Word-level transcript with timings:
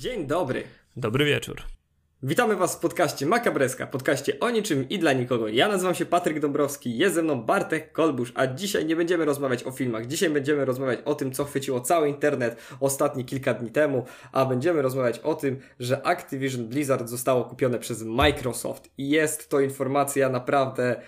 Dzień 0.00 0.26
dobry. 0.26 0.62
Dobry 0.96 1.24
wieczór. 1.24 1.62
Witamy 2.22 2.56
Was 2.56 2.76
w 2.76 2.78
podcaście 2.78 3.26
Makabreska, 3.26 3.86
podcaście 3.86 4.40
o 4.40 4.50
niczym 4.50 4.88
i 4.88 4.98
dla 4.98 5.12
nikogo. 5.12 5.48
Ja 5.48 5.68
nazywam 5.68 5.94
się 5.94 6.06
Patryk 6.06 6.40
Dąbrowski, 6.40 6.98
jest 6.98 7.14
ze 7.14 7.22
mną 7.22 7.42
Bartek 7.42 7.92
Kolbusz, 7.92 8.32
a 8.34 8.46
dzisiaj 8.46 8.86
nie 8.86 8.96
będziemy 8.96 9.24
rozmawiać 9.24 9.64
o 9.64 9.70
filmach. 9.70 10.06
Dzisiaj 10.06 10.30
będziemy 10.30 10.64
rozmawiać 10.64 10.98
o 11.04 11.14
tym, 11.14 11.32
co 11.32 11.44
chwyciło 11.44 11.80
cały 11.80 12.08
internet 12.08 12.56
ostatnie 12.80 13.24
kilka 13.24 13.54
dni 13.54 13.70
temu, 13.70 14.04
a 14.32 14.46
będziemy 14.46 14.82
rozmawiać 14.82 15.18
o 15.18 15.34
tym, 15.34 15.60
że 15.80 16.06
Activision 16.06 16.68
Blizzard 16.68 17.08
zostało 17.08 17.44
kupione 17.44 17.78
przez 17.78 18.02
Microsoft. 18.02 18.90
I 18.98 19.08
jest 19.08 19.48
to 19.48 19.60
informacja 19.60 20.28
naprawdę 20.28 21.00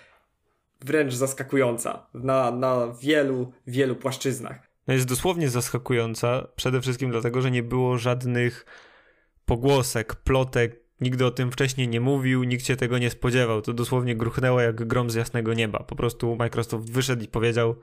wręcz 0.80 1.14
zaskakująca 1.14 2.06
na, 2.14 2.50
na 2.50 2.95
wielu, 3.00 3.52
wielu 3.66 3.96
płaszczyznach. 3.96 4.71
No 4.87 4.95
jest 4.95 5.07
dosłownie 5.07 5.49
zaskakująca, 5.49 6.49
przede 6.57 6.80
wszystkim 6.80 7.11
dlatego, 7.11 7.43
że 7.43 7.51
nie 7.51 7.62
było 7.62 7.99
żadnych 7.99 8.67
pogłosek, 9.45 10.14
plotek, 10.14 10.81
nigdy 11.00 11.27
o 11.27 11.31
tym 11.31 11.53
wcześniej 11.53 11.89
nie 11.89 12.00
mówił, 12.00 12.45
nikt 12.45 12.67
się 12.67 12.77
tego 12.77 12.99
nie 12.99 13.11
spodziewał. 13.11 13.63
To 13.63 13.73
dosłownie 13.73 14.17
gruchnęło 14.17 14.61
jak 14.61 14.87
grom 14.87 15.11
z 15.11 15.14
jasnego 15.14 15.54
nieba. 15.54 15.79
Po 15.79 15.96
prostu 15.96 16.37
Microsoft 16.37 16.90
wyszedł 16.90 17.25
i 17.25 17.29
powiedział: 17.29 17.76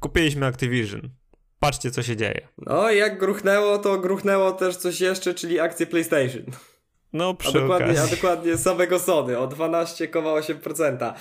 Kupiliśmy 0.00 0.46
Activision. 0.46 1.10
Patrzcie, 1.60 1.90
co 1.90 2.02
się 2.02 2.16
dzieje. 2.16 2.48
No, 2.58 2.90
jak 2.90 3.18
gruchnęło, 3.18 3.78
to 3.78 3.98
gruchnęło 3.98 4.52
też 4.52 4.76
coś 4.76 5.00
jeszcze, 5.00 5.34
czyli 5.34 5.60
akcje 5.60 5.86
PlayStation. 5.86 6.42
No, 7.12 7.34
przy 7.34 7.48
a 7.48 7.52
dokładnie, 7.52 7.86
okazji. 7.86 8.12
a 8.12 8.16
dokładnie 8.16 8.56
samego 8.56 8.98
Sony 8.98 9.38
o 9.38 9.48
12,8%. 9.48 11.12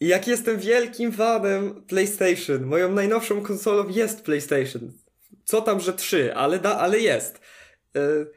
I 0.00 0.06
jak 0.08 0.28
jestem 0.28 0.58
wielkim 0.58 1.12
fanem 1.12 1.84
PlayStation, 1.84 2.64
moją 2.64 2.92
najnowszą 2.92 3.42
konsolą 3.42 3.88
jest 3.88 4.24
PlayStation. 4.24 4.92
Co 5.44 5.60
tam, 5.60 5.80
że 5.80 5.92
3, 5.92 6.34
ale, 6.34 6.58
da, 6.58 6.78
ale 6.78 6.98
jest. 6.98 7.40
Yy, 7.94 8.30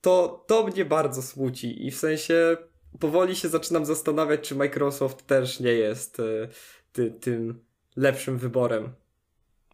to, 0.00 0.44
to 0.46 0.66
mnie 0.66 0.84
bardzo 0.84 1.22
smuci 1.22 1.86
i 1.86 1.90
w 1.90 1.96
sensie 1.96 2.56
powoli 3.00 3.36
się 3.36 3.48
zaczynam 3.48 3.86
zastanawiać, 3.86 4.40
czy 4.40 4.54
Microsoft 4.54 5.26
też 5.26 5.60
nie 5.60 5.72
jest 5.72 6.18
yy, 6.18 6.48
ty, 6.92 7.10
tym 7.10 7.64
lepszym 7.96 8.38
wyborem. 8.38 8.92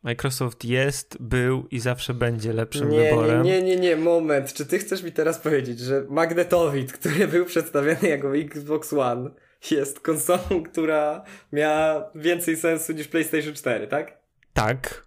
Microsoft 0.02 0.64
jest, 0.64 1.16
był 1.20 1.66
i 1.70 1.80
zawsze 1.80 2.14
będzie 2.14 2.52
lepszym 2.52 2.88
nie, 2.88 3.00
wyborem. 3.00 3.42
Nie, 3.42 3.62
nie, 3.62 3.76
nie, 3.76 3.76
nie, 3.76 3.96
moment. 3.96 4.52
Czy 4.52 4.66
ty 4.66 4.78
chcesz 4.78 5.02
mi 5.02 5.12
teraz 5.12 5.38
powiedzieć, 5.38 5.78
że 5.78 6.04
Magnetowid, 6.08 6.92
który 6.92 7.28
był 7.28 7.44
przedstawiony 7.44 8.08
jako 8.08 8.36
Xbox 8.36 8.92
One, 8.92 9.30
jest 9.70 10.00
konsolą, 10.00 10.62
która 10.72 11.24
miała 11.52 12.10
więcej 12.14 12.56
sensu 12.56 12.92
niż 12.92 13.08
PlayStation 13.08 13.54
4, 13.54 13.86
tak? 13.86 14.20
Tak. 14.52 15.06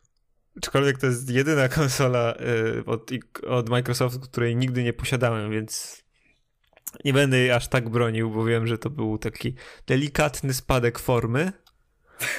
Aczkolwiek 0.58 0.98
to 0.98 1.06
jest 1.06 1.30
jedyna 1.30 1.70
konsola 1.70 2.36
y, 2.80 2.86
od, 2.86 3.12
od 3.48 3.70
Microsoftu, 3.70 4.20
której 4.20 4.56
nigdy 4.56 4.84
nie 4.84 4.94
posiadałem, 4.94 5.52
więc 5.52 6.04
nie 7.06 7.14
będę 7.14 7.38
jej 7.38 7.52
aż 7.52 7.68
tak 7.68 7.90
bronił, 7.90 8.32
bo 8.32 8.46
wiem, 8.46 8.68
że 8.68 8.78
to 8.78 8.90
był 8.90 9.18
taki 9.18 9.56
delikatny 9.88 10.54
spadek 10.54 11.00
formy. 11.00 11.52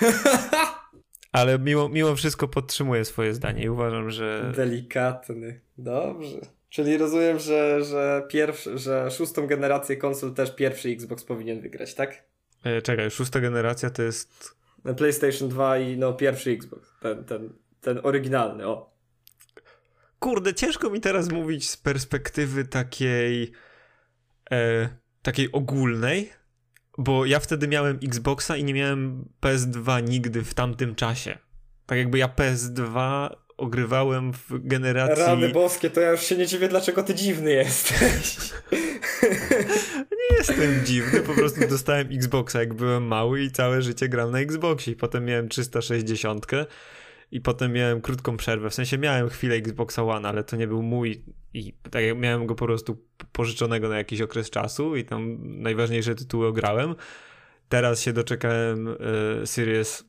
Ale 1.32 1.58
mimo, 1.58 1.88
mimo 1.88 2.16
wszystko 2.16 2.48
podtrzymuję 2.48 3.04
swoje 3.04 3.34
zdanie 3.34 3.62
i 3.62 3.68
uważam, 3.68 4.10
że. 4.10 4.52
Delikatny. 4.56 5.60
Dobrze. 5.78 6.40
Czyli 6.74 6.96
rozumiem, 6.96 7.38
że, 7.38 7.84
że, 7.84 8.22
pierwszy, 8.28 8.78
że 8.78 9.10
szóstą 9.10 9.46
generację 9.46 9.96
konsol 9.96 10.34
też 10.34 10.54
pierwszy 10.54 10.88
Xbox 10.88 11.24
powinien 11.24 11.60
wygrać, 11.60 11.94
tak? 11.94 12.24
E, 12.64 12.82
czekaj, 12.82 13.10
szósta 13.10 13.40
generacja 13.40 13.90
to 13.90 14.02
jest. 14.02 14.56
PlayStation 14.96 15.48
2 15.48 15.78
i 15.78 15.98
no 15.98 16.12
pierwszy 16.12 16.50
Xbox. 16.50 16.94
Ten, 17.00 17.24
ten, 17.24 17.52
ten 17.80 18.00
oryginalny, 18.02 18.66
o. 18.66 18.94
Kurde, 20.18 20.54
ciężko 20.54 20.90
mi 20.90 21.00
teraz 21.00 21.32
mówić 21.32 21.70
z 21.70 21.76
perspektywy 21.76 22.64
takiej. 22.64 23.52
E, 24.50 24.88
takiej 25.22 25.52
ogólnej, 25.52 26.32
bo 26.98 27.24
ja 27.24 27.40
wtedy 27.40 27.68
miałem 27.68 27.98
Xboxa 28.02 28.56
i 28.56 28.64
nie 28.64 28.74
miałem 28.74 29.28
PS2 29.42 30.08
nigdy 30.08 30.44
w 30.44 30.54
tamtym 30.54 30.94
czasie. 30.94 31.38
Tak 31.86 31.98
jakby 31.98 32.18
ja 32.18 32.28
PS2 32.28 33.28
ogrywałem 33.56 34.32
w 34.32 34.46
generacji... 34.50 35.24
Rany 35.24 35.48
boskie, 35.48 35.90
to 35.90 36.00
ja 36.00 36.10
już 36.10 36.20
się 36.20 36.36
nie 36.36 36.46
dziwię, 36.46 36.68
dlaczego 36.68 37.02
ty 37.02 37.14
dziwny 37.14 37.52
jesteś. 37.52 38.36
nie 40.30 40.36
jestem 40.38 40.84
dziwny, 40.84 41.20
po 41.20 41.34
prostu 41.34 41.68
dostałem 41.68 42.08
Xboxa 42.12 42.60
jak 42.60 42.74
byłem 42.74 43.06
mały 43.06 43.42
i 43.42 43.50
całe 43.50 43.82
życie 43.82 44.08
gram 44.08 44.30
na 44.30 44.38
Xboxie. 44.38 44.96
Potem 44.96 45.24
miałem 45.24 45.48
360 45.48 46.46
i 47.32 47.40
potem 47.40 47.72
miałem 47.72 48.00
krótką 48.00 48.36
przerwę. 48.36 48.70
W 48.70 48.74
sensie 48.74 48.98
miałem 48.98 49.28
chwilę 49.28 49.54
Xboxa 49.54 50.02
One, 50.02 50.28
ale 50.28 50.44
to 50.44 50.56
nie 50.56 50.66
był 50.66 50.82
mój 50.82 51.24
i 51.54 51.72
tak 51.90 52.04
jak 52.04 52.18
miałem 52.18 52.46
go 52.46 52.54
po 52.54 52.66
prostu 52.66 53.04
pożyczonego 53.32 53.88
na 53.88 53.98
jakiś 53.98 54.20
okres 54.20 54.50
czasu 54.50 54.96
i 54.96 55.04
tam 55.04 55.38
najważniejsze 55.42 56.14
tytuły 56.14 56.46
ograłem. 56.46 56.94
Teraz 57.68 58.00
się 58.00 58.12
doczekałem 58.12 58.88
y, 59.42 59.46
Series 59.46 60.04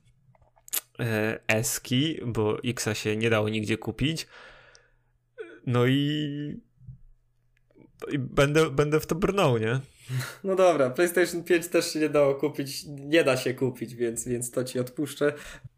Eski, 1.48 2.20
bo 2.26 2.58
Xa 2.64 2.94
się 2.94 3.18
nie 3.18 3.30
dało 3.30 3.50
nigdzie 3.50 3.78
kupić. 3.78 4.28
No 5.66 5.86
i, 5.86 6.62
i 8.12 8.20
będę, 8.20 8.70
będę 8.70 9.00
w 9.00 9.06
to 9.06 9.16
brnął, 9.16 9.58
nie? 9.58 9.80
No 10.44 10.56
dobra, 10.56 10.90
PlayStation 10.90 11.44
5 11.44 11.68
też 11.68 11.94
się 11.94 12.00
nie 12.00 12.10
dało 12.10 12.36
kupić, 12.36 12.84
nie 12.88 13.24
da 13.24 13.38
się 13.38 13.54
kupić, 13.54 13.96
więc, 13.96 14.28
więc 14.28 14.52
to 14.52 14.64
ci 14.64 14.80
odpuszczę. 14.80 15.34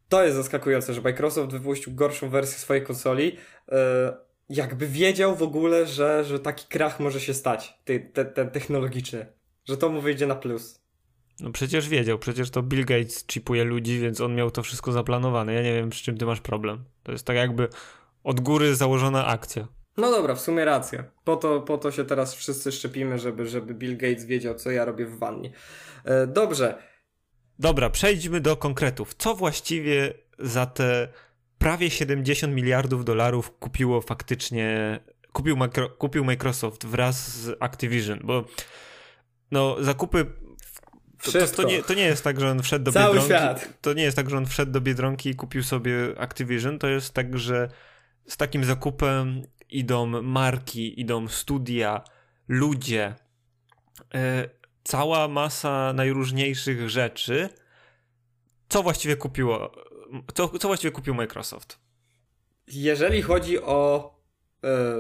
To 0.10 0.24
jest 0.24 0.36
zaskakujące, 0.36 0.94
że 0.94 1.02
Microsoft 1.02 1.52
wypuścił 1.52 1.94
gorszą 1.94 2.30
wersję 2.30 2.58
swojej 2.58 2.84
konsoli. 2.84 3.26
Yy, 3.26 3.78
jakby 4.50 4.88
wiedział 4.88 5.36
w 5.36 5.44
ogóle, 5.44 5.88
że, 5.88 6.24
że 6.24 6.40
taki 6.40 6.68
krach 6.68 7.00
może 7.00 7.20
się 7.20 7.34
stać, 7.34 7.80
ten 8.34 8.50
technologiczny, 8.50 9.26
że 9.66 9.78
to 9.78 9.90
mu 9.90 10.02
wyjdzie 10.02 10.28
na 10.28 10.36
plus. 10.36 10.87
No 11.40 11.52
przecież 11.52 11.90
wiedział, 11.90 12.20
przecież 12.20 12.50
to 12.50 12.64
Bill 12.64 12.86
Gates 12.86 13.26
chipuje 13.28 13.64
ludzi, 13.64 14.00
więc 14.00 14.22
on 14.22 14.36
miał 14.36 14.52
to 14.52 14.64
wszystko 14.64 14.92
zaplanowane. 14.92 15.54
Ja 15.54 15.62
nie 15.62 15.74
wiem, 15.74 15.94
z 15.94 15.96
czym 15.96 16.18
ty 16.18 16.26
masz 16.26 16.42
problem. 16.42 16.84
To 17.04 17.12
jest 17.12 17.26
tak 17.26 17.36
jakby 17.36 17.68
od 18.24 18.40
góry 18.40 18.76
założona 18.76 19.26
akcja. 19.26 19.68
No 19.98 20.12
dobra, 20.12 20.36
w 20.36 20.42
sumie 20.42 20.66
racja. 20.66 21.04
Po 21.24 21.36
to, 21.36 21.62
po 21.62 21.78
to 21.78 21.92
się 21.92 22.06
teraz 22.06 22.36
wszyscy 22.36 22.72
szczepimy, 22.72 23.20
żeby, 23.20 23.48
żeby 23.48 23.74
Bill 23.74 23.98
Gates 23.98 24.26
wiedział, 24.26 24.56
co 24.56 24.72
ja 24.72 24.86
robię 24.86 25.06
w 25.06 25.20
wannie. 25.20 25.52
Yy, 26.06 26.28
dobrze. 26.28 26.78
Dobra, 27.60 27.90
przejdźmy 27.90 28.42
do 28.42 28.58
konkretów. 28.58 29.14
Co 29.14 29.36
właściwie 29.36 30.14
za 30.40 30.66
te 30.66 31.08
prawie 31.58 31.90
70 31.90 32.54
miliardów 32.54 33.06
dolarów 33.06 33.52
kupiło 33.60 34.02
faktycznie, 34.02 35.00
kupił, 35.34 35.58
Micro, 35.58 35.90
kupił 35.90 36.26
Microsoft 36.26 36.86
wraz 36.86 37.30
z 37.30 37.58
Activision, 37.60 38.20
bo 38.24 38.46
no 39.52 39.84
zakupy 39.84 40.26
to, 41.24 41.48
to, 41.48 41.64
nie, 41.64 41.84
to 41.84 41.94
nie 41.94 42.04
jest 42.04 42.24
tak, 42.24 42.40
że 42.40 42.52
on 42.52 42.62
wszedł 42.62 42.86
do 42.86 42.92
Cały 42.92 43.20
Biedronki. 43.20 43.62
Świat. 43.62 43.82
To 43.82 43.94
nie 43.94 44.04
jest 44.04 44.18
tak, 44.18 44.30
że 44.30 44.38
on 44.38 44.46
wszedł 44.46 44.72
do 44.72 44.82
Biedronki 44.82 45.30
i 45.30 45.36
kupił 45.36 45.64
sobie 45.64 45.94
Activision. 46.18 46.80
To 46.80 46.88
jest 46.88 47.14
tak, 47.14 47.38
że 47.38 47.70
z 48.28 48.38
takim 48.38 48.64
zakupem 48.64 49.42
idą 49.70 50.06
marki, 50.22 51.02
idą 51.02 51.28
studia, 51.28 52.04
ludzie, 52.48 53.16
yy, 54.14 54.20
cała 54.84 55.28
masa 55.28 55.94
najróżniejszych 55.94 56.90
rzeczy. 56.90 57.50
Co 58.70 58.84
właściwie 58.84 59.16
kupiło 59.16 59.72
co, 60.34 60.60
co 60.60 60.68
właściwie 60.68 60.92
kupił 60.92 61.14
Microsoft? 61.16 61.80
Jeżeli 62.68 63.22
chodzi 63.22 63.62
o 63.62 64.12
e, 64.14 64.17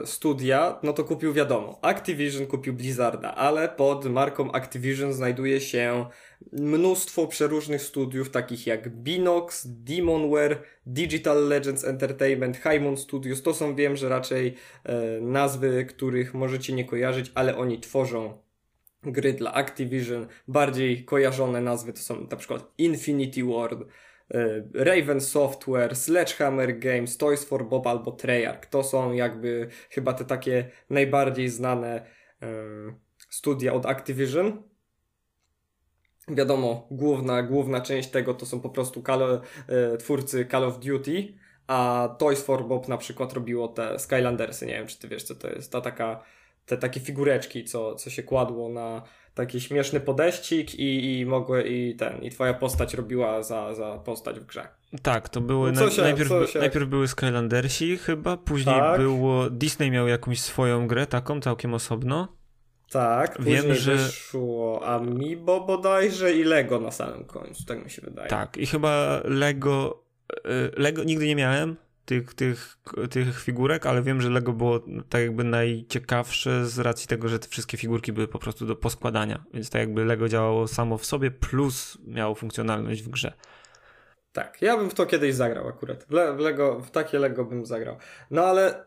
studia, 0.06 0.79
no 0.84 0.94
to 0.94 1.03
kupił 1.03 1.34
wiadomo. 1.34 1.79
Activision 1.81 2.47
kupił 2.47 2.73
Blizzarda, 2.73 3.35
ale 3.35 3.69
pod 3.69 4.06
marką 4.06 4.51
Activision 4.51 5.13
znajduje 5.13 5.62
się 5.62 6.06
mnóstwo 6.51 7.28
przeróżnych 7.28 7.81
studiów, 7.81 8.29
takich 8.29 8.67
jak 8.67 8.90
Binox, 8.90 9.67
Demonware, 9.67 10.63
Digital 10.85 11.47
Legends 11.47 11.85
Entertainment, 11.85 12.57
Highmon 12.57 12.97
Studios. 12.97 13.41
To 13.41 13.53
są, 13.53 13.75
wiem, 13.75 13.96
że 13.96 14.09
raczej 14.09 14.56
e, 14.84 15.22
nazwy, 15.22 15.85
których 15.85 16.34
możecie 16.34 16.73
nie 16.73 16.85
kojarzyć, 16.85 17.31
ale 17.35 17.58
oni 17.58 17.79
tworzą 17.79 18.37
gry 19.03 19.34
dla 19.34 19.53
Activision. 19.53 20.28
Bardziej 20.47 21.05
kojarzone 21.05 21.61
nazwy 21.61 21.93
to 21.93 21.99
są 21.99 22.28
na 22.31 22.37
przykład 22.37 22.73
Infinity 22.78 23.43
Ward, 23.43 23.79
Raven 24.74 25.22
Software, 25.22 25.96
Sledgehammer 25.96 26.79
Games, 26.79 27.18
Toys 27.18 27.46
for 27.46 27.70
Bob 27.70 27.88
albo 27.88 28.12
Treyarch. 28.12 28.66
To 28.66 28.84
są 28.84 29.14
jakby 29.14 29.68
chyba 29.90 30.14
te 30.14 30.26
takie 30.26 30.72
najbardziej 30.90 31.50
znane 31.50 32.06
studia 33.29 33.74
od 33.74 33.85
Activision. 33.85 34.64
Wiadomo, 36.28 36.88
główna, 36.91 37.44
główna 37.44 37.82
część 37.82 38.09
tego 38.09 38.34
to 38.34 38.46
są 38.46 38.62
po 38.62 38.70
prostu 38.70 39.03
Call, 39.03 39.41
twórcy 40.00 40.46
Call 40.52 40.64
of 40.64 40.79
Duty, 40.79 41.34
a 41.68 42.09
Toys 42.20 42.44
for 42.44 42.66
Bob 42.66 42.88
na 42.88 42.97
przykład 42.97 43.34
robiło 43.34 43.68
te 43.68 44.00
Skylandersy. 44.00 44.66
Nie 44.66 44.74
wiem, 44.74 44.88
czy 44.88 45.00
ty 45.00 45.08
wiesz, 45.08 45.24
co 45.24 45.35
to 45.35 45.47
jest. 45.47 45.72
Ta 45.72 45.82
taka 45.82 46.24
te 46.66 46.78
takie 46.78 47.00
figureczki, 47.00 47.64
co, 47.64 47.96
co 47.96 48.09
się 48.09 48.24
kładło 48.24 48.70
na 48.70 49.03
taki 49.37 49.61
śmieszny 49.61 49.99
podeścik 49.99 50.75
i, 50.75 51.19
i 51.19 51.25
mogły 51.25 51.63
i 51.63 51.95
ten, 51.95 52.23
i 52.23 52.29
twoja 52.29 52.53
postać 52.53 52.93
robiła 52.93 53.43
za, 53.43 53.75
za 53.75 53.97
postać 53.97 54.39
w 54.39 54.45
grze. 54.45 54.67
Tak, 55.01 55.29
to 55.29 55.41
były 55.41 55.72
no 55.72 55.89
się, 55.89 56.01
najpierw, 56.01 56.51
się... 56.51 56.59
najpierw 56.59 56.87
były 56.87 57.07
Skylandersi 57.07 57.97
chyba, 57.97 58.37
później 58.37 58.75
tak. 58.75 58.99
było 58.99 59.49
Disney 59.49 59.91
miał 59.91 60.07
jakąś 60.07 60.41
swoją 60.41 60.87
grę 60.87 61.07
taką 61.07 61.41
całkiem 61.41 61.73
osobno. 61.73 62.37
Tak, 62.91 63.37
Wiem, 63.39 63.73
że 63.73 63.95
wyszło 63.95 64.87
Amiibo 64.87 65.61
bodajże 65.61 66.33
i 66.33 66.43
Lego 66.43 66.79
na 66.79 66.91
samym 66.91 67.25
końcu, 67.25 67.66
tak 67.66 67.83
mi 67.83 67.90
się 67.90 68.01
wydaje. 68.01 68.29
Tak, 68.29 68.57
i 68.57 68.66
chyba 68.66 69.22
Lego 69.23 70.03
e, 70.45 70.81
Lego 70.81 71.03
nigdy 71.03 71.28
nie 71.28 71.35
miałem, 71.35 71.75
tych, 72.07 72.33
tych, 72.33 72.77
tych 73.09 73.39
figurek, 73.39 73.85
ale 73.85 74.01
wiem, 74.01 74.21
że 74.21 74.29
Lego 74.29 74.53
było 74.53 74.79
tak 75.09 75.21
jakby 75.21 75.43
najciekawsze 75.43 76.65
z 76.65 76.79
racji 76.79 77.07
tego, 77.07 77.27
że 77.29 77.39
te 77.39 77.47
wszystkie 77.47 77.77
figurki 77.77 78.13
były 78.13 78.27
po 78.27 78.39
prostu 78.39 78.65
do 78.65 78.75
poskładania, 78.75 79.43
więc 79.53 79.69
tak 79.69 79.79
jakby 79.79 80.05
Lego 80.05 80.29
działało 80.29 80.67
samo 80.67 80.97
w 80.97 81.05
sobie, 81.05 81.31
plus 81.31 81.97
miało 82.05 82.35
funkcjonalność 82.35 83.03
w 83.03 83.09
grze. 83.09 83.33
Tak, 84.31 84.61
ja 84.61 84.77
bym 84.77 84.89
w 84.89 84.93
to 84.93 85.05
kiedyś 85.05 85.35
zagrał 85.35 85.67
akurat. 85.67 86.03
W, 86.03 86.11
Le 86.11 86.33
w 86.33 86.39
Lego, 86.39 86.79
w 86.79 86.91
takie 86.91 87.19
Lego 87.19 87.45
bym 87.45 87.65
zagrał. 87.65 87.97
No 88.31 88.45
ale 88.45 88.85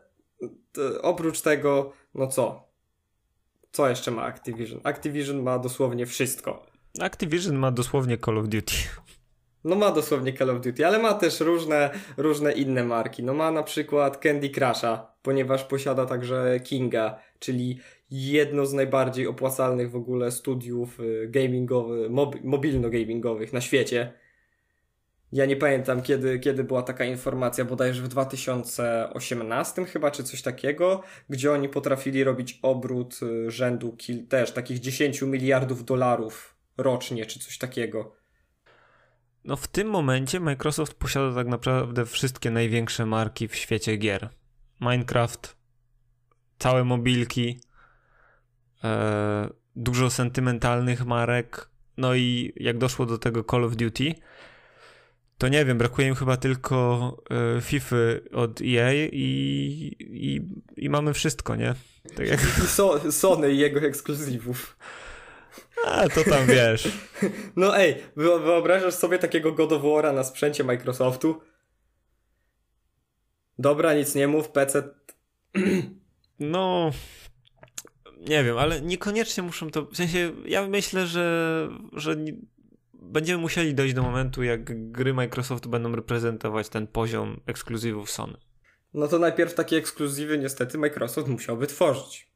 oprócz 1.01 1.41
tego, 1.41 1.93
no 2.15 2.27
co? 2.27 2.71
Co 3.71 3.89
jeszcze 3.89 4.11
ma 4.11 4.23
Activision? 4.23 4.81
Activision 4.83 5.41
ma 5.41 5.59
dosłownie 5.59 6.05
wszystko. 6.05 6.65
Activision 7.01 7.55
ma 7.55 7.71
dosłownie 7.71 8.17
Call 8.17 8.37
of 8.37 8.47
Duty. 8.47 8.75
No 9.63 9.75
ma 9.75 9.91
dosłownie 9.91 10.33
Call 10.33 10.49
of 10.49 10.61
Duty, 10.61 10.87
ale 10.87 10.99
ma 10.99 11.13
też 11.13 11.39
różne, 11.39 11.89
różne 12.17 12.51
inne 12.51 12.83
marki. 12.83 13.23
No 13.23 13.33
ma 13.33 13.51
na 13.51 13.63
przykład 13.63 14.17
Candy 14.17 14.49
Crusha, 14.49 15.13
ponieważ 15.21 15.63
posiada 15.63 16.05
także 16.05 16.59
Kinga, 16.63 17.19
czyli 17.39 17.79
jedno 18.11 18.65
z 18.65 18.73
najbardziej 18.73 19.27
opłacalnych 19.27 19.91
w 19.91 19.95
ogóle 19.95 20.31
studiów 20.31 20.99
y, 20.99 21.27
gamingowych, 21.29 22.11
mob, 22.11 22.35
mobilno-gamingowych 22.43 23.53
na 23.53 23.61
świecie. 23.61 24.13
Ja 25.31 25.45
nie 25.45 25.55
pamiętam, 25.55 26.01
kiedy, 26.01 26.39
kiedy 26.39 26.63
była 26.63 26.83
taka 26.83 27.05
informacja, 27.05 27.65
bodajże 27.65 28.01
w 28.01 28.07
2018 28.07 29.85
chyba, 29.85 30.11
czy 30.11 30.23
coś 30.23 30.41
takiego, 30.41 31.03
gdzie 31.29 31.51
oni 31.51 31.69
potrafili 31.69 32.23
robić 32.23 32.59
obrót 32.61 33.19
y, 33.23 33.51
rzędu 33.51 33.95
kil, 33.97 34.27
też 34.27 34.51
takich 34.51 34.79
10 34.79 35.21
miliardów 35.21 35.85
dolarów 35.85 36.55
rocznie, 36.77 37.25
czy 37.25 37.39
coś 37.39 37.57
takiego. 37.57 38.20
No 39.45 39.55
w 39.55 39.67
tym 39.67 39.89
momencie 39.89 40.39
Microsoft 40.39 40.93
posiada 40.93 41.35
tak 41.35 41.47
naprawdę 41.47 42.05
wszystkie 42.05 42.51
największe 42.51 43.05
marki 43.05 43.47
w 43.47 43.55
świecie 43.55 43.97
gier. 43.97 44.29
Minecraft, 44.79 45.55
całe 46.59 46.83
mobilki, 46.83 47.59
e, 48.83 49.49
dużo 49.75 50.09
sentymentalnych 50.09 51.05
marek, 51.05 51.69
no 51.97 52.15
i 52.15 52.53
jak 52.55 52.77
doszło 52.77 53.05
do 53.05 53.17
tego 53.17 53.43
Call 53.43 53.63
of 53.63 53.75
Duty, 53.75 54.13
to 55.37 55.47
nie 55.47 55.65
wiem, 55.65 55.77
brakuje 55.77 56.07
im 56.07 56.15
chyba 56.15 56.37
tylko 56.37 57.17
e, 57.57 57.61
FIFA 57.61 57.95
od 58.31 58.61
EA 58.61 58.93
i, 58.93 59.95
i, 59.99 60.41
i 60.77 60.89
mamy 60.89 61.13
wszystko, 61.13 61.55
nie? 61.55 61.75
Tak 62.15 62.27
jak... 62.27 62.39
Sony 63.11 63.51
i 63.51 63.57
jego 63.57 63.79
ekskluzywów. 63.79 64.77
A, 65.85 66.09
to 66.09 66.23
tam 66.23 66.47
wiesz. 66.47 66.87
No 67.55 67.77
ej, 67.77 67.95
wyobrażasz 68.15 68.93
sobie 68.93 69.19
takiego 69.19 69.51
God 69.51 69.71
of 69.71 69.81
War'a 69.81 70.13
na 70.13 70.23
sprzęcie 70.23 70.63
Microsoftu? 70.63 71.41
Dobra, 73.59 73.93
nic 73.93 74.15
nie 74.15 74.27
mów, 74.27 74.49
PC... 74.49 74.83
No... 76.39 76.91
Nie 78.29 78.43
wiem, 78.43 78.57
ale 78.57 78.81
niekoniecznie 78.81 79.43
muszą 79.43 79.69
to... 79.69 79.85
W 79.85 79.97
sensie, 79.97 80.31
ja 80.45 80.67
myślę, 80.67 81.07
że, 81.07 81.69
że 81.93 82.15
będziemy 82.93 83.41
musieli 83.41 83.75
dojść 83.75 83.93
do 83.93 84.01
momentu, 84.01 84.43
jak 84.43 84.91
gry 84.91 85.13
Microsoftu 85.13 85.69
będą 85.69 85.95
reprezentować 85.95 86.69
ten 86.69 86.87
poziom 86.87 87.39
ekskluzywów 87.45 88.11
Sony. 88.11 88.37
No 88.93 89.07
to 89.07 89.19
najpierw 89.19 89.53
takie 89.53 89.77
ekskluzywy 89.77 90.37
niestety 90.37 90.77
Microsoft 90.77 91.27
musiałby 91.27 91.67
tworzyć. 91.67 92.30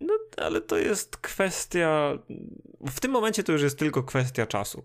No, 0.00 0.14
ale 0.36 0.60
to 0.60 0.76
jest 0.76 1.16
kwestia. 1.16 2.18
W 2.80 3.00
tym 3.00 3.10
momencie 3.10 3.42
to 3.42 3.52
już 3.52 3.62
jest 3.62 3.78
tylko 3.78 4.02
kwestia 4.02 4.46
czasu. 4.46 4.84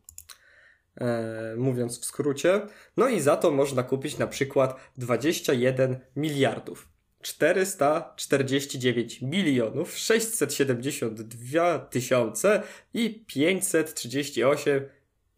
E, 1.00 1.54
mówiąc 1.56 2.00
w 2.00 2.04
skrócie. 2.04 2.60
No 2.96 3.08
i 3.08 3.20
za 3.20 3.36
to 3.36 3.50
można 3.50 3.82
kupić 3.82 4.18
na 4.18 4.26
przykład 4.26 4.76
21 4.96 6.00
miliardów. 6.16 6.88
449 7.26 9.22
milionów 9.22 9.98
672 9.98 11.78
tysiące 11.78 12.62
i 12.94 13.24
538 13.26 14.88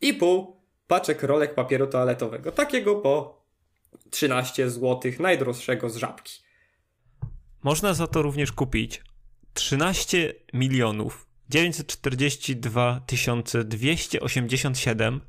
i 0.01 0.15
pół 0.15 0.57
paczek 0.87 1.23
rolek 1.23 1.55
papieru 1.55 1.87
toaletowego. 1.87 2.53
Takiego 2.53 2.97
po 2.97 3.43
13 4.11 4.71
zł 4.71 5.13
najdroższego 5.19 5.91
z 5.91 5.97
żabki. 5.97 6.43
Można 7.63 7.95
za 7.95 8.07
to 8.07 8.23
również 8.23 8.53
kupić 8.53 9.03
13 9.55 10.35
milionów 10.53 11.27
942 11.49 13.01
287 13.65 15.21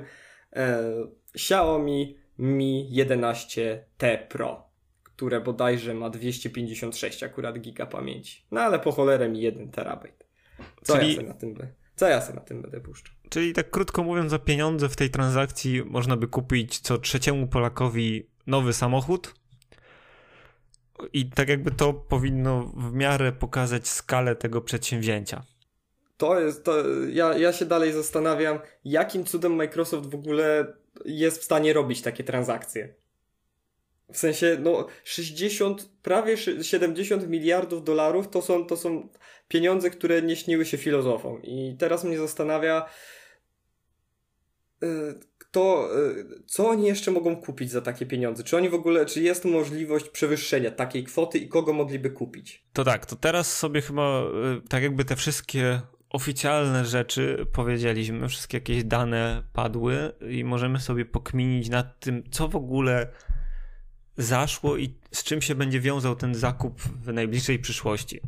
e, 0.52 0.78
Xiaomi 1.34 2.16
Mi 2.38 2.90
11T 2.92 4.18
Pro, 4.28 4.70
które 5.02 5.40
bodajże 5.40 5.94
ma 5.94 6.10
256 6.10 7.22
akurat 7.22 7.58
giga 7.58 7.86
pamięci. 7.86 8.42
No 8.50 8.60
ale 8.60 8.78
po 8.78 8.92
cholerę 8.92 9.28
mi 9.28 9.40
1 9.40 9.70
terabajt. 9.70 10.19
Co 10.82 10.96
Czyli... 10.96 11.08
ja 11.08 11.14
sobie 11.16 11.28
na 11.28 11.34
tym 11.34 11.54
by, 11.54 11.68
co 11.96 12.08
ja 12.08 12.20
sobie 12.20 12.34
na 12.34 12.40
tym 12.40 12.62
będę 12.62 12.80
puszczał? 12.80 13.14
Czyli 13.28 13.52
tak 13.52 13.70
krótko 13.70 14.02
mówiąc, 14.02 14.30
za 14.30 14.38
pieniądze 14.38 14.88
w 14.88 14.96
tej 14.96 15.10
transakcji 15.10 15.84
można 15.84 16.16
by 16.16 16.28
kupić 16.28 16.80
co 16.80 16.98
trzeciemu 16.98 17.46
Polakowi 17.46 18.26
nowy 18.46 18.72
samochód. 18.72 19.34
I 21.12 21.30
tak 21.30 21.48
jakby 21.48 21.70
to 21.70 21.92
powinno 21.92 22.72
w 22.76 22.92
miarę 22.92 23.32
pokazać 23.32 23.88
skalę 23.88 24.36
tego 24.36 24.60
przedsięwzięcia. 24.60 25.42
To 26.16 26.40
jest, 26.40 26.64
to 26.64 26.74
ja, 27.12 27.38
ja 27.38 27.52
się 27.52 27.64
dalej 27.64 27.92
zastanawiam, 27.92 28.58
jakim 28.84 29.24
cudem 29.24 29.52
Microsoft 29.54 30.10
w 30.10 30.14
ogóle 30.14 30.72
jest 31.04 31.40
w 31.40 31.44
stanie 31.44 31.72
robić 31.72 32.02
takie 32.02 32.24
transakcje. 32.24 32.94
W 34.12 34.18
sensie, 34.18 34.58
no, 34.60 34.86
60, 35.04 35.88
prawie 36.02 36.36
70 36.62 37.28
miliardów 37.28 37.84
dolarów 37.84 38.28
to 38.28 38.42
są, 38.42 38.66
to 38.66 38.76
są 38.76 39.08
pieniądze, 39.48 39.90
które 39.90 40.22
nie 40.22 40.36
śniły 40.36 40.66
się 40.66 40.78
filozofom. 40.78 41.42
I 41.42 41.76
teraz 41.78 42.04
mnie 42.04 42.18
zastanawia, 42.18 42.86
y, 44.82 44.86
to 45.50 45.88
y, 46.10 46.42
co 46.46 46.68
oni 46.68 46.86
jeszcze 46.86 47.10
mogą 47.10 47.36
kupić 47.36 47.70
za 47.70 47.80
takie 47.80 48.06
pieniądze? 48.06 48.44
Czy 48.44 48.56
oni 48.56 48.68
w 48.68 48.74
ogóle, 48.74 49.06
czy 49.06 49.22
jest 49.22 49.44
możliwość 49.44 50.08
przewyższenia 50.08 50.70
takiej 50.70 51.04
kwoty 51.04 51.38
i 51.38 51.48
kogo 51.48 51.72
mogliby 51.72 52.10
kupić? 52.10 52.64
To 52.72 52.84
tak, 52.84 53.06
to 53.06 53.16
teraz 53.16 53.56
sobie 53.56 53.80
chyba 53.80 54.22
y, 54.22 54.68
tak 54.68 54.82
jakby 54.82 55.04
te 55.04 55.16
wszystkie 55.16 55.80
oficjalne 56.10 56.84
rzeczy 56.84 57.46
powiedzieliśmy, 57.52 58.28
wszystkie 58.28 58.56
jakieś 58.56 58.84
dane 58.84 59.42
padły 59.52 60.12
i 60.30 60.44
możemy 60.44 60.80
sobie 60.80 61.04
pokminić 61.04 61.68
nad 61.68 62.00
tym, 62.00 62.24
co 62.30 62.48
w 62.48 62.56
ogóle 62.56 63.08
zaszło 64.22 64.76
i 64.76 64.94
z 65.12 65.24
czym 65.24 65.42
się 65.42 65.54
będzie 65.54 65.80
wiązał 65.80 66.16
ten 66.16 66.34
zakup 66.34 66.80
w 66.80 67.12
najbliższej 67.12 67.58
przyszłości. 67.58 68.20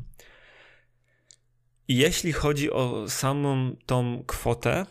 I 1.89 1.97
jeśli 1.97 2.33
chodzi 2.33 2.71
o 2.71 3.09
samą 3.09 3.77
tą 3.87 4.25
kwotę, 4.27 4.87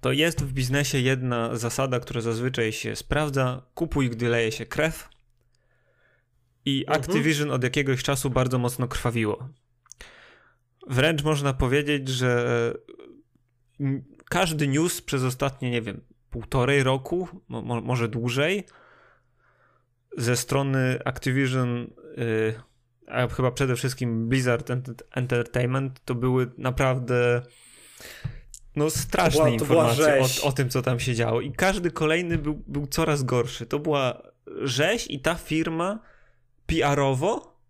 to 0.00 0.12
jest 0.12 0.44
w 0.44 0.52
biznesie 0.52 0.98
jedna 0.98 1.56
zasada, 1.56 2.00
która 2.00 2.20
zazwyczaj 2.20 2.72
się 2.72 2.96
sprawdza: 2.96 3.62
kupuj, 3.74 4.10
gdy 4.10 4.28
leje 4.28 4.52
się 4.52 4.66
krew. 4.66 5.08
I 6.64 6.80
mhm. 6.80 7.00
Activision 7.00 7.50
od 7.50 7.64
jakiegoś 7.64 8.02
czasu 8.02 8.30
bardzo 8.30 8.58
mocno 8.58 8.88
krwawiło. 8.88 9.48
Wręcz 10.86 11.22
można 11.22 11.52
powiedzieć, 11.52 12.08
że 12.08 12.74
każdy 14.28 14.68
news 14.68 15.02
przez 15.02 15.22
ostatnie, 15.22 15.70
nie 15.70 15.82
wiem, 15.82 16.00
półtorej 16.30 16.82
roku, 16.82 17.28
mo 17.48 17.80
może 17.80 18.08
dłużej, 18.08 18.64
ze 20.16 20.36
strony 20.36 20.98
Activision, 21.04 21.90
yy, 22.16 22.54
a 23.06 23.28
chyba 23.28 23.50
przede 23.50 23.76
wszystkim 23.76 24.28
Blizzard 24.28 24.70
Entertainment, 25.10 26.00
to 26.04 26.14
były 26.14 26.50
naprawdę 26.58 27.42
no 28.76 28.90
straszne 28.90 29.38
była, 29.38 29.48
informacje 29.48 30.22
o, 30.42 30.46
o, 30.46 30.52
tym, 30.52 30.68
co 30.68 30.82
tam 30.82 31.00
się 31.00 31.14
działo. 31.14 31.40
I 31.40 31.52
każdy 31.52 31.90
kolejny 31.90 32.38
był, 32.38 32.62
był 32.66 32.86
coraz 32.86 33.22
gorszy. 33.22 33.66
To 33.66 33.78
była 33.78 34.22
rzeź 34.62 35.06
i 35.10 35.20
ta 35.20 35.34
firma 35.34 36.00
PR-owo 36.66 37.60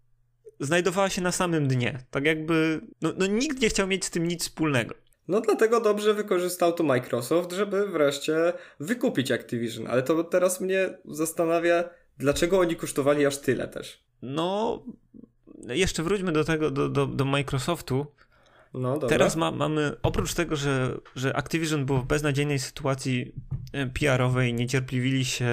znajdowała 0.61 1.09
się 1.09 1.23
na 1.23 1.32
samym 1.32 1.68
dnie. 1.68 1.99
Tak 2.11 2.25
jakby, 2.25 2.80
no, 3.02 3.12
no 3.16 3.26
nikt 3.26 3.61
nie 3.61 3.68
chciał 3.68 3.87
mieć 3.87 4.04
z 4.04 4.11
tym 4.11 4.28
nic 4.28 4.42
wspólnego. 4.42 4.94
No 5.28 5.40
dlatego 5.40 5.80
dobrze 5.80 6.14
wykorzystał 6.14 6.73
to 6.73 6.82
Microsoft, 6.85 7.52
żeby 7.52 7.87
wreszcie 7.87 8.52
wykupić 8.80 9.30
Activision. 9.30 9.87
Ale 9.87 10.02
to 10.02 10.25
teraz 10.25 10.61
mnie 10.61 10.99
zastanawia, 11.04 11.90
dlaczego 12.20 12.58
oni 12.58 12.76
kosztowali 12.76 13.26
aż 13.26 13.38
tyle 13.38 13.68
też. 13.68 14.04
No, 14.22 14.82
jeszcze 15.68 16.02
wróćmy 16.02 16.32
do 16.32 16.44
tego, 16.44 16.70
do, 16.70 16.88
do, 16.88 17.06
do 17.06 17.24
Microsoftu. 17.24 18.06
No. 18.74 18.98
Teraz 18.98 19.36
ma, 19.36 19.50
mamy, 19.50 19.96
oprócz 20.02 20.34
tego, 20.34 20.56
że, 20.56 20.98
że 21.16 21.36
Activision 21.36 21.86
było 21.86 21.98
w 21.98 22.06
beznadziejnej 22.06 22.58
sytuacji 22.58 23.32
e, 23.72 23.86
PR-owej, 23.86 24.54
niecierpliwili 24.54 25.24
się 25.24 25.48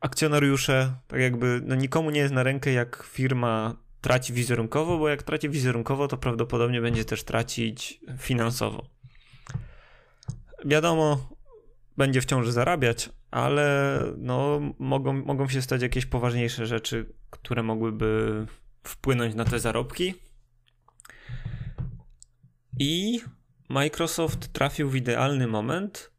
akcjonariusze, 0.00 0.94
tak 1.08 1.20
jakby 1.20 1.60
no 1.64 1.74
nikomu 1.74 2.10
nie 2.10 2.20
jest 2.20 2.34
na 2.34 2.42
rękę, 2.42 2.72
jak 2.72 3.02
firma 3.12 3.76
traci 4.00 4.32
wizerunkowo, 4.32 4.98
bo 4.98 5.08
jak 5.08 5.22
traci 5.22 5.48
wizerunkowo, 5.48 6.08
to 6.08 6.16
prawdopodobnie 6.16 6.80
będzie 6.80 7.04
też 7.04 7.22
tracić 7.22 8.00
finansowo. 8.18 8.86
Wiadomo, 10.64 11.28
będzie 11.96 12.20
wciąż 12.20 12.48
zarabiać, 12.48 13.10
ale 13.34 14.00
no, 14.16 14.60
mogą, 14.78 15.12
mogą 15.12 15.48
się 15.48 15.62
stać 15.62 15.82
jakieś 15.82 16.06
poważniejsze 16.06 16.66
rzeczy, 16.66 17.14
które 17.30 17.62
mogłyby 17.62 18.46
wpłynąć 18.84 19.34
na 19.34 19.44
te 19.44 19.58
zarobki. 19.58 20.14
I 22.78 23.20
Microsoft 23.68 24.52
trafił 24.52 24.90
w 24.90 24.96
idealny 24.96 25.46
moment, 25.46 26.12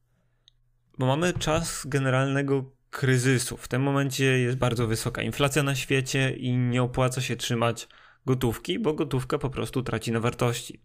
bo 1.00 1.05
mamy 1.05 1.34
czas 1.34 1.88
generalnego 1.88 2.72
kryzysu. 2.89 3.57
W 3.57 3.67
tym 3.67 3.81
momencie 3.81 4.25
jest 4.25 4.57
bardzo 4.57 4.88
wysoka 4.88 5.22
inflacja 5.22 5.63
na 5.63 5.75
świecie 5.75 6.36
i 6.38 6.57
nie 6.57 6.84
opłaca 6.84 7.22
się 7.22 7.36
trzymać 7.36 7.88
gotówki, 8.25 8.79
bo 8.79 8.93
gotówka 8.93 9.38
po 9.38 9.50
prostu 9.50 9.84
traci 9.84 10.12
na 10.12 10.19
wartości. 10.19 10.81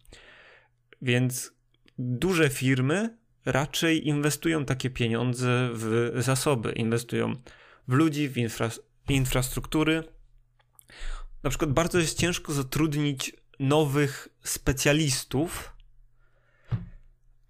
Więc 1.01 1.53
duże 1.97 2.49
firmy 2.49 3.20
raczej 3.45 4.07
inwestują 4.07 4.65
takie 4.65 4.89
pieniądze 4.89 5.69
w 5.73 6.11
zasoby, 6.17 6.71
inwestują 6.71 7.35
w 7.87 7.93
ludzi, 7.93 8.29
w 8.29 8.37
infra 8.37 8.69
infrastruktury. 9.09 10.03
Na 11.43 11.49
przykład 11.49 11.71
bardzo 11.71 11.99
jest 11.99 12.19
ciężko 12.19 12.53
zatrudnić 12.53 13.33
nowych 13.59 14.27
specjalistów 14.43 15.75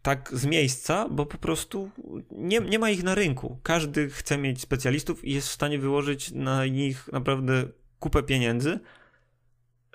tak 0.01 0.29
z 0.33 0.45
miejsca, 0.45 1.09
bo 1.09 1.25
po 1.25 1.37
prostu 1.37 1.91
nie, 2.31 2.59
nie 2.59 2.79
ma 2.79 2.89
ich 2.89 3.03
na 3.03 3.15
rynku. 3.15 3.59
Każdy 3.63 4.09
chce 4.09 4.37
mieć 4.37 4.61
specjalistów 4.61 5.25
i 5.25 5.33
jest 5.33 5.47
w 5.47 5.51
stanie 5.51 5.79
wyłożyć 5.79 6.31
na 6.31 6.65
nich 6.65 7.09
naprawdę 7.11 7.63
kupę 7.99 8.23
pieniędzy, 8.23 8.79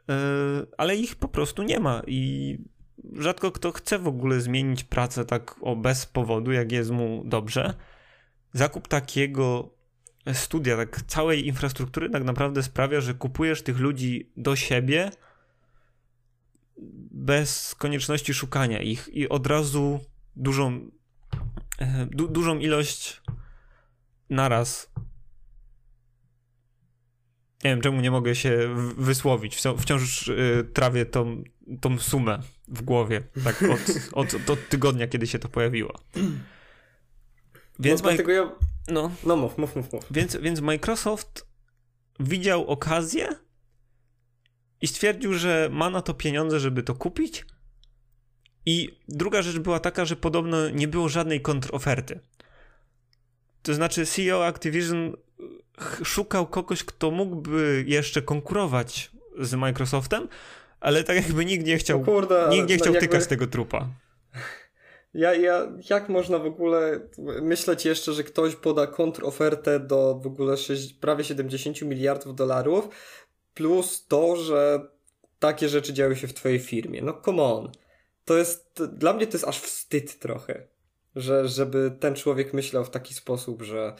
yy, 0.08 0.14
ale 0.78 0.96
ich 0.96 1.16
po 1.16 1.28
prostu 1.28 1.62
nie 1.62 1.80
ma 1.80 2.02
i 2.06 2.58
rzadko 3.12 3.52
kto 3.52 3.72
chce 3.72 3.98
w 3.98 4.08
ogóle 4.08 4.40
zmienić 4.40 4.84
pracę 4.84 5.24
tak 5.24 5.54
o 5.60 5.76
bez 5.76 6.06
powodu, 6.06 6.52
jak 6.52 6.72
jest 6.72 6.90
mu 6.90 7.22
dobrze. 7.24 7.74
Zakup 8.52 8.88
takiego 8.88 9.76
studia, 10.32 10.76
tak 10.76 11.02
całej 11.02 11.46
infrastruktury 11.46 12.10
tak 12.10 12.24
naprawdę 12.24 12.62
sprawia, 12.62 13.00
że 13.00 13.14
kupujesz 13.14 13.62
tych 13.62 13.78
ludzi 13.78 14.32
do 14.36 14.56
siebie 14.56 15.10
bez 17.10 17.74
konieczności 17.74 18.34
szukania 18.34 18.82
ich 18.82 19.08
i 19.08 19.28
od 19.28 19.46
razu 19.46 20.00
dużą, 20.36 20.90
e, 21.78 22.06
du, 22.06 22.28
dużą 22.28 22.58
ilość 22.58 23.22
naraz. 24.30 24.92
Nie 27.64 27.70
wiem, 27.70 27.80
czemu 27.80 28.00
nie 28.00 28.10
mogę 28.10 28.34
się 28.34 28.74
wysłowić. 28.96 29.56
Wciąż 29.78 30.28
y, 30.28 30.70
trawię 30.74 31.06
tą, 31.06 31.42
tą 31.80 31.98
sumę 31.98 32.42
w 32.68 32.82
głowie, 32.82 33.22
tak 33.44 33.62
od, 33.62 34.34
od, 34.34 34.50
od 34.50 34.68
tygodnia, 34.68 35.08
kiedy 35.08 35.26
się 35.26 35.38
to 35.38 35.48
pojawiło. 35.48 35.94
Więc 37.78 38.02
no, 38.02 38.08
dlatego 38.08 38.32
ja... 38.32 38.52
No, 38.88 39.10
no 39.26 39.36
mów, 39.36 39.58
mów, 39.58 39.76
mów, 39.76 39.92
mów. 39.92 40.04
Więc, 40.10 40.36
więc 40.36 40.60
Microsoft 40.60 41.46
widział 42.20 42.66
okazję 42.66 43.28
i 44.80 44.86
stwierdził, 44.86 45.34
że 45.34 45.68
ma 45.72 45.90
na 45.90 46.02
to 46.02 46.14
pieniądze, 46.14 46.60
żeby 46.60 46.82
to 46.82 46.94
kupić. 46.94 47.46
I 48.66 48.98
druga 49.08 49.42
rzecz 49.42 49.58
była 49.58 49.80
taka, 49.80 50.04
że 50.04 50.16
podobno 50.16 50.70
nie 50.70 50.88
było 50.88 51.08
żadnej 51.08 51.40
kontroferty. 51.40 52.20
To 53.62 53.74
znaczy 53.74 54.06
CEO 54.06 54.46
Activision 54.46 55.16
szukał 56.04 56.46
kogoś, 56.46 56.84
kto 56.84 57.10
mógłby 57.10 57.84
jeszcze 57.86 58.22
konkurować 58.22 59.10
z 59.40 59.54
Microsoftem, 59.54 60.28
ale 60.80 61.04
tak 61.04 61.16
jakby 61.16 61.44
nikt 61.44 61.66
nie 61.66 61.78
chciał, 61.78 61.98
no 61.98 62.04
kurde, 62.04 62.48
nikt 62.50 62.68
nie 62.68 62.76
chciał 62.76 62.92
no 62.92 62.94
jakby... 62.94 63.08
tykać 63.08 63.28
tego 63.28 63.46
trupa. 63.46 63.88
Ja, 65.14 65.34
ja, 65.34 65.72
jak 65.90 66.08
można 66.08 66.38
w 66.38 66.46
ogóle 66.46 67.00
myśleć 67.42 67.84
jeszcze, 67.84 68.12
że 68.12 68.24
ktoś 68.24 68.56
poda 68.56 68.86
kontrofertę 68.86 69.80
do 69.80 70.14
w 70.14 70.26
ogóle 70.26 70.56
6, 70.56 70.94
prawie 70.94 71.24
70 71.24 71.82
miliardów 71.82 72.34
dolarów, 72.34 72.88
plus 73.54 74.06
to, 74.06 74.36
że 74.36 74.88
takie 75.38 75.68
rzeczy 75.68 75.92
działy 75.92 76.16
się 76.16 76.28
w 76.28 76.34
twojej 76.34 76.58
firmie. 76.58 77.02
No 77.02 77.20
come 77.24 77.42
on. 77.42 77.72
To 78.24 78.36
jest, 78.36 78.82
dla 78.92 79.12
mnie 79.12 79.26
to 79.26 79.32
jest 79.32 79.48
aż 79.48 79.60
wstyd 79.60 80.18
trochę, 80.18 80.66
że, 81.16 81.48
żeby 81.48 81.96
ten 82.00 82.14
człowiek 82.14 82.54
myślał 82.54 82.84
w 82.84 82.90
taki 82.90 83.14
sposób, 83.14 83.62
że 83.62 83.96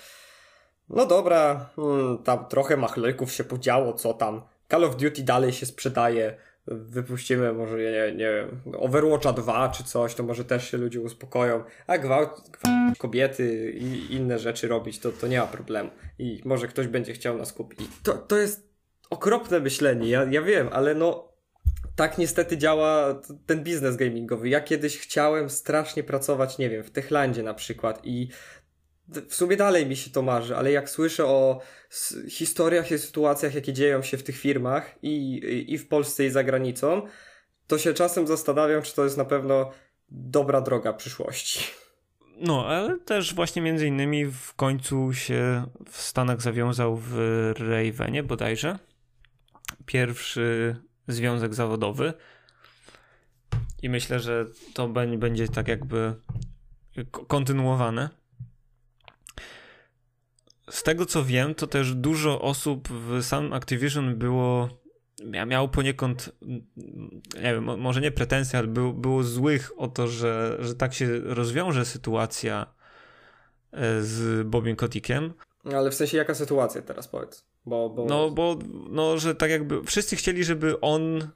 no 0.88 1.06
dobra, 1.06 1.70
hmm, 1.76 2.18
tam 2.18 2.46
trochę 2.48 2.76
machleków 2.76 3.32
się 3.32 3.44
podziało, 3.44 3.92
co 3.92 4.14
tam. 4.14 4.42
Call 4.70 4.84
of 4.84 4.96
Duty 4.96 5.22
dalej 5.22 5.52
się 5.52 5.66
sprzedaje. 5.66 6.36
Wypuścimy 6.68 7.52
może, 7.52 7.76
nie, 7.76 8.12
nie 8.16 8.32
wiem, 8.32 8.60
Overwatcha 8.78 9.32
2 9.32 9.68
czy 9.68 9.84
coś, 9.84 10.14
to 10.14 10.22
może 10.22 10.44
też 10.44 10.70
się 10.70 10.76
ludzie 10.76 11.00
uspokoją. 11.00 11.64
A 11.86 11.98
gwałt, 11.98 12.50
gwałt 12.50 12.98
kobiety 12.98 13.72
i 13.72 14.14
inne 14.14 14.38
rzeczy 14.38 14.68
robić, 14.68 14.98
to, 14.98 15.12
to 15.12 15.26
nie 15.26 15.38
ma 15.38 15.46
problemu. 15.46 15.90
I 16.18 16.42
może 16.44 16.68
ktoś 16.68 16.86
będzie 16.86 17.12
chciał 17.12 17.38
nas 17.38 17.52
kupić. 17.52 17.88
To, 18.02 18.12
to 18.12 18.38
jest 18.38 18.68
okropne 19.10 19.60
myślenie, 19.60 20.08
ja, 20.08 20.24
ja 20.30 20.42
wiem, 20.42 20.68
ale 20.72 20.94
no 20.94 21.36
tak 21.96 22.18
niestety 22.18 22.58
działa 22.58 23.22
ten 23.46 23.64
biznes 23.64 23.96
gamingowy. 23.96 24.48
Ja 24.48 24.60
kiedyś 24.60 24.98
chciałem 24.98 25.50
strasznie 25.50 26.02
pracować, 26.02 26.58
nie 26.58 26.70
wiem, 26.70 26.84
w 26.84 26.90
Techlandzie 26.90 27.42
na 27.42 27.54
przykład 27.54 28.00
i 28.04 28.28
w 29.08 29.34
sumie 29.34 29.56
dalej 29.56 29.86
mi 29.86 29.96
się 29.96 30.10
to 30.10 30.22
marzy, 30.22 30.56
ale 30.56 30.72
jak 30.72 30.90
słyszę 30.90 31.24
o 31.24 31.60
historiach 32.28 32.90
i 32.90 32.98
sytuacjach, 32.98 33.54
jakie 33.54 33.72
dzieją 33.72 34.02
się 34.02 34.16
w 34.16 34.22
tych 34.22 34.36
firmach 34.36 34.94
i, 35.02 35.42
i 35.68 35.78
w 35.78 35.88
Polsce 35.88 36.26
i 36.26 36.30
za 36.30 36.44
granicą, 36.44 37.02
to 37.66 37.78
się 37.78 37.94
czasem 37.94 38.26
zastanawiam, 38.26 38.82
czy 38.82 38.94
to 38.94 39.04
jest 39.04 39.16
na 39.16 39.24
pewno 39.24 39.72
dobra 40.08 40.60
droga 40.60 40.92
przyszłości. 40.92 41.64
No, 42.40 42.66
ale 42.66 42.98
też 42.98 43.34
właśnie 43.34 43.62
między 43.62 43.86
innymi 43.86 44.24
w 44.24 44.54
końcu 44.54 45.12
się 45.12 45.66
w 45.90 45.96
Stanach 45.96 46.42
zawiązał 46.42 46.96
w 46.96 47.14
Ravenie 47.58 48.22
bodajże. 48.22 48.78
Pierwszy 49.86 50.76
związek 51.08 51.54
zawodowy. 51.54 52.12
I 53.82 53.88
myślę, 53.88 54.20
że 54.20 54.46
to 54.74 54.88
będzie 55.18 55.48
tak 55.48 55.68
jakby 55.68 56.14
kontynuowane 57.28 58.08
z 60.70 60.82
tego 60.82 61.06
co 61.06 61.24
wiem, 61.24 61.54
to 61.54 61.66
też 61.66 61.94
dużo 61.94 62.40
osób 62.40 62.88
w 62.88 63.22
samym 63.22 63.52
Activision 63.52 64.16
było 64.16 64.68
miało 65.46 65.68
poniekąd, 65.68 66.30
nie 67.34 67.52
wiem, 67.54 67.64
może 67.64 68.00
nie 68.00 68.10
pretensje, 68.10 68.58
ale 68.58 68.68
było, 68.68 68.92
było 68.92 69.22
złych 69.22 69.72
o 69.76 69.88
to, 69.88 70.08
że, 70.08 70.56
że 70.60 70.74
tak 70.74 70.94
się 70.94 71.20
rozwiąże 71.20 71.84
sytuacja 71.84 72.66
e, 73.72 74.02
z 74.02 74.46
Bobiem 74.46 74.76
Kotikiem. 74.76 75.34
Ale 75.64 75.90
w 75.90 75.94
sensie 75.94 76.16
jaka 76.16 76.34
sytuacja 76.34 76.82
teraz 76.82 77.08
powiedz? 77.08 77.46
Bo, 77.66 77.90
bo... 77.90 78.04
No, 78.04 78.30
bo 78.30 78.58
no, 78.90 79.18
że 79.18 79.34
tak 79.34 79.50
jakby 79.50 79.82
wszyscy 79.84 80.16
chcieli, 80.16 80.44
żeby 80.44 80.80
on 80.80 81.28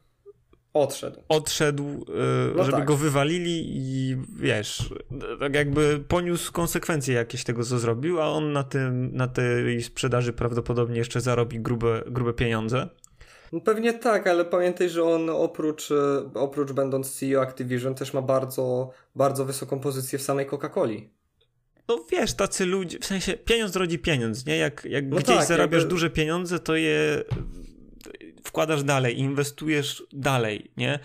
Odszedł. 0.74 1.22
Odszedł, 1.28 1.84
yy, 1.84 2.52
no 2.56 2.64
żeby 2.64 2.78
tak. 2.78 2.86
go 2.86 2.96
wywalili 2.96 3.62
i 3.66 4.16
wiesz, 4.36 4.90
tak 5.40 5.54
jakby 5.54 6.04
poniósł 6.08 6.52
konsekwencje 6.52 7.14
jakieś 7.14 7.44
tego, 7.44 7.64
co 7.64 7.78
zrobił, 7.78 8.20
a 8.20 8.28
on 8.28 8.52
na, 8.52 8.62
tym, 8.62 9.16
na 9.16 9.28
tej 9.28 9.82
sprzedaży 9.82 10.32
prawdopodobnie 10.32 10.98
jeszcze 10.98 11.20
zarobi 11.20 11.60
grube, 11.60 12.02
grube 12.06 12.32
pieniądze. 12.32 12.88
No 13.52 13.60
pewnie 13.60 13.92
tak, 13.92 14.26
ale 14.26 14.44
pamiętaj, 14.44 14.88
że 14.88 15.04
on 15.04 15.30
oprócz, 15.30 15.90
e, 15.90 16.30
oprócz 16.34 16.72
będąc 16.72 17.14
CEO 17.14 17.42
Activision 17.42 17.94
też 17.94 18.14
ma 18.14 18.22
bardzo, 18.22 18.90
bardzo 19.14 19.44
wysoką 19.44 19.80
pozycję 19.80 20.18
w 20.18 20.22
samej 20.22 20.46
Coca-Coli. 20.46 21.08
No 21.88 22.04
wiesz, 22.12 22.34
tacy 22.34 22.66
ludzie, 22.66 22.98
w 22.98 23.06
sensie 23.06 23.32
pieniądz 23.32 23.76
rodzi 23.76 23.98
pieniądz, 23.98 24.46
nie? 24.46 24.56
Jak, 24.56 24.84
jak 24.84 25.06
no 25.06 25.16
gdzieś 25.16 25.36
tak, 25.36 25.46
zarabiasz 25.46 25.80
jakby... 25.80 25.90
duże 25.90 26.10
pieniądze, 26.10 26.58
to 26.58 26.76
je 26.76 27.24
wkładasz 28.50 28.82
dalej, 28.82 29.18
inwestujesz 29.18 30.02
dalej, 30.12 30.70
nie? 30.76 30.98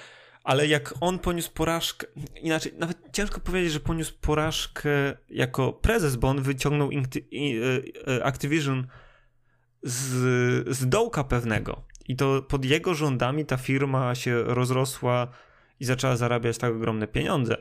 Ale 0.44 0.68
jak 0.68 0.94
on 1.02 1.20
poniósł 1.20 1.52
porażkę, 1.52 2.08
inaczej, 2.42 2.74
nawet 2.78 2.98
ciężko 3.12 3.40
powiedzieć, 3.40 3.72
że 3.72 3.80
poniósł 3.80 4.14
porażkę 4.22 4.90
jako 5.30 5.74
prezes, 5.74 6.16
bo 6.16 6.28
on 6.28 6.42
wyciągnął 6.42 6.90
e, 6.92 6.98
e, 8.18 8.26
Activision 8.26 8.88
z, 9.84 10.04
z 10.78 10.90
dołka 10.90 11.24
pewnego. 11.24 11.84
I 12.08 12.16
to 12.16 12.42
pod 12.42 12.66
jego 12.66 12.94
rządami 12.94 13.46
ta 13.46 13.58
firma 13.58 14.16
się 14.16 14.44
rozrosła 14.44 15.28
i 15.80 15.86
zaczęła 15.86 16.16
zarabiać 16.16 16.58
tak 16.58 16.74
ogromne 16.74 17.08
pieniądze. 17.08 17.58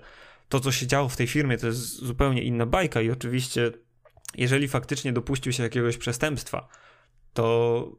To, 0.48 0.60
co 0.60 0.72
się 0.72 0.86
działo 0.86 1.08
w 1.08 1.16
tej 1.16 1.26
firmie, 1.26 1.58
to 1.58 1.66
jest 1.66 2.04
zupełnie 2.04 2.42
inna 2.42 2.66
bajka, 2.66 3.00
i 3.00 3.10
oczywiście, 3.10 3.72
jeżeli 4.36 4.68
faktycznie 4.68 5.12
dopuścił 5.12 5.52
się 5.52 5.62
jakiegoś 5.62 5.96
przestępstwa, 5.96 6.68
to 7.32 7.96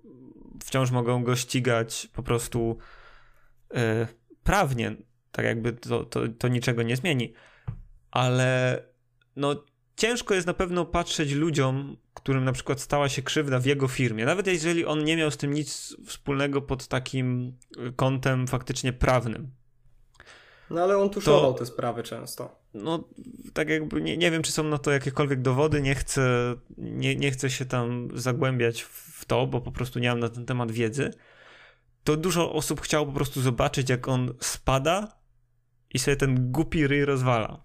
wciąż 0.64 0.92
mogą 0.92 1.24
go 1.24 1.36
ścigać 1.36 2.08
po 2.14 2.24
prostu 2.24 2.78
yy, 3.74 3.80
prawnie, 4.44 4.96
tak 5.32 5.46
jakby 5.46 5.74
to, 5.74 6.06
to, 6.06 6.22
to 6.28 6.48
niczego 6.48 6.84
nie 6.84 6.96
zmieni. 6.96 7.34
Ale 8.12 8.82
no 9.36 9.64
ciężko 9.96 10.34
jest 10.34 10.48
na 10.48 10.54
pewno 10.54 10.86
patrzeć 10.86 11.32
ludziom, 11.32 11.98
którym 12.14 12.44
na 12.44 12.52
przykład 12.52 12.82
stała 12.82 13.10
się 13.10 13.22
krzywda 13.22 13.60
w 13.60 13.66
jego 13.66 13.88
firmie, 13.88 14.26
nawet 14.26 14.48
jeżeli 14.48 14.86
on 14.86 15.04
nie 15.04 15.18
miał 15.18 15.32
z 15.32 15.38
tym 15.38 15.54
nic 15.54 15.98
wspólnego 16.06 16.62
pod 16.62 16.88
takim 16.88 17.58
kątem 17.96 18.48
faktycznie 18.48 18.94
prawnym. 18.94 19.52
No 20.70 20.82
ale 20.82 20.98
on 20.98 21.10
tuszował 21.10 21.54
to, 21.54 21.60
te 21.60 21.66
sprawy 21.66 22.04
często. 22.04 22.60
No, 22.74 23.04
tak 23.54 23.70
jakby 23.70 24.02
nie, 24.02 24.18
nie 24.18 24.32
wiem, 24.32 24.42
czy 24.42 24.52
są 24.52 24.64
na 24.64 24.78
to 24.78 24.92
jakiekolwiek 24.92 25.42
dowody, 25.42 25.82
nie 25.82 25.96
chcę, 25.96 26.56
nie, 26.78 27.16
nie 27.16 27.32
chcę 27.32 27.50
się 27.50 27.66
tam 27.66 28.08
zagłębiać 28.14 28.82
w 28.82 29.26
to, 29.26 29.48
bo 29.48 29.62
po 29.62 29.72
prostu 29.72 30.00
nie 30.00 30.10
mam 30.10 30.20
na 30.20 30.30
ten 30.30 30.46
temat 30.46 30.72
wiedzy. 30.72 31.12
To 32.04 32.18
dużo 32.18 32.54
osób 32.54 32.82
chciało 32.82 33.06
po 33.06 33.12
prostu 33.12 33.42
zobaczyć, 33.42 33.90
jak 33.90 34.08
on 34.08 34.34
spada 34.40 35.18
i 35.94 36.00
sobie 36.00 36.18
ten 36.18 36.52
głupi 36.52 36.88
ryj 36.88 37.06
rozwala. 37.06 37.64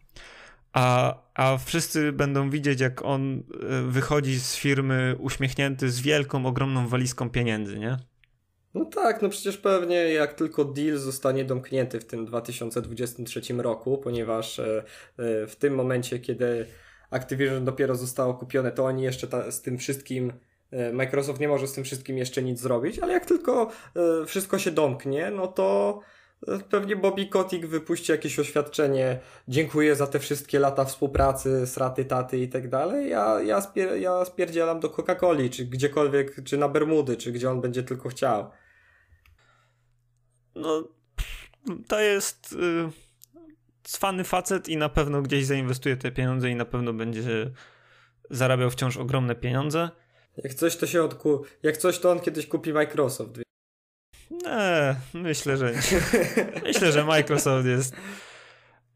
A, 0.73 1.15
a 1.35 1.57
wszyscy 1.57 2.13
będą 2.13 2.51
widzieć, 2.51 2.81
jak 2.81 3.05
on 3.05 3.39
e, 3.39 3.43
wychodzi 3.83 4.41
z 4.41 4.57
firmy 4.57 5.17
uśmiechnięty 5.19 5.91
z 5.91 6.01
wielką, 6.01 6.47
ogromną 6.47 6.89
walizką 6.89 7.31
pieniędzy, 7.31 7.79
nie? 7.79 8.10
No 8.75 8.85
tak, 8.85 9.23
no 9.23 9.29
przecież 9.29 9.57
pewnie 9.57 9.95
jak 9.95 10.35
tylko 10.35 10.65
deal 10.65 10.99
zostanie 10.99 11.45
domknięty 11.45 12.01
w 12.01 12.05
tym 12.05 12.27
2023 12.27 13.41
roku, 13.59 13.99
ponieważ 13.99 14.59
e, 14.59 14.85
e, 15.19 15.47
w 15.47 15.57
tym 15.57 15.75
momencie, 15.75 16.19
kiedy 16.19 16.67
Activision 17.11 17.65
dopiero 17.65 17.95
zostało 17.95 18.35
kupione, 18.35 18.73
to 18.73 18.85
oni 18.85 19.03
jeszcze 19.03 19.27
ta, 19.27 19.51
z 19.51 19.63
tym 19.63 19.79
wszystkim 19.79 20.33
e, 20.71 20.93
Microsoft 20.93 21.41
nie 21.41 21.49
może 21.49 21.69
z 21.69 21.73
tym 21.73 21.85
wszystkim 21.85 22.19
jeszcze 22.19 22.43
nic 22.43 22.61
zrobić, 22.61 22.99
ale 22.99 23.13
jak 23.13 23.27
tylko 23.27 23.71
wszystko 24.27 24.59
się 24.59 24.71
domknie, 24.71 25.31
no 25.31 25.47
to 25.47 26.01
pewnie 26.71 26.97
Bobby 26.97 27.27
Kotick 27.27 27.67
wypuści 27.67 28.13
jakieś 28.13 28.39
oświadczenie, 28.39 29.19
dziękuję 29.49 29.97
za 29.97 30.07
te 30.07 30.19
wszystkie 30.19 30.59
lata 30.59 30.85
współpracy, 30.85 31.67
sraty, 31.67 32.05
taty 32.05 32.39
i 32.39 32.49
tak 32.49 32.69
dalej, 32.69 33.11
ja, 33.11 33.41
ja, 33.43 33.61
spier 33.61 33.97
ja 33.97 34.25
spierdzielam 34.25 34.81
do 34.81 34.89
Coca-Coli, 34.89 35.51
czy 35.51 35.65
gdziekolwiek, 35.65 36.45
czy 36.45 36.59
na 36.59 36.69
Bermudy, 36.69 37.17
czy 37.17 37.33
gdzie 37.33 37.51
on 37.51 37.61
będzie 37.61 37.83
tylko 37.83 38.09
chciał 38.09 38.51
no 40.61 40.89
to 41.89 42.01
jest 42.01 42.53
y, 42.53 42.91
cwany 43.83 44.25
facet 44.25 44.69
i 44.69 44.77
na 44.77 44.89
pewno 44.89 45.23
gdzieś 45.23 45.47
zainwestuje 45.47 45.97
te 45.97 46.13
pieniądze 46.13 46.51
i 46.51 46.55
na 46.55 46.65
pewno 46.65 46.93
będzie 46.93 47.51
zarabiał 48.31 48.71
wciąż 48.71 48.97
ogromne 48.97 49.35
pieniądze. 49.35 49.91
Jak 50.37 50.55
coś 50.55 50.77
to 50.77 50.87
się 50.87 51.03
odku... 51.03 51.45
Jak 51.63 51.77
coś 51.77 51.99
to 51.99 52.11
on 52.11 52.21
kiedyś 52.21 52.47
kupi 52.47 52.73
Microsoft. 52.73 53.31
Nie, 54.31 54.97
myślę, 55.15 55.57
że 55.57 55.73
nie. 55.73 55.81
myślę, 56.69 56.93
że 56.93 57.05
Microsoft 57.05 57.67
jest, 57.67 57.95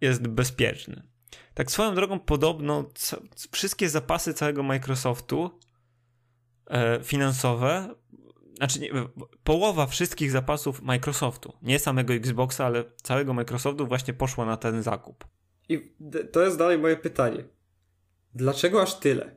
jest 0.00 0.26
bezpieczny. 0.26 1.02
Tak 1.54 1.70
swoją 1.70 1.94
drogą 1.94 2.20
podobno 2.20 2.88
wszystkie 3.52 3.88
zapasy 3.88 4.34
całego 4.34 4.62
Microsoftu 4.62 5.60
e, 6.66 7.00
finansowe 7.02 7.94
znaczy 8.56 8.80
nie, 8.80 8.90
połowa 9.44 9.86
wszystkich 9.86 10.30
zapasów 10.30 10.82
Microsoftu, 10.82 11.52
nie 11.62 11.78
samego 11.78 12.14
Xboxa, 12.14 12.66
ale 12.66 12.84
całego 13.02 13.34
Microsoftu 13.34 13.86
właśnie 13.86 14.14
poszła 14.14 14.46
na 14.46 14.56
ten 14.56 14.82
zakup. 14.82 15.24
I 15.68 15.94
to 16.32 16.42
jest 16.42 16.58
dalej 16.58 16.78
moje 16.78 16.96
pytanie. 16.96 17.44
Dlaczego 18.34 18.82
aż 18.82 18.98
tyle? 18.98 19.36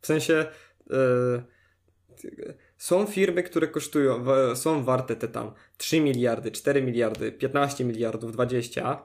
W 0.00 0.06
sensie 0.06 0.46
yy, 0.90 1.44
są 2.76 3.06
firmy, 3.06 3.42
które 3.42 3.68
kosztują, 3.68 4.24
są 4.54 4.84
warte 4.84 5.16
te 5.16 5.28
tam 5.28 5.52
3 5.76 6.00
miliardy, 6.00 6.50
4 6.50 6.82
miliardy, 6.82 7.32
15 7.32 7.84
miliardów, 7.84 8.32
20. 8.32 9.02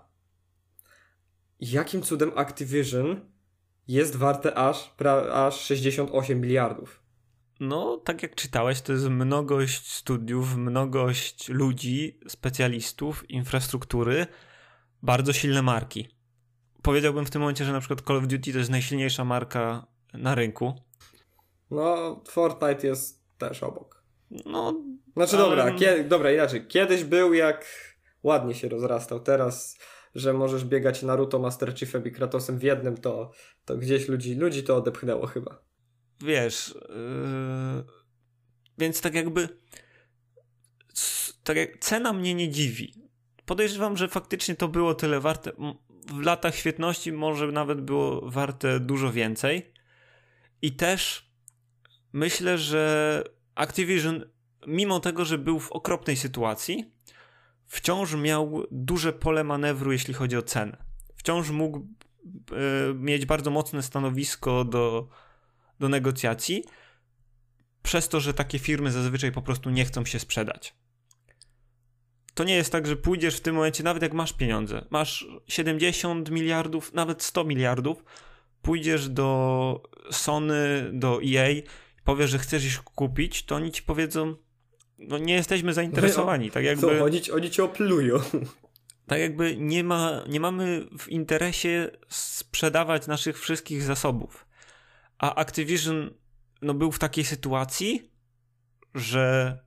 Jakim 1.60 2.02
cudem 2.02 2.32
Activision 2.36 3.32
jest 3.88 4.16
warte 4.16 4.58
aż, 4.58 4.90
pra, 4.90 5.14
aż 5.14 5.62
68 5.62 6.42
miliardów? 6.42 7.05
No, 7.60 7.98
tak 7.98 8.24
jak 8.24 8.36
czytałeś, 8.36 8.82
to 8.82 8.94
jest 8.94 9.06
mnogość 9.10 9.94
studiów, 9.94 10.58
mnogość 10.58 11.50
ludzi, 11.50 12.20
specjalistów, 12.28 13.30
infrastruktury, 13.30 14.28
bardzo 15.02 15.34
silne 15.34 15.62
marki. 15.62 16.08
Powiedziałbym 16.82 17.26
w 17.26 17.30
tym 17.30 17.42
momencie, 17.42 17.66
że 17.66 17.72
na 17.72 17.80
przykład 17.80 18.02
Call 18.02 18.18
of 18.18 18.28
Duty 18.28 18.52
to 18.52 18.58
jest 18.58 18.70
najsilniejsza 18.70 19.26
marka 19.26 19.88
na 20.14 20.36
rynku. 20.36 20.74
No, 21.72 22.22
Fortnite 22.30 22.88
jest 22.88 23.24
też 23.38 23.64
obok. 23.64 24.04
No, 24.46 24.84
Znaczy 25.14 25.38
Ale... 25.38 25.46
dobra, 25.46 25.72
kie... 25.72 26.04
dobra, 26.04 26.32
inaczej. 26.32 26.68
Kiedyś 26.68 27.04
był 27.04 27.34
jak 27.34 27.66
ładnie 28.24 28.56
się 28.56 28.70
rozrastał. 28.70 29.20
Teraz, 29.20 29.78
że 30.16 30.34
możesz 30.34 30.66
biegać 30.66 31.04
Naruto, 31.04 31.40
Master 31.40 31.76
Chiefem 31.76 32.06
i 32.06 32.12
Kratosem 32.12 32.60
w 32.60 32.64
jednym, 32.64 32.98
to, 32.98 33.32
to 33.66 33.78
gdzieś 33.78 34.08
ludzi, 34.08 34.36
ludzi 34.36 34.64
to 34.64 34.78
odepchnęło 34.78 35.28
chyba. 35.28 35.62
Wiesz, 36.22 36.76
yy... 36.90 37.84
więc 38.78 39.02
tak 39.02 39.14
jakby 39.14 39.50
tak 41.46 41.58
jak 41.58 41.78
cena 41.78 42.14
mnie 42.14 42.36
nie 42.36 42.50
dziwi. 42.50 42.94
Podejrzewam, 43.46 43.98
że 43.98 44.08
faktycznie 44.08 44.56
to 44.56 44.68
było 44.68 44.94
tyle 44.94 45.20
warte. 45.20 45.52
W 46.08 46.22
latach 46.22 46.56
świetności 46.56 47.12
może 47.12 47.48
nawet 47.48 47.82
było 47.82 48.30
warte 48.30 48.80
dużo 48.80 49.12
więcej. 49.12 49.74
I 50.62 50.72
też 50.72 51.32
myślę, 52.14 52.58
że 52.58 53.24
Activision, 53.56 54.26
mimo 54.68 55.00
tego, 55.00 55.26
że 55.26 55.38
był 55.38 55.60
w 55.60 55.72
okropnej 55.72 56.18
sytuacji, 56.18 56.94
wciąż 57.68 58.16
miał 58.16 58.64
duże 58.72 59.14
pole 59.14 59.44
manewru, 59.44 59.92
jeśli 59.92 60.14
chodzi 60.14 60.38
o 60.38 60.42
cenę. 60.42 60.78
Wciąż 61.16 61.50
mógł 61.50 61.80
e, 61.80 62.94
mieć 62.94 63.26
bardzo 63.26 63.52
mocne 63.52 63.84
stanowisko 63.84 64.64
do, 64.64 65.10
do 65.80 65.90
negocjacji, 65.90 66.64
przez 67.84 68.10
to, 68.10 68.20
że 68.20 68.34
takie 68.34 68.60
firmy 68.60 68.92
zazwyczaj 68.92 69.32
po 69.32 69.42
prostu 69.42 69.70
nie 69.70 69.86
chcą 69.86 70.06
się 70.06 70.20
sprzedać. 70.20 70.76
To 72.34 72.44
nie 72.44 72.56
jest 72.56 72.72
tak, 72.72 72.88
że 72.88 72.96
pójdziesz 72.96 73.38
w 73.38 73.42
tym 73.42 73.56
momencie, 73.56 73.84
nawet 73.84 74.04
jak 74.04 74.14
masz 74.14 74.34
pieniądze, 74.34 74.86
masz 74.90 75.28
70 75.48 76.32
miliardów, 76.32 76.94
nawet 76.94 77.24
100 77.24 77.44
miliardów, 77.44 78.04
pójdziesz 78.62 79.10
do 79.10 79.82
Sony, 80.12 80.90
do 80.94 81.20
EA, 81.24 81.62
powiesz, 82.04 82.30
że 82.30 82.40
chcesz 82.40 82.66
ich 82.66 82.84
kupić, 82.84 83.46
to 83.46 83.56
oni 83.56 83.72
ci 83.72 83.84
powiedzą, 83.84 84.36
no 84.98 85.18
nie 85.18 85.34
jesteśmy 85.34 85.74
zainteresowani. 85.74 86.52
Tak 86.52 86.64
jakby, 86.64 86.82
Co, 86.82 87.04
oni, 87.04 87.32
oni 87.32 87.50
cię 87.50 87.64
oplują. 87.64 88.20
Tak 89.08 89.20
jakby 89.20 89.58
nie, 89.58 89.84
ma, 89.84 90.24
nie 90.30 90.40
mamy 90.40 90.88
w 91.00 91.10
interesie 91.10 91.92
sprzedawać 92.10 93.08
naszych 93.08 93.40
wszystkich 93.40 93.84
zasobów. 93.84 94.45
A 95.18 95.36
Activision 95.36 96.14
no, 96.62 96.74
był 96.74 96.92
w 96.92 97.00
takiej 97.00 97.24
sytuacji, 97.24 98.12
że 98.96 99.58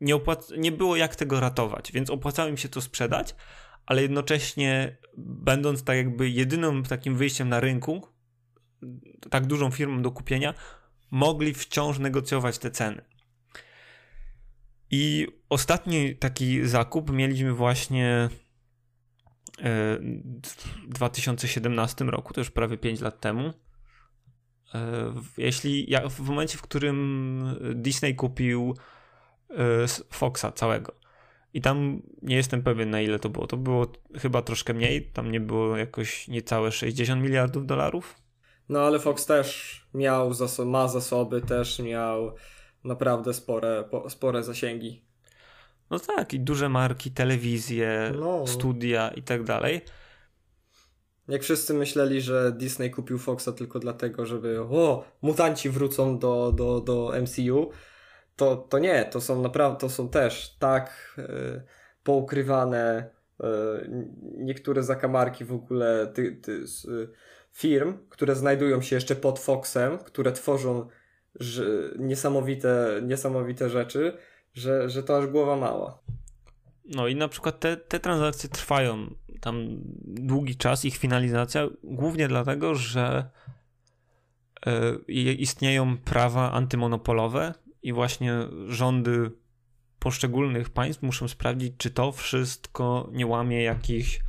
nie, 0.00 0.16
opłac- 0.16 0.58
nie 0.58 0.72
było 0.72 0.96
jak 0.96 1.16
tego 1.16 1.40
ratować, 1.40 1.92
więc 1.92 2.10
opłacało 2.10 2.48
im 2.48 2.56
się 2.56 2.68
to 2.68 2.80
sprzedać, 2.80 3.34
ale 3.86 4.02
jednocześnie 4.02 4.96
będąc 5.18 5.84
tak 5.84 5.96
jakby 5.96 6.30
jedynym 6.30 6.82
takim 6.82 7.16
wyjściem 7.16 7.48
na 7.48 7.60
rynku, 7.60 8.08
tak 9.30 9.46
dużą 9.46 9.70
firmą 9.70 10.02
do 10.02 10.10
kupienia, 10.10 10.54
mogli 11.10 11.54
wciąż 11.54 11.98
negocjować 11.98 12.58
te 12.58 12.70
ceny. 12.70 13.04
I 14.90 15.26
ostatni 15.48 16.16
taki 16.16 16.66
zakup 16.68 17.10
mieliśmy 17.10 17.52
właśnie 17.52 18.28
e, 19.58 19.98
w 20.88 20.88
2017 20.88 22.04
roku, 22.04 22.34
to 22.34 22.40
już 22.40 22.50
prawie 22.50 22.78
5 22.78 23.00
lat 23.00 23.20
temu. 23.20 23.52
Jeśli 25.38 25.94
w 26.10 26.20
momencie, 26.20 26.58
w 26.58 26.62
którym 26.62 27.58
Disney 27.74 28.14
kupił 28.14 28.74
e, 29.50 29.56
Foxa 30.12 30.52
całego. 30.54 30.92
I 31.54 31.60
tam 31.60 32.02
nie 32.22 32.36
jestem 32.36 32.62
pewien 32.62 32.90
na 32.90 33.00
ile 33.00 33.18
to 33.18 33.28
było. 33.28 33.46
To 33.46 33.56
było 33.56 33.86
chyba 34.18 34.42
troszkę 34.42 34.74
mniej, 34.74 35.02
tam 35.02 35.30
nie 35.30 35.40
było 35.40 35.76
jakoś 35.76 36.28
niecałe 36.28 36.72
60 36.72 37.22
miliardów 37.22 37.66
dolarów. 37.66 38.16
No 38.68 38.80
ale 38.80 38.98
Fox 38.98 39.26
też 39.26 39.80
miał, 39.94 40.30
zaso- 40.30 40.66
ma 40.66 40.88
zasoby, 40.88 41.40
też 41.40 41.78
miał 41.78 42.34
naprawdę 42.84 43.34
spore, 43.34 43.84
po, 43.90 44.10
spore 44.10 44.42
zasięgi. 44.42 45.02
No 45.90 45.98
tak, 45.98 46.34
i 46.34 46.40
duże 46.40 46.68
marki, 46.68 47.10
telewizje, 47.10 48.12
no. 48.20 48.46
studia 48.46 49.08
i 49.08 49.22
tak 49.22 49.44
dalej. 49.44 49.80
Jak 51.28 51.42
wszyscy 51.42 51.74
myśleli, 51.74 52.20
że 52.20 52.52
Disney 52.52 52.90
kupił 52.90 53.18
Foxa 53.18 53.48
tylko 53.56 53.78
dlatego, 53.78 54.26
żeby 54.26 54.60
o, 54.60 55.04
mutanci 55.22 55.70
wrócą 55.70 56.18
do, 56.18 56.52
do, 56.52 56.80
do 56.80 57.12
MCU, 57.22 57.70
to, 58.36 58.56
to 58.56 58.78
nie, 58.78 59.04
to 59.04 59.20
są 59.20 59.42
naprawdę, 59.42 59.80
to 59.80 59.88
są 59.88 60.08
też 60.08 60.56
tak 60.58 61.14
yy, 61.18 61.62
poukrywane 62.04 63.10
yy, 63.40 63.46
niektóre 64.38 64.82
zakamarki 64.82 65.44
w 65.44 65.52
ogóle 65.52 66.12
ty, 66.14 66.32
ty, 66.32 66.64
yy, 66.88 67.08
firm, 67.52 67.98
które 68.08 68.34
znajdują 68.34 68.82
się 68.82 68.96
jeszcze 68.96 69.16
pod 69.16 69.38
Foxem, 69.38 69.98
które 69.98 70.32
tworzą 70.32 70.88
niesamowite, 71.98 73.00
niesamowite 73.02 73.70
rzeczy, 73.70 74.16
że, 74.54 74.90
że 74.90 75.02
to 75.02 75.18
aż 75.18 75.26
głowa 75.26 75.56
mała. 75.56 75.98
No 76.94 77.08
i 77.08 77.16
na 77.16 77.28
przykład 77.28 77.60
te, 77.60 77.76
te 77.76 78.00
transakcje 78.00 78.48
trwają 78.48 79.14
tam 79.40 79.66
długi 80.04 80.56
czas, 80.56 80.84
ich 80.84 80.96
finalizacja, 80.96 81.68
głównie 81.84 82.28
dlatego, 82.28 82.74
że 82.74 83.30
y, 84.66 85.32
istnieją 85.32 85.98
prawa 85.98 86.52
antymonopolowe 86.52 87.54
i 87.82 87.92
właśnie 87.92 88.34
rządy 88.68 89.30
poszczególnych 89.98 90.70
państw 90.70 91.02
muszą 91.02 91.28
sprawdzić, 91.28 91.72
czy 91.78 91.90
to 91.90 92.12
wszystko 92.12 93.08
nie 93.12 93.26
łamie 93.26 93.62
jakichś 93.62 94.20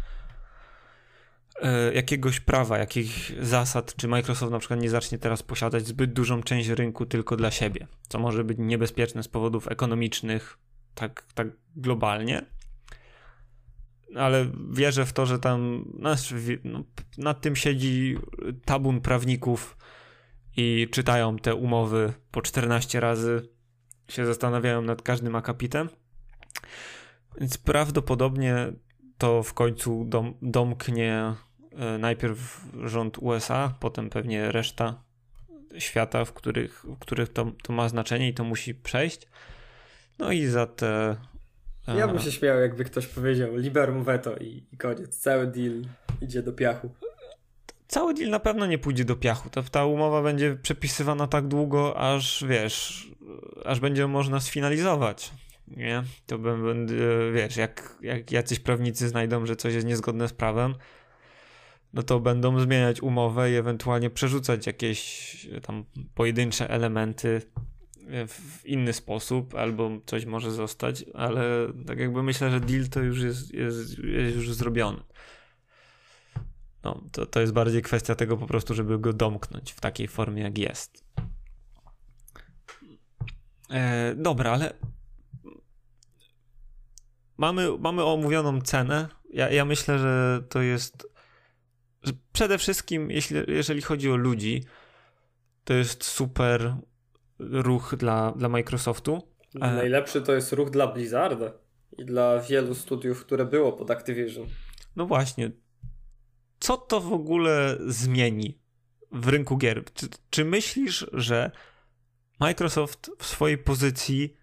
E, 1.62 1.94
jakiegoś 1.94 2.40
prawa, 2.40 2.78
jakich 2.78 3.32
zasad, 3.42 3.96
czy 3.96 4.08
Microsoft 4.08 4.52
na 4.52 4.60
przykład 4.60 4.82
nie 4.82 4.90
zacznie 4.90 5.18
teraz 5.18 5.44
posiadać 5.44 5.88
zbyt 5.88 6.14
dużą 6.14 6.44
część 6.44 6.70
rynku 6.70 7.06
tylko 7.06 7.36
dla 7.36 7.52
siebie, 7.52 7.88
co 8.08 8.20
może 8.20 8.44
być 8.44 8.58
niebezpieczne 8.62 9.24
z 9.24 9.28
powodów 9.28 9.68
ekonomicznych, 9.68 10.58
tak, 11.00 11.26
tak 11.34 11.48
globalnie. 11.76 12.46
Ale 14.16 14.52
wierzę 14.72 15.06
w 15.06 15.14
to, 15.14 15.26
że 15.26 15.40
tam 15.40 15.86
no, 16.64 16.84
nad 17.18 17.42
tym 17.42 17.56
siedzi 17.56 18.18
tabun 18.66 19.02
prawników 19.02 19.78
i 20.58 20.88
czytają 20.92 21.38
te 21.38 21.56
umowy 21.56 22.14
po 22.32 22.42
14 22.42 23.00
razy, 23.00 23.50
się 24.10 24.26
zastanawiają 24.26 24.82
nad 24.82 25.02
każdym 25.02 25.36
akapitem. 25.36 25.90
Więc 27.40 27.58
prawdopodobnie 27.58 28.74
to 29.18 29.44
w 29.44 29.54
końcu 29.54 30.06
dom, 30.06 30.34
domknie 30.42 31.36
E, 31.78 31.98
najpierw 31.98 32.66
rząd 32.84 33.18
USA, 33.18 33.76
potem 33.80 34.10
pewnie 34.10 34.52
reszta 34.52 35.04
świata, 35.78 36.26
w 36.26 36.34
których, 36.34 36.86
w 36.86 37.00
których 37.00 37.34
to, 37.34 37.52
to 37.64 37.74
ma 37.74 37.90
znaczenie 37.90 38.30
i 38.30 38.34
to 38.34 38.44
musi 38.44 38.76
przejść. 38.76 39.28
No 40.20 40.32
i 40.32 40.46
za 40.46 40.66
te. 40.66 41.16
E, 41.88 41.98
ja 41.98 42.08
bym 42.08 42.20
się 42.20 42.32
śmiał, 42.32 42.60
jakby 42.60 42.84
ktoś 42.84 43.08
powiedział 43.08 43.56
liberum 43.56 44.04
veto 44.04 44.38
i, 44.38 44.64
i 44.74 44.78
koniec. 44.78 45.18
Cały 45.18 45.48
deal 45.48 45.82
idzie 46.22 46.44
do 46.44 46.54
piachu. 46.54 46.90
Cały 47.88 48.14
deal 48.14 48.30
na 48.30 48.40
pewno 48.40 48.66
nie 48.66 48.78
pójdzie 48.78 49.06
do 49.06 49.16
piachu. 49.16 49.50
Ta, 49.50 49.64
ta 49.64 49.86
umowa 49.86 50.22
będzie 50.22 50.56
przepisywana 50.56 51.28
tak 51.28 51.48
długo, 51.48 52.00
aż 52.00 52.46
wiesz, 52.48 53.08
aż 53.66 53.80
będzie 53.80 54.08
można 54.08 54.40
sfinalizować. 54.40 55.32
Nie? 55.68 56.04
To 56.26 56.38
będzie, 56.38 56.96
wiesz, 57.34 57.58
jak, 57.58 57.98
jak 58.02 58.32
jacyś 58.32 58.60
prawnicy 58.60 59.08
znajdą, 59.08 59.46
że 59.46 59.56
coś 59.56 59.74
jest 59.74 59.88
niezgodne 59.88 60.28
z 60.28 60.34
prawem, 60.34 60.76
no 61.94 62.04
to 62.04 62.20
będą 62.20 62.60
zmieniać 62.60 63.02
umowę 63.02 63.52
i 63.52 63.56
ewentualnie 63.56 64.10
przerzucać 64.10 64.68
jakieś 64.68 65.48
tam 65.62 65.86
pojedyncze 66.16 66.70
elementy 66.70 67.42
w 68.28 68.66
inny 68.66 68.94
sposób, 68.94 69.56
albo 69.56 69.92
coś 70.06 70.26
może 70.26 70.52
zostać, 70.52 71.06
ale 71.14 71.44
tak 71.88 72.00
jakby 72.00 72.24
myślę, 72.24 72.52
że 72.52 72.60
deal 72.60 72.88
to 72.88 73.00
już 73.00 73.22
jest, 73.22 73.54
jest, 73.54 74.00
jest 74.00 74.36
już 74.36 74.54
zrobiony. 74.54 75.04
No, 76.84 77.04
to, 77.12 77.26
to 77.26 77.42
jest 77.42 77.54
bardziej 77.54 77.82
kwestia 77.82 78.16
tego 78.16 78.38
po 78.38 78.48
prostu, 78.48 78.74
żeby 78.74 79.00
go 79.00 79.14
domknąć 79.14 79.72
w 79.72 79.82
takiej 79.82 80.08
formie, 80.08 80.44
jak 80.44 80.58
jest. 80.58 81.04
E, 83.70 84.16
dobra, 84.16 84.52
ale 84.52 84.74
mamy, 87.38 87.78
mamy 87.78 88.04
omówioną 88.04 88.62
cenę. 88.62 89.08
Ja, 89.34 89.50
ja 89.50 89.66
myślę, 89.66 90.00
że 90.00 90.44
to 90.50 90.62
jest 90.62 91.08
przede 92.34 92.58
wszystkim, 92.58 93.12
jeśli, 93.12 93.38
jeżeli 93.48 93.82
chodzi 93.82 94.12
o 94.12 94.16
ludzi, 94.16 94.64
to 95.64 95.74
jest 95.74 96.04
super 96.04 96.76
ruch 97.40 97.96
dla, 97.96 98.32
dla 98.32 98.50
Microsoftu. 98.50 99.22
E, 99.56 99.60
Najlepszy 99.60 100.22
to 100.22 100.34
jest 100.34 100.54
ruch 100.54 100.70
dla 100.70 100.88
Blizzarda 100.88 101.52
i 101.98 102.06
dla 102.06 102.40
wielu 102.40 102.76
studiów, 102.76 103.26
które 103.26 103.46
było 103.46 103.74
pod 103.74 103.92
Activision. 103.92 104.48
No 104.96 105.06
właśnie. 105.06 105.52
Co 106.60 106.78
to 106.78 107.02
w 107.02 107.14
ogóle 107.14 107.78
zmieni 107.88 108.60
w 109.12 109.28
rynku 109.28 109.58
gier? 109.58 109.84
Czy, 109.94 110.08
czy 110.30 110.46
myślisz, 110.46 111.08
że 111.14 111.52
Microsoft 112.40 113.12
w 113.20 113.26
swojej 113.26 113.58
pozycji 113.58 114.38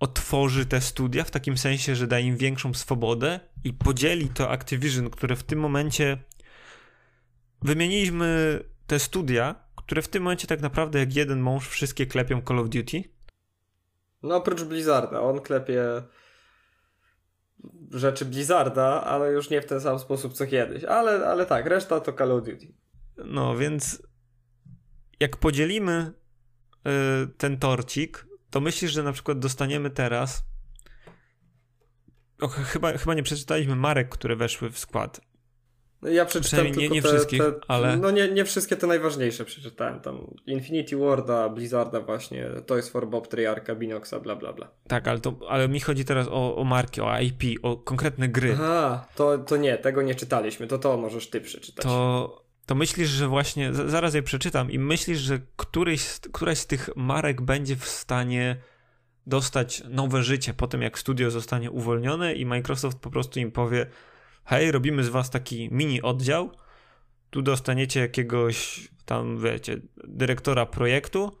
otworzy 0.00 0.66
te 0.66 0.80
studia 0.80 1.24
w 1.24 1.30
takim 1.30 1.58
sensie, 1.58 1.94
że 1.94 2.06
da 2.06 2.18
im 2.18 2.36
większą 2.36 2.74
swobodę 2.74 3.40
i 3.64 3.72
podzieli 3.72 4.28
to 4.28 4.50
Activision, 4.50 5.10
które 5.10 5.36
w 5.36 5.42
tym 5.42 5.58
momencie 5.58 6.18
wymieniliśmy 7.62 8.60
te 8.86 8.98
studia, 8.98 9.63
które 9.86 10.02
w 10.02 10.08
tym 10.08 10.22
momencie 10.22 10.46
tak 10.46 10.60
naprawdę 10.60 10.98
jak 10.98 11.16
jeden 11.16 11.40
mąż 11.40 11.68
wszystkie 11.68 12.06
klepią 12.06 12.42
Call 12.48 12.58
of 12.58 12.68
Duty. 12.68 13.04
No 14.22 14.36
oprócz 14.36 14.62
Blizzarda, 14.62 15.20
on 15.20 15.40
klepie 15.40 16.02
rzeczy 17.90 18.24
Blizzarda, 18.24 19.04
ale 19.04 19.32
już 19.32 19.50
nie 19.50 19.62
w 19.62 19.66
ten 19.66 19.80
sam 19.80 19.98
sposób 19.98 20.32
co 20.32 20.46
kiedyś. 20.46 20.84
Ale, 20.84 21.26
ale 21.26 21.46
tak, 21.46 21.66
reszta 21.66 22.00
to 22.00 22.12
Call 22.12 22.32
of 22.32 22.44
Duty. 22.44 22.74
No 23.16 23.56
więc 23.56 24.02
jak 25.20 25.36
podzielimy 25.36 26.12
y, 26.86 27.26
ten 27.36 27.58
torcik, 27.58 28.26
to 28.50 28.60
myślisz, 28.60 28.92
że 28.92 29.02
na 29.02 29.12
przykład 29.12 29.38
dostaniemy 29.38 29.90
teraz. 29.90 30.44
O, 32.40 32.48
chyba, 32.48 32.92
chyba 32.92 33.14
nie 33.14 33.22
przeczytaliśmy 33.22 33.76
marek, 33.76 34.08
które 34.08 34.36
weszły 34.36 34.70
w 34.70 34.78
skład. 34.78 35.20
No, 36.04 36.10
ja 36.10 36.24
przeczytałem 36.24 36.66
nie, 36.66 36.72
tylko 36.74 36.94
nie 36.94 37.02
te, 37.02 37.08
wszystkich, 37.08 37.38
te, 37.38 37.52
ale... 37.68 37.96
No 37.96 38.10
nie, 38.10 38.28
nie 38.28 38.44
wszystkie 38.44 38.76
te 38.76 38.86
najważniejsze 38.86 39.44
przeczytałem. 39.44 40.00
Tam 40.00 40.34
Infinity 40.46 40.96
Warda, 40.96 41.48
Blizzarda 41.48 42.00
właśnie, 42.00 42.46
Toys 42.66 42.88
for 42.88 43.08
Bob, 43.08 43.28
Treyarcha, 43.28 43.74
Binoxa, 43.74 44.20
bla 44.20 44.36
bla 44.36 44.52
bla. 44.52 44.70
Tak, 44.88 45.08
ale, 45.08 45.20
to, 45.20 45.38
ale 45.48 45.68
mi 45.68 45.80
chodzi 45.80 46.04
teraz 46.04 46.28
o, 46.30 46.56
o 46.56 46.64
marki, 46.64 47.00
o 47.00 47.20
IP, 47.20 47.42
o 47.62 47.76
konkretne 47.76 48.28
gry. 48.28 48.52
Aha, 48.52 49.06
to, 49.16 49.38
to 49.38 49.56
nie, 49.56 49.78
tego 49.78 50.02
nie 50.02 50.14
czytaliśmy, 50.14 50.66
to 50.66 50.78
to 50.78 50.96
możesz 50.96 51.30
ty 51.30 51.40
przeczytać. 51.40 51.84
To, 51.84 52.44
to 52.66 52.74
myślisz, 52.74 53.08
że 53.08 53.28
właśnie, 53.28 53.72
zaraz 53.72 54.14
je 54.14 54.22
przeczytam 54.22 54.70
i 54.70 54.78
myślisz, 54.78 55.18
że 55.18 55.40
któryś, 55.56 56.20
któraś 56.32 56.58
z 56.58 56.66
tych 56.66 56.90
marek 56.96 57.42
będzie 57.42 57.76
w 57.76 57.84
stanie 57.84 58.56
dostać 59.26 59.82
nowe 59.88 60.22
życie 60.22 60.54
po 60.54 60.66
tym, 60.66 60.82
jak 60.82 60.98
studio 60.98 61.30
zostanie 61.30 61.70
uwolnione 61.70 62.34
i 62.34 62.46
Microsoft 62.46 62.98
po 62.98 63.10
prostu 63.10 63.40
im 63.40 63.52
powie 63.52 63.86
hej, 64.44 64.72
robimy 64.72 65.04
z 65.04 65.08
was 65.08 65.30
taki 65.30 65.68
mini 65.72 66.02
oddział, 66.02 66.50
tu 67.30 67.42
dostaniecie 67.42 68.00
jakiegoś 68.00 68.88
tam, 69.04 69.38
wiecie, 69.38 69.80
dyrektora 70.04 70.66
projektu 70.66 71.38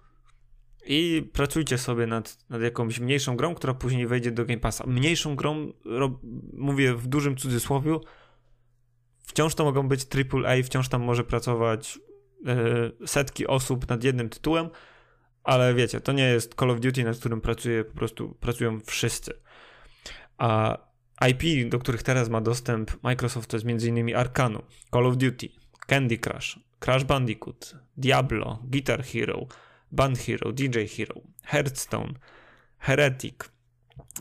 i 0.86 1.30
pracujcie 1.32 1.78
sobie 1.78 2.06
nad, 2.06 2.38
nad 2.50 2.62
jakąś 2.62 3.00
mniejszą 3.00 3.36
grą, 3.36 3.54
która 3.54 3.74
później 3.74 4.06
wejdzie 4.06 4.30
do 4.30 4.44
Game 4.44 4.60
Passa. 4.60 4.86
Mniejszą 4.86 5.36
grą, 5.36 5.72
ro, 5.84 6.20
mówię 6.52 6.94
w 6.94 7.06
dużym 7.06 7.36
cudzysłowiu, 7.36 8.00
wciąż 9.22 9.54
to 9.54 9.64
mogą 9.64 9.88
być 9.88 10.06
AAA, 10.14 10.62
wciąż 10.64 10.88
tam 10.88 11.02
może 11.02 11.24
pracować 11.24 11.98
yy, 12.44 13.06
setki 13.06 13.46
osób 13.46 13.88
nad 13.88 14.04
jednym 14.04 14.28
tytułem, 14.28 14.68
ale 15.44 15.74
wiecie, 15.74 16.00
to 16.00 16.12
nie 16.12 16.24
jest 16.24 16.54
Call 16.54 16.70
of 16.70 16.80
Duty, 16.80 17.04
nad 17.04 17.18
którym 17.18 17.40
pracuje, 17.40 17.84
po 17.84 17.94
prostu 17.94 18.36
pracują 18.40 18.80
wszyscy. 18.80 19.32
A 20.38 20.78
IP, 21.30 21.68
do 21.68 21.78
których 21.78 22.02
teraz 22.02 22.28
ma 22.28 22.40
dostęp 22.40 23.02
Microsoft, 23.02 23.50
to 23.50 23.56
jest 23.56 23.66
m.in. 23.66 24.16
Arkanu, 24.16 24.62
Call 24.92 25.06
of 25.06 25.16
Duty, 25.16 25.48
Candy 25.86 26.18
Crush, 26.18 26.58
Crash 26.80 27.04
Bandicoot, 27.04 27.74
Diablo, 27.96 28.58
Guitar 28.64 29.04
Hero, 29.04 29.46
Band 29.92 30.18
Hero, 30.18 30.52
DJ 30.52 30.86
Hero, 30.96 31.20
Hearthstone, 31.42 32.14
Heretic, 32.78 33.50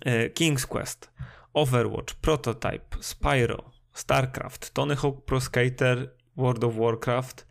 e, 0.05 0.29
King's 0.29 0.65
Quest, 0.67 1.11
Overwatch, 1.53 2.13
Prototype, 2.13 2.97
Spyro, 2.99 3.71
StarCraft, 3.93 4.73
Tony 4.73 4.95
Hawk 4.95 5.25
Pro 5.25 5.41
Skater, 5.41 6.15
World 6.37 6.63
of 6.63 6.75
Warcraft, 6.75 7.47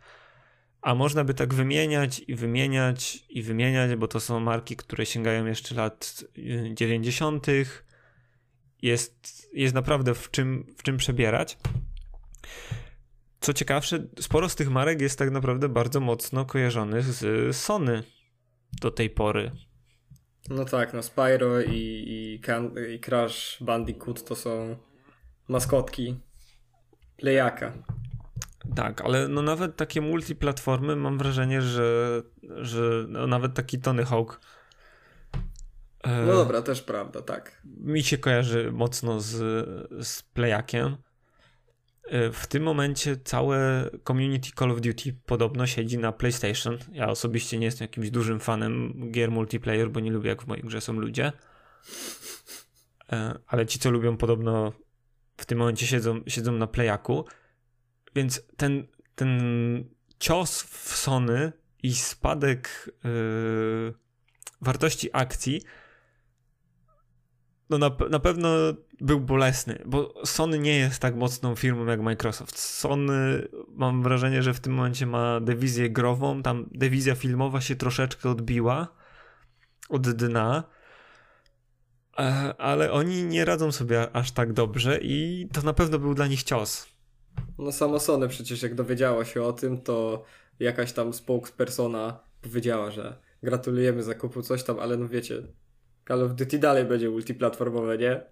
a 0.81 0.95
można 0.95 1.23
by 1.23 1.33
tak 1.33 1.53
wymieniać 1.53 2.21
i 2.27 2.35
wymieniać 2.35 3.23
i 3.29 3.43
wymieniać, 3.43 3.95
bo 3.95 4.07
to 4.07 4.19
są 4.19 4.39
marki, 4.39 4.75
które 4.75 5.05
sięgają 5.05 5.45
jeszcze 5.45 5.75
lat 5.75 6.23
90., 6.73 7.49
e, 7.49 7.65
jest, 8.83 9.47
jest 9.53 9.75
naprawdę 9.75 10.13
w 10.13 10.31
czym, 10.31 10.73
w 10.77 10.83
czym 10.83 10.97
przebierać. 10.97 11.57
Co 13.39 13.53
ciekawsze, 13.53 14.07
sporo 14.19 14.49
z 14.49 14.55
tych 14.55 14.69
marek 14.69 15.01
jest 15.01 15.19
tak 15.19 15.31
naprawdę 15.31 15.69
bardzo 15.69 15.99
mocno 15.99 16.45
kojarzonych 16.45 17.03
z 17.03 17.55
Sony 17.55 18.03
do 18.81 18.91
tej 18.91 19.09
pory. 19.09 19.51
No 20.49 20.65
tak, 20.65 20.93
no 20.93 21.03
Spyro 21.03 21.61
i, 21.61 22.03
i, 22.07 22.39
Can 22.39 22.71
i 22.95 22.99
Crash 22.99 23.57
Bandicoot 23.61 24.23
to 24.23 24.35
są 24.35 24.75
maskotki 25.47 26.19
Playaka. 27.17 27.73
Tak, 28.75 29.01
ale 29.01 29.27
no 29.27 29.41
nawet 29.41 29.75
takie 29.75 30.01
multiplatformy 30.01 30.95
mam 30.95 31.17
wrażenie, 31.17 31.61
że, 31.61 32.21
że 32.43 33.05
no 33.07 33.27
nawet 33.27 33.53
taki 33.53 33.79
Tony 33.79 34.05
Hawk 34.05 34.39
no 36.05 36.11
e, 36.11 36.25
dobra, 36.25 36.61
też 36.61 36.81
prawda, 36.81 37.21
tak. 37.21 37.61
Mi 37.65 38.03
się 38.03 38.17
kojarzy 38.17 38.71
mocno 38.71 39.21
z, 39.21 39.33
z 40.07 40.23
Playakiem. 40.23 40.97
E, 42.03 42.31
w 42.31 42.47
tym 42.47 42.63
momencie 42.63 43.17
całe 43.17 43.89
community 44.07 44.49
Call 44.59 44.71
of 44.71 44.81
Duty 44.81 45.15
podobno 45.25 45.67
siedzi 45.67 45.97
na 45.97 46.11
PlayStation. 46.11 46.77
Ja 46.91 47.09
osobiście 47.09 47.59
nie 47.59 47.65
jestem 47.65 47.85
jakimś 47.85 48.09
dużym 48.09 48.39
fanem 48.39 48.93
gier 49.11 49.31
multiplayer, 49.31 49.91
bo 49.91 49.99
nie 49.99 50.11
lubię 50.11 50.29
jak 50.29 50.43
w 50.43 50.47
mojej 50.47 50.63
grze 50.63 50.81
są 50.81 50.93
ludzie. 50.93 51.31
E, 53.11 53.39
ale 53.47 53.65
ci, 53.65 53.79
co 53.79 53.91
lubią, 53.91 54.17
podobno 54.17 54.73
w 55.37 55.45
tym 55.45 55.57
momencie 55.57 55.87
siedzą, 55.87 56.21
siedzą 56.27 56.51
na 56.51 56.67
Playaku. 56.67 57.25
Więc 58.15 58.41
ten, 58.57 58.87
ten 59.15 59.39
cios 60.19 60.61
w 60.61 60.95
Sony 60.95 61.51
i 61.83 61.95
spadek 61.95 62.91
yy, 63.03 63.93
wartości 64.61 65.09
akcji 65.13 65.61
no 67.77 67.89
na, 67.89 68.09
na 68.09 68.19
pewno 68.19 68.49
był 69.01 69.19
bolesny, 69.19 69.83
bo 69.85 70.13
Sony 70.25 70.59
nie 70.59 70.77
jest 70.77 70.99
tak 70.99 71.15
mocną 71.15 71.55
firmą 71.55 71.85
jak 71.85 72.01
Microsoft. 72.01 72.59
Sony 72.59 73.47
mam 73.69 74.03
wrażenie, 74.03 74.43
że 74.43 74.53
w 74.53 74.59
tym 74.59 74.73
momencie 74.73 75.05
ma 75.05 75.39
dewizję 75.39 75.89
grową, 75.89 76.41
tam 76.41 76.69
dewizja 76.71 77.15
filmowa 77.15 77.61
się 77.61 77.75
troszeczkę 77.75 78.29
odbiła 78.29 78.87
od 79.89 80.09
dna, 80.09 80.63
e, 82.19 82.53
ale 82.57 82.91
oni 82.91 83.23
nie 83.23 83.45
radzą 83.45 83.71
sobie 83.71 84.15
aż 84.15 84.31
tak 84.31 84.53
dobrze 84.53 84.99
i 85.01 85.47
to 85.53 85.61
na 85.61 85.73
pewno 85.73 85.99
był 85.99 86.13
dla 86.13 86.27
nich 86.27 86.43
cios. 86.43 86.87
No 87.57 87.71
samo 87.71 87.99
Sony 87.99 88.27
przecież 88.27 88.61
jak 88.61 88.75
dowiedziało 88.75 89.25
się 89.25 89.43
o 89.43 89.53
tym, 89.53 89.81
to 89.81 90.23
jakaś 90.59 90.93
tam 90.93 91.13
spokespersona 91.13 92.19
powiedziała, 92.41 92.91
że 92.91 93.17
gratulujemy 93.43 94.03
zakupu 94.03 94.41
coś 94.41 94.63
tam, 94.63 94.79
ale 94.79 94.97
no 94.97 95.07
wiecie, 95.07 95.43
Call 96.07 96.23
of 96.23 96.33
Duty 96.33 96.59
dalej 96.59 96.85
będzie 96.85 97.09
multiplatformowe, 97.09 97.97
nie? 97.97 98.21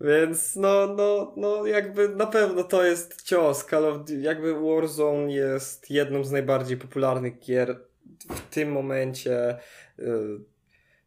Więc 0.00 0.56
no, 0.56 0.86
no, 0.86 1.34
no 1.36 1.66
jakby 1.66 2.08
na 2.08 2.26
pewno 2.26 2.64
to 2.64 2.84
jest 2.84 3.22
cios. 3.22 3.64
Call 3.64 3.84
of 3.84 3.98
Duty, 3.98 4.20
jakby 4.20 4.54
Warzone 4.54 5.32
jest 5.32 5.90
jedną 5.90 6.24
z 6.24 6.30
najbardziej 6.30 6.76
popularnych 6.76 7.38
gier 7.38 7.80
w 8.28 8.54
tym 8.54 8.72
momencie, 8.72 9.58
yy, 9.98 10.40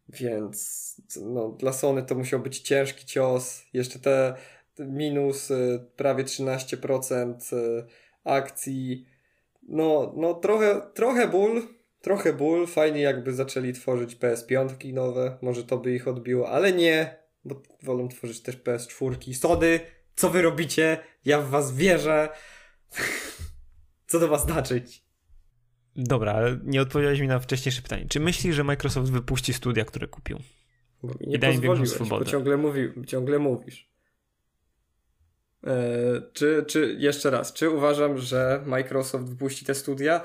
więc 0.10 0.96
no, 1.22 1.50
dla 1.50 1.74
Sony 1.74 2.04
to 2.04 2.16
musiał 2.16 2.40
być 2.40 2.60
ciężki 2.60 3.06
cios. 3.06 3.64
Jeszcze 3.74 4.00
te 4.00 4.36
minus 4.80 5.52
prawie 5.96 6.24
13% 6.24 7.56
yy, 7.56 7.86
akcji. 8.24 9.06
No, 9.68 10.14
no 10.18 10.34
trochę, 10.34 10.82
trochę 10.94 11.28
ból, 11.28 11.62
trochę 12.06 12.34
ból, 12.34 12.68
fajnie 12.68 13.02
jakby 13.02 13.34
zaczęli 13.34 13.74
tworzyć 13.74 14.16
PS5 14.16 14.94
nowe, 14.94 15.38
może 15.42 15.64
to 15.64 15.78
by 15.78 15.96
ich 15.96 16.08
odbiło, 16.08 16.50
ale 16.50 16.74
nie, 16.74 17.16
bo 17.46 17.62
wolą 17.84 18.08
tworzyć 18.08 18.42
też 18.42 18.58
PS4. 18.58 19.34
Sody, 19.34 19.80
co 20.16 20.30
wy 20.30 20.42
robicie? 20.42 20.98
Ja 21.26 21.42
w 21.42 21.50
was 21.50 21.76
wierzę. 21.76 22.30
co 24.08 24.20
to 24.20 24.28
ma 24.28 24.38
znaczyć? 24.38 25.04
Dobra, 25.96 26.34
ale 26.34 26.60
nie 26.64 26.82
odpowiedziałeś 26.82 27.20
mi 27.20 27.28
na 27.28 27.40
wcześniejsze 27.40 27.82
pytanie. 27.82 28.06
Czy 28.10 28.20
myślisz, 28.20 28.56
że 28.56 28.64
Microsoft 28.64 29.12
wypuści 29.12 29.54
studia, 29.54 29.86
które 29.86 30.08
kupił? 30.08 30.40
Bo 31.04 31.14
mi 31.20 31.28
nie 31.28 31.36
I 31.36 31.40
daj 31.40 31.56
im 31.56 31.88
swobodę. 31.88 32.26
Bo 32.26 32.32
ciągle, 32.32 32.58
mówi, 32.58 32.90
ciągle 33.08 33.40
mówisz. 33.40 33.90
Eee, 35.64 36.22
czy, 36.34 36.66
czy, 36.68 36.96
jeszcze 37.00 37.30
raz, 37.30 37.54
czy 37.54 37.70
uważam, 37.70 38.18
że 38.18 38.64
Microsoft 38.66 39.26
wypuści 39.26 39.66
te 39.66 39.76
studia? 39.76 40.22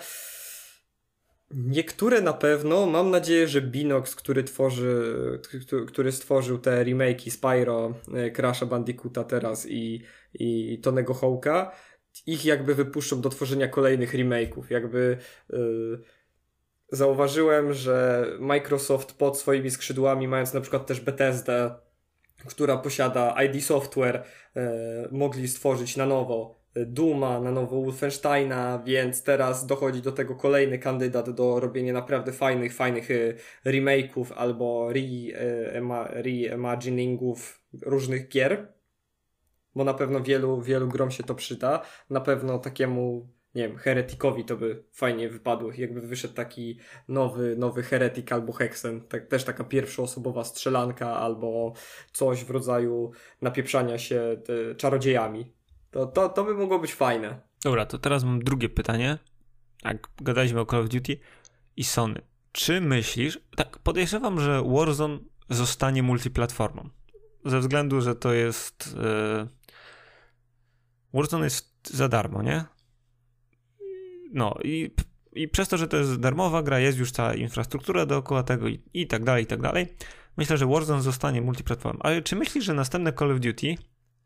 Niektóre 1.54 2.20
na 2.20 2.32
pewno. 2.32 2.86
Mam 2.86 3.10
nadzieję, 3.10 3.48
że 3.48 3.62
Binox, 3.62 4.14
który 4.14 4.44
tworzy, 4.44 5.40
który 5.86 6.12
stworzył 6.12 6.58
te 6.58 6.84
remake'i 6.84 7.30
Spyro, 7.30 7.94
e, 8.14 8.30
Crash'a 8.32 8.66
Bandicoota 8.66 9.24
teraz 9.24 9.66
i, 9.68 10.02
i 10.34 10.78
Tonego 10.82 11.14
Hawka, 11.14 11.72
ich 12.26 12.44
jakby 12.44 12.74
wypuszczą 12.74 13.20
do 13.20 13.28
tworzenia 13.28 13.68
kolejnych 13.68 14.14
remake'ów. 14.14 14.62
Jakby 14.70 15.18
yy, 15.50 16.00
zauważyłem, 16.92 17.72
że 17.72 18.26
Microsoft 18.40 19.12
pod 19.12 19.38
swoimi 19.38 19.70
skrzydłami, 19.70 20.28
mając 20.28 20.54
na 20.54 20.60
przykład 20.60 20.86
też 20.86 21.00
Bethesda, 21.00 21.80
która 22.46 22.76
posiada 22.76 23.42
ID 23.42 23.64
Software, 23.64 24.24
yy, 24.54 24.62
mogli 25.10 25.48
stworzyć 25.48 25.96
na 25.96 26.06
nowo 26.06 26.59
Duma, 26.74 27.40
na 27.40 27.50
nowo 27.50 27.82
Wolfensteina, 27.82 28.82
więc 28.84 29.22
teraz 29.22 29.66
dochodzi 29.66 30.02
do 30.02 30.12
tego 30.12 30.34
kolejny 30.34 30.78
kandydat 30.78 31.30
do 31.30 31.60
robienia 31.60 31.92
naprawdę 31.92 32.32
fajnych, 32.32 32.74
fajnych 32.74 33.10
y, 33.10 33.36
remake'ów 33.66 34.32
albo 34.36 34.88
reimaginingów 36.10 37.62
różnych 37.82 38.28
gier, 38.28 38.72
bo 39.74 39.84
na 39.84 39.94
pewno 39.94 40.20
wielu, 40.20 40.60
wielu 40.60 40.88
grom 40.88 41.10
się 41.10 41.22
to 41.22 41.34
przyda. 41.34 41.82
Na 42.10 42.20
pewno 42.20 42.58
takiemu 42.58 43.28
nie 43.54 43.68
wiem, 43.68 43.78
Heretikowi 43.78 44.44
to 44.44 44.56
by 44.56 44.84
fajnie 44.92 45.28
wypadło, 45.28 45.72
jakby 45.78 46.00
wyszedł 46.00 46.34
taki 46.34 46.78
nowy, 47.08 47.56
nowy 47.56 47.82
Heretik 47.82 48.32
albo 48.32 48.52
Hexen, 48.52 49.00
tak, 49.00 49.26
też 49.26 49.44
taka 49.44 49.64
pierwszoosobowa 49.64 50.44
strzelanka 50.44 51.16
albo 51.16 51.72
coś 52.12 52.44
w 52.44 52.50
rodzaju 52.50 53.10
napieprzania 53.42 53.98
się 53.98 54.42
czarodziejami. 54.76 55.59
To, 55.90 56.06
to, 56.06 56.28
to 56.28 56.44
by 56.44 56.54
mogło 56.54 56.78
być 56.78 56.94
fajne. 56.94 57.40
Dobra, 57.64 57.86
to 57.86 57.98
teraz 57.98 58.24
mam 58.24 58.44
drugie 58.44 58.68
pytanie. 58.68 59.18
Jak 59.84 60.08
gadaliśmy 60.16 60.60
o 60.60 60.66
Call 60.66 60.80
of 60.80 60.88
Duty 60.88 61.18
i 61.76 61.84
Sony. 61.84 62.22
Czy 62.52 62.80
myślisz, 62.80 63.40
tak 63.56 63.78
podejrzewam, 63.78 64.40
że 64.40 64.62
Warzone 64.62 65.18
zostanie 65.50 66.02
multiplatformą. 66.02 66.88
Ze 67.44 67.60
względu, 67.60 68.00
że 68.00 68.14
to 68.14 68.32
jest. 68.32 68.96
Yy... 68.96 69.48
Warzone 71.14 71.44
jest 71.44 71.94
za 71.94 72.08
darmo, 72.08 72.42
nie? 72.42 72.64
No 74.32 74.54
i, 74.64 74.94
i 75.32 75.48
przez 75.48 75.68
to, 75.68 75.76
że 75.76 75.88
to 75.88 75.96
jest 75.96 76.20
darmowa 76.20 76.62
gra, 76.62 76.78
jest 76.78 76.98
już 76.98 77.12
cała 77.12 77.34
infrastruktura 77.34 78.06
dookoła 78.06 78.42
tego 78.42 78.68
i, 78.68 78.82
i 78.94 79.06
tak 79.06 79.24
dalej, 79.24 79.44
i 79.44 79.46
tak 79.46 79.60
dalej. 79.60 79.86
Myślę, 80.36 80.56
że 80.56 80.66
Warzone 80.66 81.02
zostanie 81.02 81.42
multiplatformą. 81.42 82.00
Ale 82.02 82.22
czy 82.22 82.36
myślisz, 82.36 82.64
że 82.64 82.74
następne 82.74 83.12
Call 83.12 83.32
of 83.32 83.40
Duty 83.40 83.74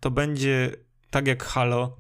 to 0.01 0.11
będzie 0.11 0.71
tak 1.15 1.27
jak 1.27 1.45
Halo 1.45 1.97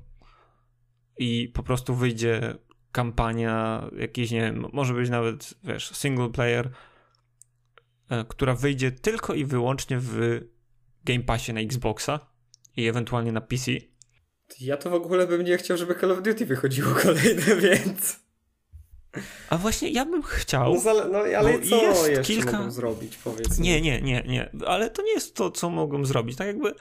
i 1.18 1.48
po 1.48 1.62
prostu 1.62 1.94
wyjdzie 1.94 2.54
kampania, 2.92 3.84
jakiś, 3.98 4.30
nie 4.30 4.40
wiem, 4.40 4.66
może 4.72 4.94
być 4.94 5.10
nawet, 5.10 5.54
wiesz, 5.64 5.90
single 5.90 6.30
player, 6.30 6.70
e, 8.10 8.24
która 8.28 8.54
wyjdzie 8.54 8.92
tylko 8.92 9.34
i 9.34 9.44
wyłącznie 9.44 9.98
w 10.00 10.40
Game 11.04 11.20
Passie 11.20 11.52
na 11.52 11.60
Xboxa 11.60 12.20
i 12.76 12.88
ewentualnie 12.88 13.32
na 13.32 13.40
PC. 13.40 13.72
Ja 14.60 14.76
to 14.76 14.90
w 14.90 14.94
ogóle 14.94 15.26
bym 15.26 15.44
nie 15.44 15.56
chciał, 15.56 15.76
żeby 15.76 15.94
Call 15.94 16.12
of 16.12 16.22
Duty 16.22 16.46
wychodziło 16.46 16.94
kolejne, 17.02 17.56
więc... 17.56 18.20
A 19.50 19.58
właśnie 19.58 19.90
ja 19.90 20.04
bym 20.04 20.22
chciał. 20.22 20.74
No, 20.74 20.80
zale, 20.80 21.08
no 21.08 21.18
ale 21.18 21.60
co 21.60 21.76
jest 21.76 22.08
jeszcze 22.08 22.34
kilka... 22.34 22.58
mogą 22.58 22.70
zrobić, 22.70 23.16
powiedz. 23.16 23.58
Nie, 23.58 23.80
nie, 23.80 24.02
nie, 24.02 24.22
nie. 24.26 24.50
Ale 24.66 24.90
to 24.90 25.02
nie 25.02 25.12
jest 25.12 25.34
to, 25.34 25.50
co 25.50 25.70
mogą 25.70 26.04
zrobić. 26.04 26.36
Tak 26.36 26.46
jakby 26.46 26.74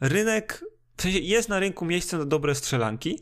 rynek, 0.00 0.64
w 0.96 1.02
sensie 1.02 1.18
jest 1.18 1.48
na 1.48 1.58
rynku 1.58 1.84
miejsce 1.84 2.18
na 2.18 2.24
dobre 2.24 2.54
strzelanki, 2.54 3.18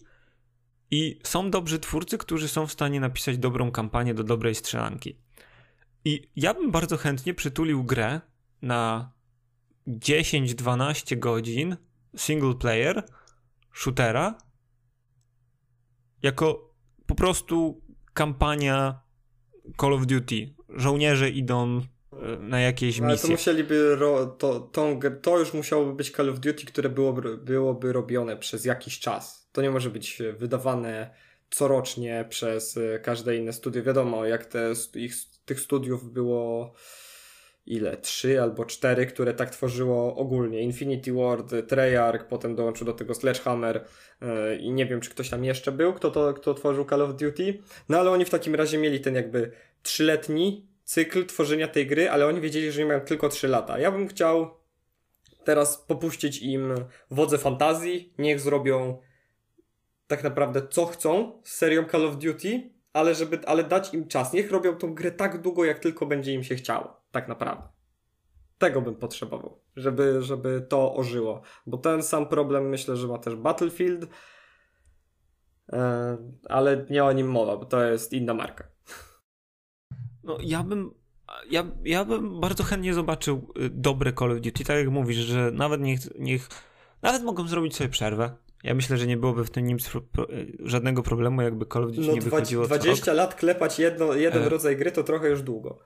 i 0.91 1.19
są 1.23 1.51
dobrzy 1.51 1.79
twórcy, 1.79 2.19
którzy 2.19 2.49
są 2.49 2.67
w 2.67 2.73
stanie 2.73 3.01
napisać 3.01 3.39
dobrą 3.39 3.71
kampanię 3.71 4.15
do 4.15 4.25
dobrej 4.25 4.55
strzelanki. 4.55 5.19
I 6.05 6.29
ja 6.37 6.55
bym 6.55 6.71
bardzo 6.71 6.97
chętnie 6.97 7.35
przytulił 7.35 7.85
grę 7.85 8.21
na 8.63 9.13
10-12 9.89 11.19
godzin 11.19 11.77
single 12.17 12.55
player 12.55 13.07
shootera 13.73 14.39
jako 16.23 16.75
po 17.07 17.15
prostu 17.15 17.83
kampania 18.13 19.01
Call 19.81 19.93
of 19.93 20.07
Duty. 20.07 20.55
Żołnierze 20.69 21.31
idą 21.31 21.81
na 22.40 22.61
jakieś 22.61 22.88
misje. 22.88 23.07
Ale 23.07 23.18
to 23.18 23.29
musieliby, 23.29 23.96
ro, 23.96 24.27
to, 24.27 24.61
to, 24.61 24.96
to 25.22 25.38
już 25.38 25.55
musiałoby 25.55 25.92
być 25.92 26.11
Call 26.11 26.31
of 26.31 26.40
Duty, 26.40 26.66
które 26.66 26.88
byłoby, 26.88 27.37
byłoby 27.37 27.92
robione 27.92 28.37
przez 28.37 28.64
jakiś 28.64 28.98
czas 29.00 29.44
to 29.55 29.62
nie 29.62 29.70
może 29.70 29.90
być 29.90 30.22
wydawane 30.38 31.11
corocznie 31.50 32.24
przez 32.29 32.77
e, 32.77 32.98
każde 32.98 33.37
inne 33.37 33.53
studio. 33.53 33.83
Wiadomo, 33.83 34.27
jak 34.27 34.44
te, 34.44 34.72
ich, 34.94 35.14
tych 35.44 35.61
studiów 35.61 36.12
było 36.12 36.74
ile? 37.66 37.96
Trzy 37.96 38.42
albo 38.42 38.64
cztery, 38.64 39.07
które 39.07 39.35
tak 39.35 39.50
tworzyło 39.50 40.16
ogólnie. 40.16 40.61
Infinity 40.61 41.12
Ward, 41.12 41.55
Treyarch, 41.68 42.27
potem 42.27 42.55
dołączył 42.55 42.87
do 42.87 42.92
tego 42.92 43.14
Sledgehammer 43.14 43.85
yy, 44.20 44.57
i 44.57 44.72
nie 44.72 44.87
wiem, 44.87 45.00
czy 45.00 45.11
ktoś 45.11 45.31
tam 45.31 45.44
jeszcze 45.44 45.72
był, 45.72 45.92
kto, 45.92 46.11
to, 46.11 46.35
kto 46.35 46.55
tworzył 46.55 46.85
Call 46.85 47.03
of 47.03 47.16
Duty. 47.16 47.59
No 47.88 47.98
ale 47.98 48.11
oni 48.11 48.24
w 48.24 48.31
takim 48.31 48.55
razie 48.55 48.79
mieli 48.79 49.00
ten 49.00 49.14
jakby 49.14 49.53
trzyletni 49.83 50.66
cykl 50.85 51.27
tworzenia 51.27 51.68
tej 51.68 51.87
gry, 51.87 52.11
ale 52.11 52.27
oni 52.27 52.40
wiedzieli, 52.40 52.73
że 52.73 52.85
mają 52.85 53.01
tylko 53.01 53.29
trzy 53.29 53.49
lata. 53.49 53.79
Ja 53.79 53.92
bym 53.92 54.09
chciał 54.09 54.51
teraz 55.44 55.79
popuścić 55.79 56.42
im 56.42 56.75
wodze 57.11 57.38
fantazji, 57.38 58.14
niech 58.18 58.40
zrobią 58.40 58.99
tak 60.07 60.25
naprawdę 60.25 60.68
co 60.68 60.87
chcą 60.87 61.40
z 61.44 61.55
serią 61.55 61.85
Call 61.85 62.07
of 62.07 62.16
Duty, 62.16 62.70
ale 62.92 63.14
żeby, 63.14 63.40
ale 63.47 63.64
dać 63.64 63.94
im 63.94 64.09
czas. 64.09 64.33
Niech 64.33 64.51
robią 64.51 64.77
tą 64.77 64.94
grę 64.94 65.11
tak 65.12 65.42
długo, 65.42 65.64
jak 65.64 65.79
tylko 65.79 66.07
będzie 66.07 66.33
im 66.33 66.44
się 66.44 66.55
chciało. 66.55 67.01
Tak 67.11 67.29
naprawdę. 67.29 67.68
Tego 68.59 68.81
bym 68.81 68.97
potrzebował, 68.97 69.61
żeby, 69.77 70.23
żeby 70.23 70.66
to 70.68 70.94
ożyło. 70.97 71.42
Bo 71.66 71.79
ten 71.79 72.03
sam 72.03 72.29
problem 72.29 72.68
myślę, 72.68 72.97
że 72.97 73.09
ma 73.09 73.18
też 73.18 73.37
Battlefield, 73.37 74.07
e, 75.73 76.16
ale 76.49 76.87
nie 76.90 77.05
o 77.05 77.12
nim 77.12 77.31
mowa, 77.31 77.57
bo 77.57 77.64
to 77.64 77.85
jest 77.85 78.12
inna 78.12 78.35
marka. 78.35 78.74
No 80.25 80.39
ja 80.41 80.63
bym 80.63 80.95
ja, 81.51 81.65
ja 81.85 82.05
bym 82.05 82.41
bardzo 82.41 82.65
chętnie 82.65 82.95
zobaczył 82.95 83.53
y, 83.59 83.71
dobre 83.71 84.13
Call 84.13 84.33
of 84.33 84.41
Duty, 84.41 84.65
tak 84.65 84.77
jak 84.77 84.89
mówisz, 84.89 85.17
że 85.17 85.51
nawet 85.51 85.81
niech, 85.81 86.01
niech 86.19 86.49
nawet 87.03 87.23
mogą 87.23 87.49
zrobić 87.49 87.77
sobie 87.77 87.91
przerwę, 87.91 88.37
ja 88.65 88.75
myślę, 88.75 88.97
że 88.97 89.07
nie 89.07 89.17
byłoby 89.17 89.45
w 89.45 89.51
tym 89.51 89.67
nim 89.67 89.77
żadnego 90.61 91.03
problemu, 91.03 91.43
jakby 91.43 91.67
Call 91.67 91.85
of 91.85 91.91
Duty 91.91 92.07
no, 92.09 92.15
nie 92.15 92.21
wychodziło 92.21 92.67
20 92.67 93.13
lat 93.13 93.35
klepać 93.35 93.79
jedno, 93.79 94.15
jeden 94.15 94.43
e... 94.43 94.49
rodzaj 94.49 94.77
gry 94.77 94.93
to 94.93 95.03
trochę 95.03 95.29
już 95.29 95.43
długo. 95.43 95.79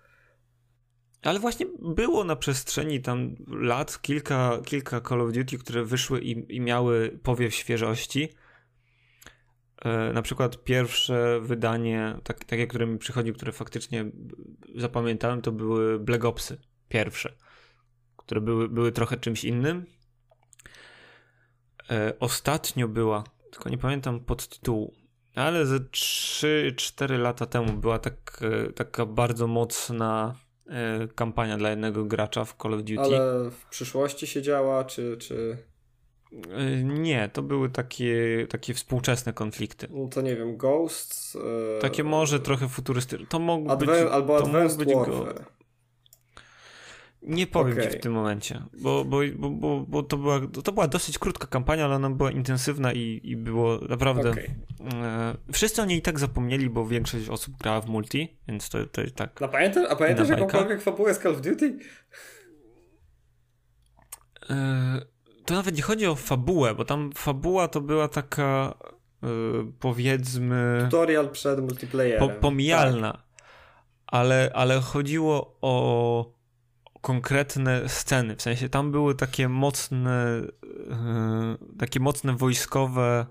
Ale 1.23 1.39
właśnie 1.39 1.67
było 1.79 2.25
na 2.25 2.37
przestrzeni 2.37 3.01
tam 3.01 3.37
lat 3.49 4.03
kilka, 4.03 4.59
kilka 4.65 5.01
Call 5.01 5.21
of 5.21 5.33
Duty, 5.33 5.59
które 5.59 5.85
wyszły 5.85 6.21
i, 6.21 6.57
i 6.57 6.61
miały 6.61 7.19
powiew 7.23 7.55
świeżości. 7.55 8.29
E, 9.85 10.13
na 10.13 10.23
przykład 10.23 10.65
pierwsze 10.65 11.41
wydanie, 11.41 12.15
tak, 12.25 12.45
takie, 12.45 12.67
które 12.67 12.87
mi 12.87 12.99
przychodzi, 12.99 13.33
które 13.33 13.53
faktycznie 13.53 14.05
zapamiętałem, 14.75 15.43
to 15.43 15.53
były 15.53 15.99
Black 15.99 16.25
Opsy. 16.25 16.59
Pierwsze. 16.89 17.35
Które 18.17 18.41
były, 18.41 18.69
były 18.69 18.93
trochę 18.93 19.17
czymś 19.17 19.45
innym 19.45 19.87
E, 21.91 22.13
ostatnio 22.21 22.89
była, 22.89 23.25
tylko 23.51 23.69
nie 23.71 23.79
pamiętam 23.79 24.21
podtytułu, 24.21 24.95
ale 25.35 25.67
ze 25.67 25.79
3-4 25.79 27.19
lata 27.19 27.47
temu 27.47 27.73
była 27.73 27.99
tak, 27.99 28.41
e, 28.43 28.73
taka 28.73 29.07
bardzo 29.07 29.47
mocna 29.47 30.35
kampania 31.15 31.57
dla 31.57 31.71
jednego 31.71 32.05
gracza 32.05 32.45
w 32.45 32.57
Call 32.63 32.75
of 32.75 32.83
Duty. 32.83 33.01
Ale 33.01 33.51
w 33.51 33.67
przyszłości 33.71 34.27
się 34.27 34.43
działa, 34.43 34.85
czy... 34.85 35.17
czy... 35.17 35.57
Nie, 36.85 37.31
to 37.33 37.43
były 37.43 37.71
takie, 37.71 38.47
takie 38.51 38.75
współczesne 38.75 39.33
konflikty. 39.33 39.89
No 39.91 40.09
to 40.09 40.23
nie 40.23 40.37
wiem, 40.37 40.57
Ghosts. 40.57 41.39
Takie 41.81 42.05
może 42.05 42.41
trochę 42.41 42.69
futurystyczne. 42.69 43.27
To 43.27 43.39
mogło 43.39 43.73
Adve 43.73 43.87
być. 43.87 44.13
Albo 44.13 44.39
Advanced 44.39 44.79
być 44.79 44.95
Warfare. 44.95 45.35
Go... 45.35 45.59
Nie 47.23 47.47
powiem 47.47 47.73
okay. 47.73 47.91
ci 47.91 47.99
w 47.99 48.01
tym 48.01 48.13
momencie, 48.13 48.63
bo, 48.83 49.05
bo, 49.05 49.21
bo, 49.37 49.51
bo, 49.51 49.85
bo 49.89 50.03
to, 50.03 50.17
była, 50.17 50.41
to 50.65 50.73
była 50.73 50.89
dosyć 50.89 51.19
krótka 51.19 51.47
kampania, 51.47 51.85
ale 51.85 51.95
ona 51.95 52.11
była 52.11 52.31
intensywna 52.31 52.93
i, 52.93 53.21
i 53.25 53.37
było 53.37 53.79
naprawdę. 53.89 54.31
Okay. 54.31 54.55
E, 54.95 55.35
wszyscy 55.53 55.83
o 55.83 55.85
niej 55.85 55.99
i 55.99 56.03
tak 56.03 56.19
zapomnieli, 56.19 56.71
bo 56.71 56.87
większość 56.87 57.29
osób 57.29 57.57
grała 57.57 57.81
w 57.81 57.89
multi, 57.89 58.39
więc 58.49 58.69
to, 58.69 58.87
to 58.87 59.03
tak. 59.15 59.43
A 59.43 59.49
pamiętasz, 59.49 59.91
a 59.91 59.97
pamiętasz 59.97 60.29
jakąkolwiek 60.29 60.83
fabułę 60.83 61.15
z 61.15 61.19
Call 61.19 61.33
of 61.33 61.41
Duty? 61.41 61.79
E, 64.51 65.01
to 65.49 65.55
nawet 65.55 65.77
nie 65.77 65.83
chodzi 65.83 66.07
o 66.07 66.15
fabułę, 66.15 66.75
bo 66.75 66.85
tam 66.85 67.13
fabuła 67.13 67.69
to 67.69 67.81
była 67.81 68.09
taka 68.09 68.75
e, 69.23 69.29
powiedzmy. 69.81 70.79
Tutorial 70.85 71.29
przed 71.31 71.61
multiplayerem. 71.61 72.29
Po, 72.29 72.35
pomijalna. 72.35 73.13
Tak. 73.13 73.23
Ale, 74.07 74.51
ale 74.55 74.81
chodziło 74.81 75.59
o 75.61 76.33
konkretne 77.01 77.89
sceny, 77.89 78.37
w 78.37 78.43
sensie 78.43 78.69
tam 78.69 78.93
były 78.93 79.15
takie 79.15 79.49
mocne, 79.49 80.43
yy, 80.63 81.77
takie 81.79 82.01
mocne 82.01 82.37
wojskowe 82.37 83.27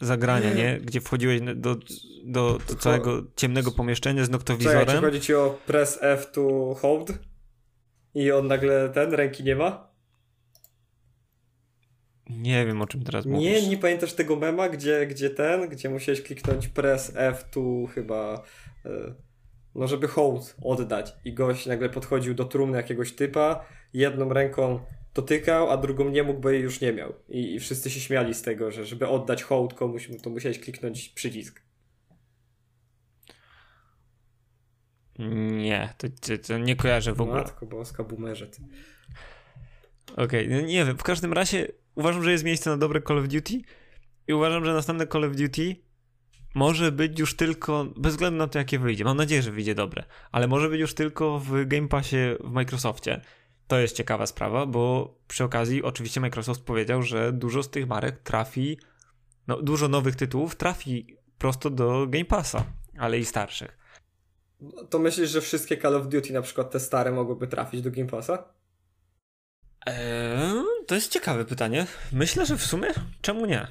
zagrania, 0.00 0.54
nie? 0.54 0.80
Gdzie 0.80 1.00
wchodziłeś 1.00 1.40
do, 1.40 1.54
do, 1.54 1.78
do 2.24 2.58
całego 2.78 3.22
ciemnego 3.36 3.70
pomieszczenia 3.70 4.24
z 4.24 4.30
noktowizorem. 4.30 4.80
Czekaj, 4.80 4.96
czy 4.96 5.02
chodzi 5.02 5.20
ci 5.20 5.34
o 5.34 5.58
press 5.66 5.98
F 6.00 6.32
to 6.32 6.74
hold? 6.74 7.12
I 8.14 8.32
on 8.32 8.46
nagle 8.46 8.88
ten, 8.88 9.14
ręki 9.14 9.44
nie 9.44 9.56
ma? 9.56 9.91
Nie 12.38 12.66
wiem, 12.66 12.82
o 12.82 12.86
czym 12.86 13.04
teraz 13.04 13.26
mówisz. 13.26 13.62
Nie, 13.62 13.68
nie 13.68 13.78
pamiętasz 13.78 14.12
tego 14.12 14.36
mema, 14.36 14.68
gdzie, 14.68 15.06
gdzie 15.06 15.30
ten, 15.30 15.68
gdzie 15.68 15.90
musiałeś 15.90 16.22
kliknąć 16.22 16.68
press 16.68 17.12
F 17.16 17.44
to 17.50 17.86
chyba... 17.94 18.42
Yy 18.84 19.14
no 19.74 19.86
żeby 19.86 20.08
hołd 20.08 20.56
oddać 20.62 21.14
i 21.24 21.32
gość 21.32 21.66
nagle 21.66 21.88
podchodził 21.88 22.34
do 22.34 22.44
trumny 22.44 22.76
jakiegoś 22.76 23.12
typa, 23.12 23.64
jedną 23.94 24.28
ręką 24.32 24.80
dotykał, 25.14 25.70
a 25.70 25.76
drugą 25.76 26.08
nie 26.08 26.22
mógł, 26.22 26.40
bo 26.40 26.50
jej 26.50 26.62
już 26.62 26.80
nie 26.80 26.92
miał. 26.92 27.14
I, 27.28 27.54
I, 27.54 27.60
wszyscy 27.60 27.90
się 27.90 28.00
śmiali 28.00 28.34
z 28.34 28.42
tego, 28.42 28.70
że 28.70 28.86
żeby 28.86 29.08
oddać 29.08 29.42
hołd 29.42 29.74
komuś, 29.74 30.08
to 30.22 30.30
musiałeś 30.30 30.60
kliknąć 30.60 31.08
przycisk. 31.08 31.62
Nie, 35.52 35.94
to, 35.98 36.08
to, 36.08 36.38
to 36.46 36.58
nie 36.58 36.76
kojarzę 36.76 37.12
w 37.12 37.20
ogóle. 37.20 37.42
Matko 37.42 37.66
boska, 37.66 38.04
boomerze 38.04 38.46
ty. 38.46 38.62
Okej, 40.12 40.24
okay, 40.24 40.48
no 40.48 40.60
nie 40.66 40.84
wiem, 40.84 40.98
w 40.98 41.02
każdym 41.02 41.32
razie 41.32 41.68
uważam, 41.94 42.24
że 42.24 42.32
jest 42.32 42.44
miejsce 42.44 42.70
na 42.70 42.76
dobre 42.76 43.02
Call 43.02 43.18
of 43.18 43.28
Duty 43.28 43.60
i 44.28 44.32
uważam, 44.32 44.64
że 44.64 44.72
następne 44.72 45.06
Call 45.06 45.24
of 45.24 45.36
Duty 45.36 45.76
może 46.54 46.92
być 46.92 47.18
już 47.18 47.36
tylko, 47.36 47.86
bez 47.96 48.12
względu 48.12 48.38
na 48.38 48.46
to 48.46 48.58
jakie 48.58 48.78
wyjdzie, 48.78 49.04
mam 49.04 49.16
nadzieję, 49.16 49.42
że 49.42 49.52
wyjdzie 49.52 49.74
dobre, 49.74 50.04
ale 50.32 50.48
może 50.48 50.68
być 50.68 50.80
już 50.80 50.94
tylko 50.94 51.38
w 51.38 51.66
Game 51.66 51.88
Passie 51.88 52.16
w 52.44 52.50
Microsoftie. 52.52 53.20
To 53.66 53.78
jest 53.78 53.96
ciekawa 53.96 54.26
sprawa, 54.26 54.66
bo 54.66 55.14
przy 55.28 55.44
okazji 55.44 55.82
oczywiście 55.82 56.20
Microsoft 56.20 56.62
powiedział, 56.62 57.02
że 57.02 57.32
dużo 57.32 57.62
z 57.62 57.70
tych 57.70 57.86
marek 57.86 58.18
trafi, 58.18 58.78
no 59.46 59.62
dużo 59.62 59.88
nowych 59.88 60.16
tytułów 60.16 60.56
trafi 60.56 61.16
prosto 61.38 61.70
do 61.70 62.06
Game 62.08 62.24
Passa, 62.24 62.64
ale 62.98 63.18
i 63.18 63.24
starszych. 63.24 63.78
To 64.90 64.98
myślisz, 64.98 65.30
że 65.30 65.40
wszystkie 65.40 65.76
Call 65.76 65.96
of 65.96 66.08
Duty, 66.08 66.32
na 66.32 66.42
przykład 66.42 66.70
te 66.70 66.80
stare, 66.80 67.12
mogłyby 67.12 67.46
trafić 67.46 67.82
do 67.82 67.90
Game 67.90 68.08
Passa? 68.08 68.44
To 70.86 70.94
jest 70.94 71.12
ciekawe 71.12 71.44
pytanie. 71.44 71.86
Myślę, 72.12 72.46
że 72.46 72.56
w 72.56 72.62
sumie 72.62 72.88
czemu 73.20 73.46
nie? 73.46 73.66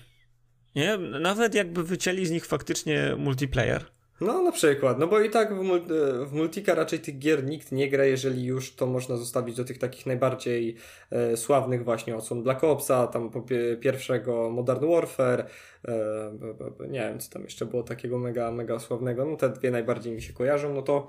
Nie, 0.75 0.97
nawet 0.97 1.55
jakby 1.55 1.83
wycięli 1.83 2.25
z 2.25 2.31
nich 2.31 2.45
faktycznie 2.45 3.15
multiplayer. 3.17 3.85
No, 4.21 4.41
na 4.41 4.51
przykład, 4.51 4.99
no 4.99 5.07
bo 5.07 5.19
i 5.19 5.29
tak 5.29 5.55
w, 5.55 5.61
mul 5.61 5.81
w 6.25 6.33
Multika 6.33 6.75
raczej 6.75 6.99
tych 6.99 7.19
gier 7.19 7.43
nikt 7.43 7.71
nie 7.71 7.89
gra, 7.89 8.05
jeżeli 8.05 8.45
już 8.45 8.75
to 8.75 8.85
można 8.85 9.17
zostawić 9.17 9.55
do 9.55 9.65
tych 9.65 9.77
takich 9.77 10.05
najbardziej 10.05 10.75
e, 11.11 11.37
sławnych 11.37 11.83
właśnie 11.83 12.15
odsłon 12.15 12.43
Black 12.43 12.63
Opsa, 12.63 13.07
tam 13.07 13.31
pierwszego 13.79 14.49
Modern 14.49 14.91
Warfare, 14.91 15.45
e, 15.87 16.87
nie 16.89 16.99
wiem 16.99 17.19
co 17.19 17.31
tam 17.31 17.43
jeszcze 17.43 17.65
było 17.65 17.83
takiego 17.83 18.17
mega, 18.17 18.51
mega 18.51 18.79
sławnego, 18.79 19.25
no 19.25 19.37
te 19.37 19.49
dwie 19.49 19.71
najbardziej 19.71 20.13
mi 20.13 20.21
się 20.21 20.33
kojarzą, 20.33 20.73
no 20.73 20.81
to 20.81 21.07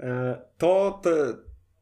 e, 0.00 0.38
to 0.58 1.00
te, 1.02 1.36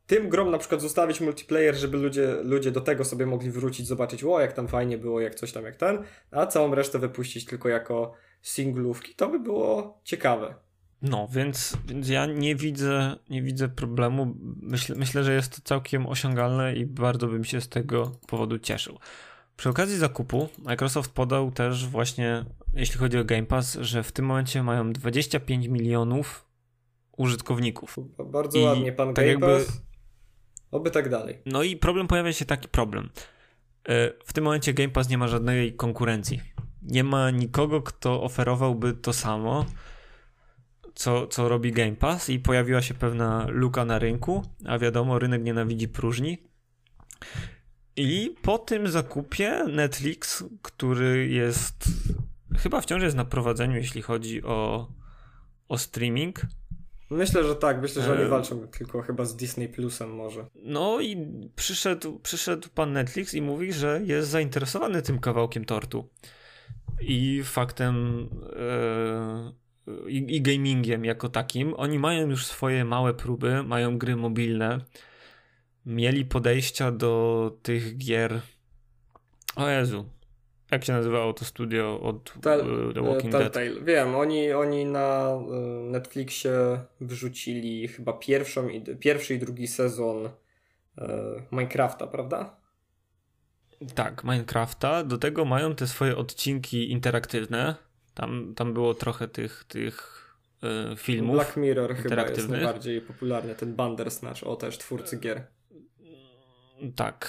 tym 0.07 0.29
grom 0.29 0.51
na 0.51 0.59
przykład 0.59 0.81
zostawić 0.81 1.21
multiplayer, 1.21 1.75
żeby 1.75 1.97
ludzie, 1.97 2.37
ludzie 2.43 2.71
do 2.71 2.81
tego 2.81 3.05
sobie 3.05 3.27
mogli 3.27 3.51
wrócić, 3.51 3.87
zobaczyć, 3.87 4.25
o 4.25 4.41
jak 4.41 4.53
tam 4.53 4.69
fajnie 4.69 4.99
było, 4.99 5.21
jak 5.21 5.35
coś 5.35 5.53
tam, 5.53 5.65
jak 5.65 5.77
ten, 5.77 5.99
a 6.31 6.47
całą 6.47 6.75
resztę 6.75 6.99
wypuścić 6.99 7.45
tylko 7.45 7.69
jako 7.69 8.13
singlówki, 8.43 9.15
to 9.15 9.29
by 9.29 9.41
było 9.41 10.01
ciekawe. 10.05 10.55
No, 11.03 11.29
więc, 11.33 11.77
więc 11.87 12.09
ja 12.09 12.27
nie 12.27 12.57
widzę, 12.57 13.17
nie 13.31 13.43
widzę 13.43 13.69
problemu. 13.69 14.35
Myślę, 14.63 14.97
myślę, 14.97 15.25
że 15.25 15.35
jest 15.35 15.57
to 15.57 15.63
całkiem 15.65 16.07
osiągalne 16.07 16.75
i 16.75 16.87
bardzo 16.87 17.27
bym 17.27 17.45
się 17.45 17.61
z 17.61 17.69
tego 17.69 18.13
powodu 18.27 18.59
cieszył. 18.59 18.99
Przy 19.57 19.69
okazji 19.69 19.97
zakupu 19.97 20.49
Microsoft 20.59 21.13
podał 21.13 21.51
też 21.51 21.89
właśnie, 21.89 22.45
jeśli 22.75 22.99
chodzi 22.99 23.19
o 23.19 23.25
Game 23.25 23.47
Pass, 23.47 23.79
że 23.81 24.03
w 24.03 24.13
tym 24.13 24.25
momencie 24.25 24.63
mają 24.63 24.93
25 24.93 25.67
milionów 25.69 26.47
użytkowników. 27.17 27.97
Bardzo 28.27 28.59
I 28.59 28.63
ładnie, 28.63 28.93
pan 28.93 29.15
tak 29.15 29.27
Game 29.27 29.41
Pass. 29.41 29.86
Oby 30.71 30.91
tak 30.91 31.09
dalej. 31.09 31.39
No 31.47 31.63
i 31.63 31.77
problem 31.77 32.09
pojawia 32.09 32.33
się 32.33 32.45
taki 32.45 32.69
problem. 32.69 33.11
E, 33.89 34.13
w 34.25 34.33
tym 34.33 34.45
momencie 34.45 34.75
Game 34.75 34.89
Pass 34.89 35.09
nie 35.09 35.19
ma 35.19 35.29
żadnej 35.29 35.75
konkurencji. 35.75 36.41
Nie 36.83 37.05
ma 37.05 37.31
nikogo, 37.31 37.83
kto 37.83 38.23
oferowałby 38.23 38.95
to 38.95 39.13
samo, 39.13 39.67
co, 40.95 41.27
co 41.27 41.49
robi 41.49 41.73
Game 41.73 41.97
Pass, 41.97 42.31
i 42.31 42.39
pojawiła 42.39 42.83
się 42.83 42.95
pewna 42.95 43.47
luka 43.49 43.85
na 43.85 43.99
rynku, 43.99 44.43
a 44.67 44.79
wiadomo, 44.79 45.19
rynek 45.19 45.43
nienawidzi 45.43 45.89
próżni. 45.89 46.39
I 47.97 48.37
po 48.43 48.59
tym 48.59 48.89
zakupie 48.89 49.65
Netflix, 49.65 50.45
który 50.63 51.29
jest 51.29 51.85
chyba 52.59 52.81
wciąż 52.81 53.03
jest 53.03 53.17
na 53.17 53.25
prowadzeniu, 53.25 53.77
jeśli 53.77 54.03
chodzi 54.03 54.43
o, 54.43 54.89
o 55.69 55.79
streaming, 55.79 56.41
Myślę, 57.11 57.45
że 57.45 57.57
tak. 57.57 57.83
Myślę, 57.83 58.03
że 58.03 58.21
oni 58.21 58.31
walczą 58.31 58.69
tylko 58.69 59.03
chyba 59.03 59.25
z 59.25 59.37
Disney 59.37 59.69
Plusem 59.69 60.15
może. 60.15 60.47
No 60.55 61.01
i 61.01 61.17
przyszedł, 61.57 62.19
przyszedł 62.19 62.69
pan 62.75 62.93
Netflix 62.93 63.35
i 63.35 63.43
mówi, 63.43 63.73
że 63.73 64.01
jest 64.05 64.29
zainteresowany 64.29 65.03
tym 65.03 65.19
kawałkiem 65.19 65.65
tortu. 65.65 66.09
I 67.01 67.43
faktem 67.45 68.27
e, 68.57 69.53
i, 70.09 70.37
i 70.37 70.43
gamingiem 70.43 71.05
jako 71.05 71.29
takim. 71.29 71.75
Oni 71.77 71.99
mają 71.99 72.31
już 72.31 72.47
swoje 72.47 72.85
małe 72.85 73.15
próby, 73.15 73.63
mają 73.63 73.99
gry 73.99 74.17
mobilne. 74.17 74.79
Mieli 75.87 76.25
podejścia 76.25 76.93
do 76.93 77.53
tych 77.63 77.99
gier. 77.99 78.41
O 79.57 79.69
Jezu, 79.69 80.05
jak 80.71 80.85
się 80.85 80.93
nazywało 80.93 81.33
to 81.33 81.45
studio 81.45 82.01
od 82.01 82.35
Tel, 82.43 82.61
e, 82.61 82.95
The 82.95 83.03
Walking 83.03 83.33
Telltale. 83.33 83.71
Dead? 83.71 83.85
Wiem, 83.85 84.15
oni, 84.15 84.53
oni 84.53 84.85
na 84.85 85.29
e, 85.29 85.57
Netflixie 85.91 86.81
wrzucili 87.01 87.89
chyba 87.89 88.13
pierwszą 88.13 88.69
i, 88.69 88.83
pierwszy 88.97 89.35
i 89.35 89.39
drugi 89.39 89.69
sezon 89.69 90.29
e, 90.99 91.09
Minecrafta, 91.53 92.07
prawda? 92.07 92.57
Tak, 93.95 94.25
Minecrafta. 94.25 95.05
Do 95.05 95.19
tego 95.19 95.45
mają 95.45 95.75
te 95.75 95.87
swoje 95.87 96.17
odcinki 96.17 96.91
interaktywne. 96.91 97.75
Tam, 98.15 98.55
tam 98.55 98.75
było 98.75 98.95
trochę 98.95 99.29
tych, 99.29 99.65
tych 99.69 100.23
filmów. 100.97 101.35
Black 101.35 101.57
Mirror 101.57 101.97
chyba 101.97 102.29
jest 102.29 102.49
najbardziej 102.49 103.01
popularny, 103.01 103.55
ten 103.55 103.75
Bandersnatch, 103.75 104.43
o 104.43 104.57
też 104.57 104.79
twórcy 104.79 105.17
gier. 105.17 105.47
Tak. 106.97 107.29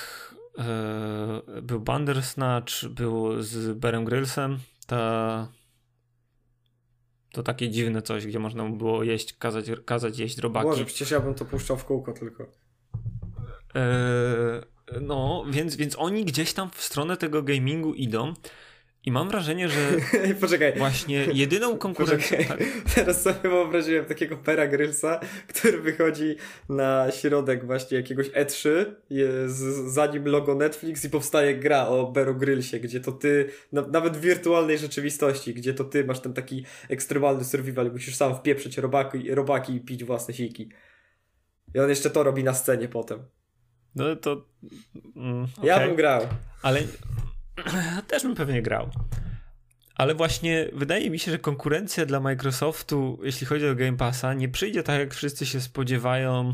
E, 0.58 1.62
był 1.62 1.80
Bandersnatch, 1.80 2.86
był 2.86 3.42
z 3.42 3.78
Berem 3.78 4.06
Grylsem, 4.06 4.60
ta 4.88 5.48
to 7.32 7.44
takie 7.44 7.70
dziwne 7.70 8.02
coś, 8.02 8.26
gdzie 8.28 8.40
można 8.40 8.70
było 8.70 9.04
jeść, 9.04 9.38
kazać, 9.38 9.66
kazać 9.86 10.20
jeść 10.20 10.38
robaki. 10.38 10.68
Boże, 10.68 10.86
przecież 10.86 11.12
ja 11.12 11.20
bym 11.20 11.34
to 11.34 11.46
puszczał 11.46 11.78
w 11.78 11.86
kółko 11.86 12.14
tylko. 12.14 12.44
Eee, 13.76 14.62
no, 15.02 15.46
więc, 15.50 15.76
więc 15.76 15.96
oni 16.00 16.26
gdzieś 16.26 16.54
tam 16.54 16.70
w 16.70 16.82
stronę 16.82 17.18
tego 17.18 17.44
gamingu 17.44 17.94
idą 17.94 18.34
i 19.08 19.12
mam 19.12 19.30
wrażenie, 19.30 19.70
że 19.70 19.80
Poczekaj. 20.42 20.74
właśnie 20.78 21.28
jedyną 21.34 21.78
konkurencją... 21.78 22.38
Tak? 22.48 22.60
Teraz 22.96 23.22
sobie 23.22 23.50
wyobraziłem 23.50 24.06
takiego 24.06 24.38
Pera 24.38 24.68
Grylsa, 24.68 25.20
który 25.48 25.82
wychodzi 25.82 26.36
na 26.70 27.12
środek 27.12 27.66
właśnie 27.66 27.98
jakiegoś 27.98 28.30
E3, 28.30 28.86
jest 29.10 29.58
za 29.94 30.06
nim 30.06 30.26
logo 30.28 30.56
Netflix 30.56 31.06
i 31.06 31.10
powstaje 31.10 31.56
gra 31.56 31.88
o 31.88 32.12
Beru 32.12 32.36
Grylsie, 32.36 32.80
gdzie 32.80 33.00
to 33.00 33.12
ty, 33.12 33.50
na, 33.72 33.82
nawet 33.82 34.18
w 34.18 34.22
wirtualnej 34.22 34.78
rzeczywistości, 34.78 35.54
gdzie 35.54 35.74
to 35.74 35.84
ty 35.84 36.06
masz 36.06 36.20
ten 36.20 36.34
taki 36.34 36.66
ekstremalny 36.90 37.44
survival, 37.44 37.92
musisz 37.92 38.16
sam 38.16 38.36
wpieprzyć 38.36 38.78
robaki, 38.78 39.36
robaki 39.36 39.74
i 39.76 39.82
pić 39.82 40.04
własne 40.04 40.34
siki. 40.34 40.70
I 41.76 41.80
on 41.80 41.90
jeszcze 41.90 42.10
to 42.10 42.24
robi 42.24 42.44
na 42.44 42.54
scenie 42.54 42.88
potem. 42.88 43.20
No 43.96 44.16
to... 44.16 44.46
Mm, 45.16 45.44
okay. 45.58 45.66
Ja 45.66 45.88
bym 45.88 45.96
grał. 45.96 46.22
Ale 46.62 46.80
też 48.08 48.24
bym 48.24 48.36
pewnie 48.36 48.62
grał. 48.62 48.90
Ale 49.96 50.16
właśnie 50.16 50.70
wydaje 50.74 51.10
mi 51.10 51.20
się, 51.20 51.32
że 51.32 51.40
konkurencja 51.40 52.06
dla 52.06 52.20
Microsoftu, 52.20 53.20
jeśli 53.24 53.48
chodzi 53.48 53.68
o 53.68 53.76
Game 53.76 53.98
Passa, 53.98 54.34
nie 54.34 54.50
przyjdzie 54.50 54.84
tak, 54.84 55.00
jak 55.00 55.14
wszyscy 55.14 55.46
się 55.46 55.62
spodziewają 55.62 56.54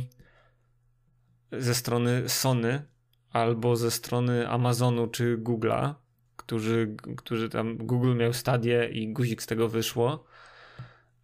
ze 1.51 1.75
strony 1.75 2.29
Sony 2.29 2.83
albo 3.29 3.75
ze 3.75 3.91
strony 3.91 4.49
Amazonu 4.49 5.07
czy 5.07 5.37
Google'a, 5.37 5.93
którzy, 6.35 6.95
którzy 7.17 7.49
tam 7.49 7.77
Google 7.77 8.15
miał 8.15 8.33
stadię 8.33 8.89
i 8.91 9.13
guzik 9.13 9.41
z 9.41 9.45
tego 9.45 9.69
wyszło. 9.69 10.25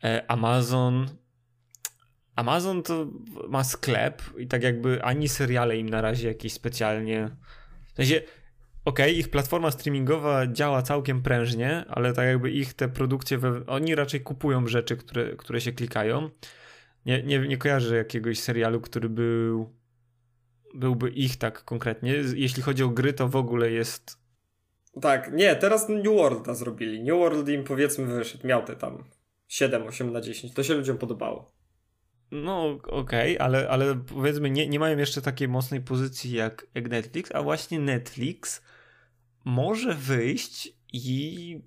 E, 0.03 0.31
Amazon 0.31 1.09
Amazon 2.35 2.83
to 2.83 3.07
ma 3.49 3.63
sklep 3.63 4.21
i 4.37 4.47
tak 4.47 4.63
jakby 4.63 5.03
ani 5.03 5.29
seriale 5.29 5.77
im 5.77 5.89
na 5.89 6.01
razie 6.01 6.27
jakieś 6.27 6.53
specjalnie 6.53 7.29
w 7.93 7.95
sensie 7.95 8.21
okej, 8.89 9.11
okay, 9.11 9.19
ich 9.19 9.29
platforma 9.29 9.71
streamingowa 9.71 10.47
działa 10.47 10.81
całkiem 10.81 11.21
prężnie, 11.21 11.85
ale 11.87 12.13
tak 12.13 12.25
jakby 12.25 12.51
ich 12.51 12.73
te 12.73 12.89
produkcje, 12.89 13.37
we... 13.37 13.65
oni 13.65 13.95
raczej 13.95 14.21
kupują 14.21 14.67
rzeczy, 14.67 14.97
które, 14.97 15.35
które 15.35 15.61
się 15.61 15.71
klikają. 15.71 16.29
Nie, 17.05 17.23
nie, 17.23 17.39
nie 17.39 17.57
kojarzę 17.57 17.95
jakiegoś 17.95 18.39
serialu, 18.39 18.81
który 18.81 19.09
był 19.09 19.79
byłby 20.73 21.09
ich 21.09 21.37
tak 21.37 21.63
konkretnie. 21.63 22.13
Jeśli 22.35 22.63
chodzi 22.63 22.83
o 22.83 22.89
gry, 22.89 23.13
to 23.13 23.27
w 23.27 23.35
ogóle 23.35 23.71
jest. 23.71 24.19
Tak, 25.01 25.33
nie, 25.33 25.55
teraz 25.55 25.89
New 25.89 26.15
Worlda 26.15 26.53
zrobili. 26.53 27.03
New 27.03 27.17
World 27.17 27.49
im 27.49 27.63
powiedzmy 27.63 28.05
wyszedł, 28.05 28.47
miał 28.47 28.63
te 28.63 28.75
tam 28.75 29.03
7, 29.47 29.87
8 29.87 30.11
na 30.11 30.21
10. 30.21 30.53
To 30.53 30.63
się 30.63 30.73
ludziom 30.73 30.97
podobało. 30.97 31.51
No 32.31 32.79
okej, 32.83 33.37
okay, 33.37 33.45
ale, 33.45 33.69
ale 33.69 33.95
powiedzmy 33.95 34.49
nie, 34.49 34.67
nie 34.67 34.79
mają 34.79 34.97
jeszcze 34.97 35.21
takiej 35.21 35.47
mocnej 35.47 35.81
pozycji 35.81 36.31
jak, 36.31 36.67
jak 36.75 36.89
Netflix, 36.89 37.31
a 37.35 37.41
właśnie 37.41 37.79
Netflix 37.79 38.61
może 39.49 39.93
wyjść 39.93 40.73
i 40.93 41.61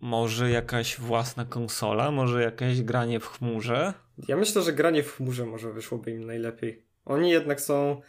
może 0.00 0.50
jakaś 0.50 1.00
własna 1.00 1.44
konsola, 1.44 2.10
może 2.10 2.42
jakieś 2.42 2.82
granie 2.82 3.20
w 3.20 3.26
chmurze. 3.26 3.94
Ja 4.28 4.36
myślę, 4.36 4.62
że 4.62 4.72
granie 4.72 5.02
w 5.02 5.12
chmurze 5.16 5.46
może 5.46 5.72
wyszłoby 5.72 6.10
im 6.10 6.24
najlepiej. 6.24 6.82
Oni 7.04 7.30
jednak 7.30 7.60
są 7.60 8.00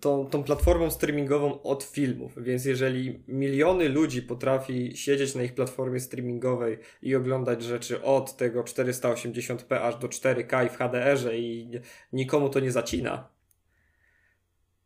tą, 0.00 0.26
tą 0.26 0.42
platformą 0.42 0.90
streamingową 0.90 1.62
od 1.62 1.82
filmów, 1.82 2.32
więc 2.42 2.64
jeżeli 2.64 3.22
miliony 3.28 3.88
ludzi 3.88 4.22
potrafi 4.22 4.96
siedzieć 4.96 5.34
na 5.34 5.42
ich 5.42 5.54
platformie 5.54 6.00
streamingowej 6.00 6.78
i 7.02 7.14
oglądać 7.14 7.62
rzeczy 7.62 8.02
od 8.02 8.36
tego 8.36 8.62
480p 8.62 9.74
aż 9.74 9.96
do 9.96 10.08
4K 10.08 10.66
i 10.66 10.68
w 10.68 10.76
HDR-ze 10.76 11.38
i 11.38 11.70
nikomu 12.12 12.48
to 12.48 12.60
nie 12.60 12.72
zacina, 12.72 13.28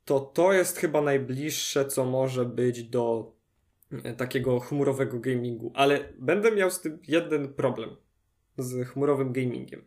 to 0.04 0.20
to 0.20 0.52
jest 0.52 0.78
chyba 0.78 1.00
najbliższe, 1.00 1.84
co 1.84 2.04
może 2.04 2.44
być 2.44 2.84
do 2.84 3.33
takiego 4.16 4.60
chmurowego 4.60 5.20
gamingu, 5.20 5.72
ale 5.74 6.12
będę 6.18 6.52
miał 6.52 6.70
z 6.70 6.80
tym 6.80 6.98
jeden 7.08 7.54
problem. 7.54 7.96
z 8.58 8.88
chmurowym 8.88 9.32
gamingiem. 9.32 9.84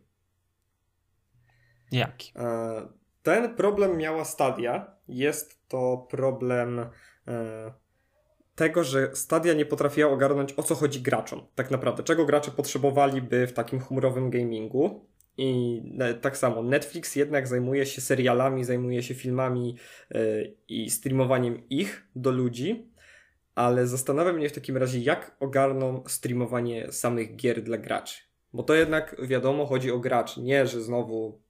Jaki? 1.92 2.32
E, 2.36 2.88
ten 3.22 3.54
problem 3.54 3.96
miała 3.96 4.24
Stadia. 4.24 4.96
Jest 5.08 5.68
to 5.68 6.06
problem 6.10 6.86
e, 7.28 7.72
tego, 8.54 8.84
że 8.84 9.16
Stadia 9.16 9.54
nie 9.54 9.66
potrafiła 9.66 10.10
ogarnąć 10.10 10.54
o 10.56 10.62
co 10.62 10.74
chodzi 10.74 11.00
graczom. 11.00 11.46
Tak 11.54 11.70
naprawdę, 11.70 12.02
czego 12.02 12.26
gracze 12.26 12.50
potrzebowaliby 12.50 13.46
w 13.46 13.52
takim 13.52 13.80
chmurowym 13.80 14.30
gamingu. 14.30 15.08
I 15.40 15.82
tak 16.20 16.36
samo 16.36 16.62
Netflix 16.62 17.16
jednak 17.16 17.46
zajmuje 17.46 17.86
się 17.86 18.00
serialami, 18.00 18.64
zajmuje 18.64 19.02
się 19.02 19.14
filmami 19.14 19.76
i 20.68 20.90
streamowaniem 20.90 21.68
ich 21.70 22.08
do 22.16 22.30
ludzi, 22.30 22.90
ale 23.58 23.86
zastanawiam 23.86 24.36
mnie 24.36 24.48
w 24.48 24.52
takim 24.52 24.76
razie, 24.76 24.98
jak 24.98 25.36
ogarną 25.40 26.02
streamowanie 26.06 26.92
samych 26.92 27.36
gier 27.36 27.62
dla 27.62 27.78
graczy. 27.78 28.22
Bo 28.52 28.62
to 28.62 28.74
jednak 28.74 29.16
wiadomo, 29.22 29.66
chodzi 29.66 29.90
o 29.90 29.98
graczy, 29.98 30.40
nie 30.40 30.66
że 30.66 30.80
znowu 30.80 31.40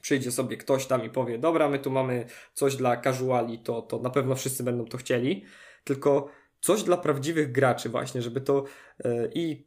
przyjdzie 0.00 0.32
sobie 0.32 0.56
ktoś 0.56 0.86
tam 0.86 1.04
i 1.04 1.10
powie, 1.10 1.38
dobra, 1.38 1.68
my 1.68 1.78
tu 1.78 1.90
mamy 1.90 2.26
coś 2.54 2.76
dla 2.76 2.96
casuali, 2.96 3.58
to, 3.58 3.82
to 3.82 3.98
na 3.98 4.10
pewno 4.10 4.34
wszyscy 4.34 4.64
będą 4.64 4.84
to 4.84 4.98
chcieli, 4.98 5.44
tylko 5.84 6.28
coś 6.60 6.82
dla 6.82 6.96
prawdziwych 6.96 7.52
graczy 7.52 7.88
właśnie, 7.88 8.22
żeby 8.22 8.40
to 8.40 8.64
e, 9.04 9.28
i 9.34 9.66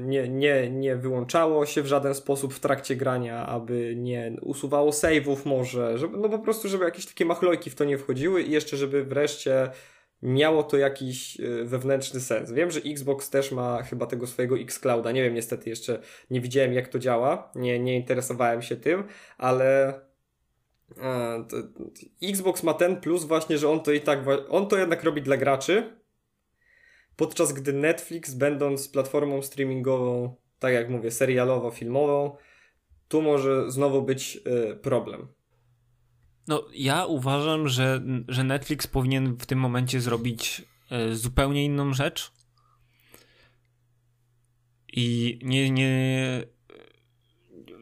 nie, 0.00 0.28
nie, 0.28 0.70
nie 0.70 0.96
wyłączało 0.96 1.66
się 1.66 1.82
w 1.82 1.86
żaden 1.86 2.14
sposób 2.14 2.54
w 2.54 2.60
trakcie 2.60 2.96
grania, 2.96 3.46
aby 3.46 3.94
nie 3.96 4.36
usuwało 4.42 4.90
save'ów 4.90 5.36
może, 5.44 5.98
żeby, 5.98 6.16
no 6.16 6.28
po 6.28 6.38
prostu, 6.38 6.68
żeby 6.68 6.84
jakieś 6.84 7.06
takie 7.06 7.24
machlojki 7.24 7.70
w 7.70 7.74
to 7.74 7.84
nie 7.84 7.98
wchodziły 7.98 8.42
i 8.42 8.50
jeszcze, 8.50 8.76
żeby 8.76 9.04
wreszcie 9.04 9.70
miało 10.24 10.62
to 10.62 10.76
jakiś 10.76 11.40
e, 11.40 11.64
wewnętrzny 11.64 12.20
sens. 12.20 12.52
Wiem, 12.52 12.70
że 12.70 12.80
Xbox 12.80 13.30
też 13.30 13.52
ma 13.52 13.82
chyba 13.82 14.06
tego 14.06 14.26
swojego 14.26 14.58
Xclouda, 14.58 15.12
nie 15.12 15.22
wiem, 15.22 15.34
niestety 15.34 15.70
jeszcze 15.70 16.00
nie 16.30 16.40
widziałem 16.40 16.72
jak 16.72 16.88
to 16.88 16.98
działa, 16.98 17.50
nie, 17.54 17.78
nie 17.78 17.96
interesowałem 17.96 18.62
się 18.62 18.76
tym, 18.76 19.04
ale 19.38 19.94
e, 21.02 21.44
Xbox 22.22 22.62
ma 22.62 22.74
ten 22.74 23.00
plus 23.00 23.24
właśnie, 23.24 23.58
że 23.58 23.70
on 23.70 23.80
to 23.80 23.92
i 23.92 24.00
tak, 24.00 24.18
on 24.48 24.68
to 24.68 24.78
jednak 24.78 25.04
robi 25.04 25.22
dla 25.22 25.36
graczy, 25.36 25.96
podczas 27.16 27.52
gdy 27.52 27.72
Netflix, 27.72 28.34
będąc 28.34 28.88
platformą 28.88 29.42
streamingową, 29.42 30.36
tak 30.58 30.74
jak 30.74 30.90
mówię, 30.90 31.10
serialowo-filmową, 31.10 32.36
tu 33.08 33.22
może 33.22 33.70
znowu 33.70 34.02
być 34.02 34.38
y, 34.72 34.76
problem. 34.76 35.28
No, 36.48 36.64
ja 36.74 37.06
uważam, 37.06 37.68
że, 37.68 38.02
że 38.28 38.44
Netflix 38.44 38.86
powinien 38.86 39.36
w 39.36 39.46
tym 39.46 39.58
momencie 39.58 40.00
zrobić 40.00 40.62
y, 41.10 41.16
zupełnie 41.16 41.64
inną 41.64 41.92
rzecz. 41.92 42.32
I 44.92 45.38
nie, 45.42 45.70
nie, 45.70 46.44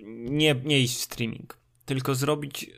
nie, 0.07 0.55
nie 0.55 0.81
iść 0.81 0.97
w 0.97 1.01
streaming, 1.01 1.59
tylko 1.85 2.15
zrobić 2.15 2.71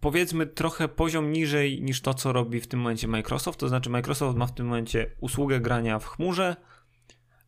powiedzmy 0.00 0.46
trochę 0.46 0.88
poziom 0.88 1.32
niżej 1.32 1.82
niż 1.82 2.00
to, 2.00 2.14
co 2.14 2.32
robi 2.32 2.60
w 2.60 2.66
tym 2.66 2.80
momencie 2.80 3.08
Microsoft. 3.08 3.60
To 3.60 3.68
znaczy, 3.68 3.90
Microsoft 3.90 4.38
ma 4.38 4.46
w 4.46 4.54
tym 4.54 4.66
momencie 4.66 5.10
usługę 5.20 5.60
grania 5.60 5.98
w 5.98 6.06
chmurze, 6.06 6.56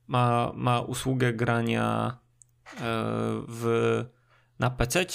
ma, 0.06 0.52
ma 0.54 0.80
usługę 0.80 1.32
grania 1.32 2.18
e, 2.74 2.80
w, 3.48 4.04
na 4.58 4.70
PC, 4.70 5.06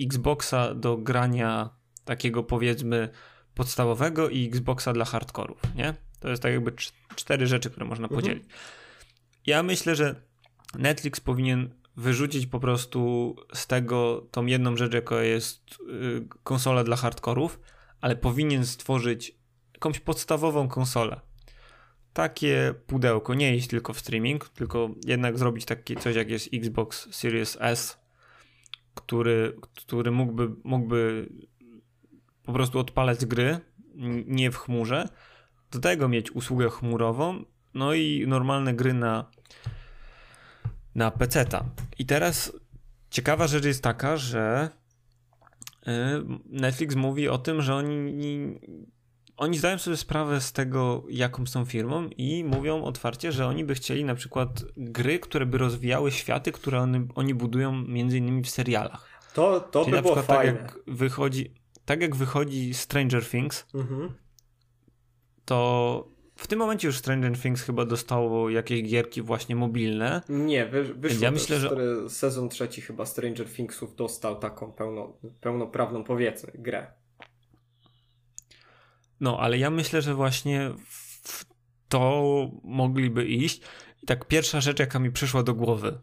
Xboxa 0.00 0.74
do 0.74 0.96
grania 0.96 1.81
takiego 2.04 2.42
powiedzmy 2.42 3.08
podstawowego 3.54 4.28
i 4.28 4.46
Xboxa 4.46 4.92
dla 4.92 5.04
hardkorów, 5.04 5.58
nie? 5.74 5.94
To 6.20 6.28
jest 6.28 6.42
tak 6.42 6.52
jakby 6.52 6.72
cztery 7.16 7.46
rzeczy, 7.46 7.70
które 7.70 7.86
można 7.86 8.04
mhm. 8.04 8.20
podzielić. 8.20 8.44
Ja 9.46 9.62
myślę, 9.62 9.96
że 9.96 10.14
Netflix 10.78 11.20
powinien 11.20 11.70
wyrzucić 11.96 12.46
po 12.46 12.60
prostu 12.60 13.36
z 13.54 13.66
tego 13.66 14.26
tą 14.30 14.46
jedną 14.46 14.76
rzecz, 14.76 14.94
jaka 14.94 15.22
jest 15.22 15.60
y, 15.80 16.28
konsola 16.44 16.84
dla 16.84 16.96
hardkorów, 16.96 17.60
ale 18.00 18.16
powinien 18.16 18.66
stworzyć 18.66 19.34
jakąś 19.74 20.00
podstawową 20.00 20.68
konsolę. 20.68 21.20
Takie 22.12 22.74
pudełko, 22.86 23.34
nie 23.34 23.56
iść 23.56 23.68
tylko 23.68 23.92
w 23.92 23.98
streaming, 23.98 24.48
tylko 24.48 24.90
jednak 25.06 25.38
zrobić 25.38 25.64
takie 25.64 25.96
coś 25.96 26.16
jak 26.16 26.30
jest 26.30 26.48
Xbox 26.54 27.14
Series 27.14 27.56
S, 27.60 27.98
który, 28.94 29.56
który 29.76 30.10
mógłby, 30.10 30.50
mógłby 30.64 31.28
po 32.44 32.52
prostu 32.52 32.78
odpalać 32.78 33.26
gry, 33.26 33.60
nie 34.26 34.50
w 34.50 34.56
chmurze. 34.56 35.08
Do 35.70 35.78
tego 35.78 36.08
mieć 36.08 36.30
usługę 36.32 36.70
chmurową, 36.70 37.44
no 37.74 37.94
i 37.94 38.24
normalne 38.28 38.74
gry 38.74 38.94
na 38.94 39.30
na 40.94 41.10
PC-ta. 41.10 41.64
I 41.98 42.06
teraz 42.06 42.52
ciekawa 43.10 43.46
rzecz 43.46 43.64
jest 43.64 43.82
taka, 43.82 44.16
że 44.16 44.68
y, 45.86 45.90
Netflix 46.46 46.94
mówi 46.94 47.28
o 47.28 47.38
tym, 47.38 47.62
że 47.62 47.74
oni, 47.74 48.58
oni 49.36 49.58
zdają 49.58 49.78
sobie 49.78 49.96
sprawę 49.96 50.40
z 50.40 50.52
tego, 50.52 51.04
jaką 51.10 51.46
są 51.46 51.64
firmą 51.64 52.08
i 52.16 52.44
mówią 52.44 52.82
otwarcie, 52.84 53.32
że 53.32 53.46
oni 53.46 53.64
by 53.64 53.74
chcieli 53.74 54.04
na 54.04 54.14
przykład 54.14 54.64
gry, 54.76 55.18
które 55.18 55.46
by 55.46 55.58
rozwijały 55.58 56.10
światy, 56.10 56.52
które 56.52 56.80
oni, 56.80 57.08
oni 57.14 57.34
budują 57.34 57.72
między 57.72 58.18
innymi 58.18 58.42
w 58.42 58.50
serialach. 58.50 59.08
To, 59.34 59.60
to 59.60 59.80
Czyli 59.80 59.90
by 59.90 59.96
na 59.96 60.02
było 60.02 60.14
przykład 60.16 60.38
fajne. 60.38 60.52
tak 60.52 60.62
jak 60.62 60.78
wychodzi, 60.86 61.54
tak 61.84 62.02
jak 62.02 62.16
wychodzi 62.16 62.74
Stranger 62.74 63.26
Things, 63.26 63.66
mhm. 63.74 64.12
to 65.44 66.08
w 66.36 66.46
tym 66.46 66.58
momencie 66.58 66.88
już 66.88 66.98
Stranger 66.98 67.38
Things 67.38 67.62
chyba 67.62 67.84
dostało 67.84 68.50
jakieś 68.50 68.82
gierki 68.82 69.22
właśnie 69.22 69.56
mobilne. 69.56 70.22
Nie, 70.28 70.66
wy, 70.66 70.84
wyszło 70.84 71.24
ja 71.24 71.30
myślę, 71.30 71.60
że 71.60 71.70
sezon 72.08 72.48
trzeci 72.48 72.80
chyba 72.80 73.06
Stranger 73.06 73.50
Thingsów 73.50 73.96
dostał 73.96 74.38
taką 74.38 74.72
pełno, 74.72 75.16
pełnoprawną 75.40 76.04
powiedzmy 76.04 76.52
grę. 76.54 76.92
No, 79.20 79.38
ale 79.40 79.58
ja 79.58 79.70
myślę, 79.70 80.02
że 80.02 80.14
właśnie 80.14 80.70
w 80.84 81.44
to 81.92 82.50
mogliby 82.64 83.26
iść. 83.26 83.62
I 84.02 84.06
tak 84.06 84.28
pierwsza 84.28 84.60
rzecz, 84.60 84.78
jaka 84.78 84.98
mi 84.98 85.10
przyszła 85.10 85.42
do 85.42 85.54
głowy, 85.54 85.98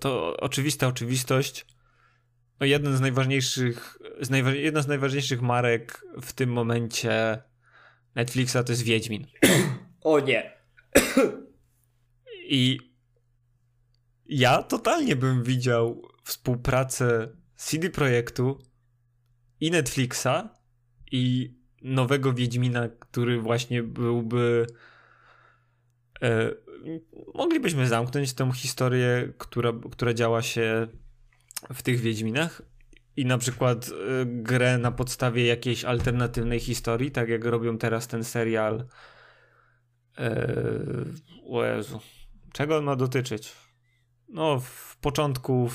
to 0.00 0.36
oczywista 0.36 0.86
oczywistość. 0.86 1.66
No 2.60 2.66
jeden 2.66 2.96
z 2.96 3.00
najważniejszych, 3.00 3.98
z 4.20 4.56
jedna 4.56 4.82
z 4.82 4.86
najważniejszych 4.86 5.42
marek 5.42 6.04
w 6.22 6.32
tym 6.32 6.52
momencie 6.52 7.42
Netflixa 8.14 8.56
to 8.66 8.72
jest 8.72 8.82
Wiedźmin. 8.82 9.26
O 10.00 10.20
nie. 10.20 10.52
I 12.48 12.78
ja 14.26 14.62
totalnie 14.62 15.16
bym 15.16 15.42
widział 15.42 16.02
współpracę 16.24 17.28
CD 17.56 17.90
Projektu 17.90 18.58
i 19.60 19.70
Netflixa 19.70 20.48
i 21.12 21.54
nowego 21.82 22.32
Wiedźmina, 22.32 22.88
który 22.88 23.40
właśnie 23.40 23.82
byłby. 23.82 24.66
E, 26.22 26.50
moglibyśmy 27.34 27.88
zamknąć 27.88 28.34
tą 28.34 28.52
historię, 28.52 29.32
która, 29.38 29.72
która 29.90 30.14
działa 30.14 30.42
się 30.42 30.88
w 31.74 31.82
tych 31.82 32.00
Wiedźminach 32.00 32.62
i 33.16 33.26
na 33.26 33.38
przykład 33.38 33.88
y, 33.88 33.92
grę 34.26 34.78
na 34.78 34.92
podstawie 34.92 35.46
jakiejś 35.46 35.84
alternatywnej 35.84 36.60
historii, 36.60 37.10
tak 37.10 37.28
jak 37.28 37.44
robią 37.44 37.78
teraz 37.78 38.08
ten 38.08 38.24
serial. 38.24 38.84
O 41.48 41.64
Jezu. 41.64 42.00
Czego 42.52 42.76
on 42.76 42.84
ma 42.84 42.96
dotyczyć? 42.96 43.52
No, 44.28 44.60
w 44.60 44.96
początku 44.96 45.70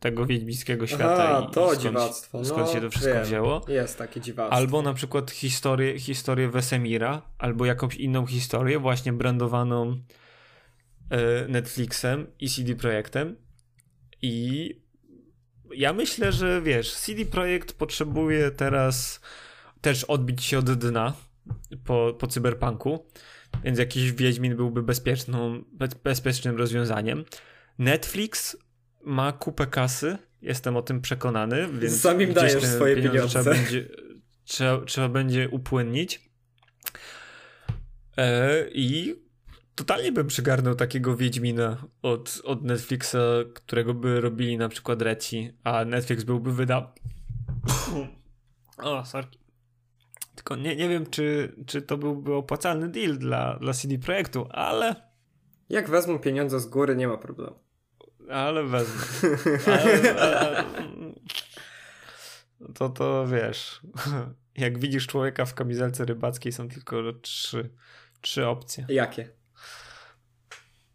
tego 0.00 0.26
wiedźmińskiego 0.26 0.86
świata 0.86 1.28
Aha, 1.28 1.46
i, 1.50 1.54
to 1.54 1.60
i 1.60 1.76
skąd, 1.76 1.82
dziwactwo. 1.82 2.44
skąd 2.44 2.66
no, 2.66 2.72
się 2.72 2.80
to 2.80 2.90
wszystko 2.90 3.14
wiem. 3.14 3.24
wzięło. 3.24 3.64
Jest 3.68 3.98
takie 3.98 4.20
dziwactwo. 4.20 4.56
Albo 4.56 4.82
na 4.82 4.94
przykład 4.94 5.30
historię, 5.30 5.98
historię 5.98 6.48
Wesemira, 6.48 7.22
albo 7.38 7.64
jakąś 7.64 7.94
inną 7.94 8.26
historię, 8.26 8.78
właśnie 8.78 9.12
brandowaną 9.12 10.00
e, 11.10 11.48
Netflixem 11.48 12.26
i 12.40 12.48
CD 12.48 12.74
Projektem. 12.76 13.36
I 14.22 14.74
ja 15.74 15.92
myślę, 15.92 16.32
że 16.32 16.62
wiesz, 16.62 16.94
CD 16.94 17.24
Projekt 17.24 17.72
potrzebuje 17.72 18.50
teraz 18.50 19.20
też 19.80 20.04
odbić 20.04 20.44
się 20.44 20.58
od 20.58 20.72
dna 20.72 21.12
po, 21.84 22.16
po 22.18 22.26
cyberpunku, 22.26 23.06
więc 23.64 23.78
jakiś 23.78 24.12
Wiedźmin 24.12 24.56
byłby 24.56 24.82
bezpieczną, 24.82 25.64
bez, 25.72 25.94
bezpiecznym 25.94 26.56
rozwiązaniem. 26.56 27.24
Netflix 27.78 28.56
ma 29.04 29.32
kupę 29.32 29.66
kasy, 29.66 30.18
jestem 30.42 30.76
o 30.76 30.82
tym 30.82 31.00
przekonany, 31.00 31.68
więc 31.72 32.00
sam 32.00 32.22
im 32.22 32.32
dajesz 32.32 32.64
swoje 32.64 32.96
pieniądze. 32.96 33.28
Trzeba 33.28 33.44
będzie, 33.44 33.88
trzeba, 34.44 34.84
trzeba 34.84 35.08
będzie 35.08 35.48
upłynnić. 35.48 36.30
E, 38.16 38.64
I 38.72 39.19
totalnie 39.80 40.12
bym 40.12 40.26
przygarnął 40.26 40.74
takiego 40.74 41.16
Wiedźmina 41.16 41.84
od, 42.02 42.40
od 42.44 42.64
Netflixa, 42.64 43.16
którego 43.54 43.94
by 43.94 44.20
robili 44.20 44.58
na 44.58 44.68
przykład 44.68 45.02
Reci, 45.02 45.52
a 45.64 45.84
Netflix 45.84 46.24
byłby 46.24 46.52
wydał. 46.52 46.82
o, 48.78 49.04
sorry. 49.04 49.26
Tylko 50.34 50.56
nie, 50.56 50.76
nie 50.76 50.88
wiem, 50.88 51.06
czy, 51.10 51.54
czy 51.66 51.82
to 51.82 51.96
byłby 51.96 52.34
opłacalny 52.34 52.88
deal 52.88 53.18
dla, 53.18 53.58
dla 53.58 53.72
CD 53.72 53.98
Projektu, 53.98 54.46
ale. 54.50 54.96
Jak 55.68 55.90
wezmą 55.90 56.18
pieniądze 56.18 56.60
z 56.60 56.66
góry, 56.66 56.96
nie 56.96 57.08
ma 57.08 57.16
problemu. 57.16 57.58
Ale 58.30 58.64
wezmę. 58.64 59.02
Ale, 59.66 60.20
ale, 60.40 60.64
to 62.74 62.88
to 62.88 63.26
wiesz. 63.26 63.80
Jak 64.56 64.78
widzisz 64.78 65.06
człowieka 65.06 65.44
w 65.44 65.54
kamizelce 65.54 66.04
rybackiej, 66.04 66.52
są 66.52 66.68
tylko 66.68 67.12
trzy, 67.12 67.70
trzy 68.20 68.46
opcje. 68.46 68.86
Jakie? 68.88 69.39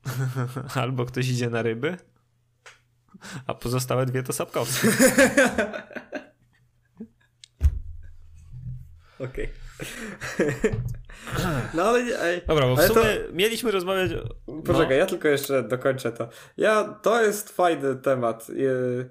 Albo 0.81 1.05
ktoś 1.05 1.29
idzie 1.29 1.49
na 1.49 1.61
ryby, 1.61 1.97
a 3.47 3.53
pozostałe 3.53 4.05
dwie 4.05 4.23
to 4.23 4.33
sapkowcy. 4.33 4.87
Okej. 9.19 9.49
No 11.73 11.83
ale 11.83 11.99
ej. 12.21 12.41
Dobra, 12.47 12.67
bo 12.67 12.75
w 12.75 12.81
sumie 12.81 13.01
to- 13.01 13.33
mieliśmy 13.33 13.71
rozmawiać... 13.71 14.11
o- 14.13 14.61
Poczekaj, 14.61 14.89
no. 14.89 14.93
ja 14.95 15.05
tylko 15.05 15.27
jeszcze 15.27 15.63
dokończę 15.63 16.11
to. 16.11 16.29
Ja, 16.57 16.83
to 16.83 17.21
jest 17.21 17.49
fajny 17.49 17.95
temat 17.95 18.49
yy, 18.49 19.09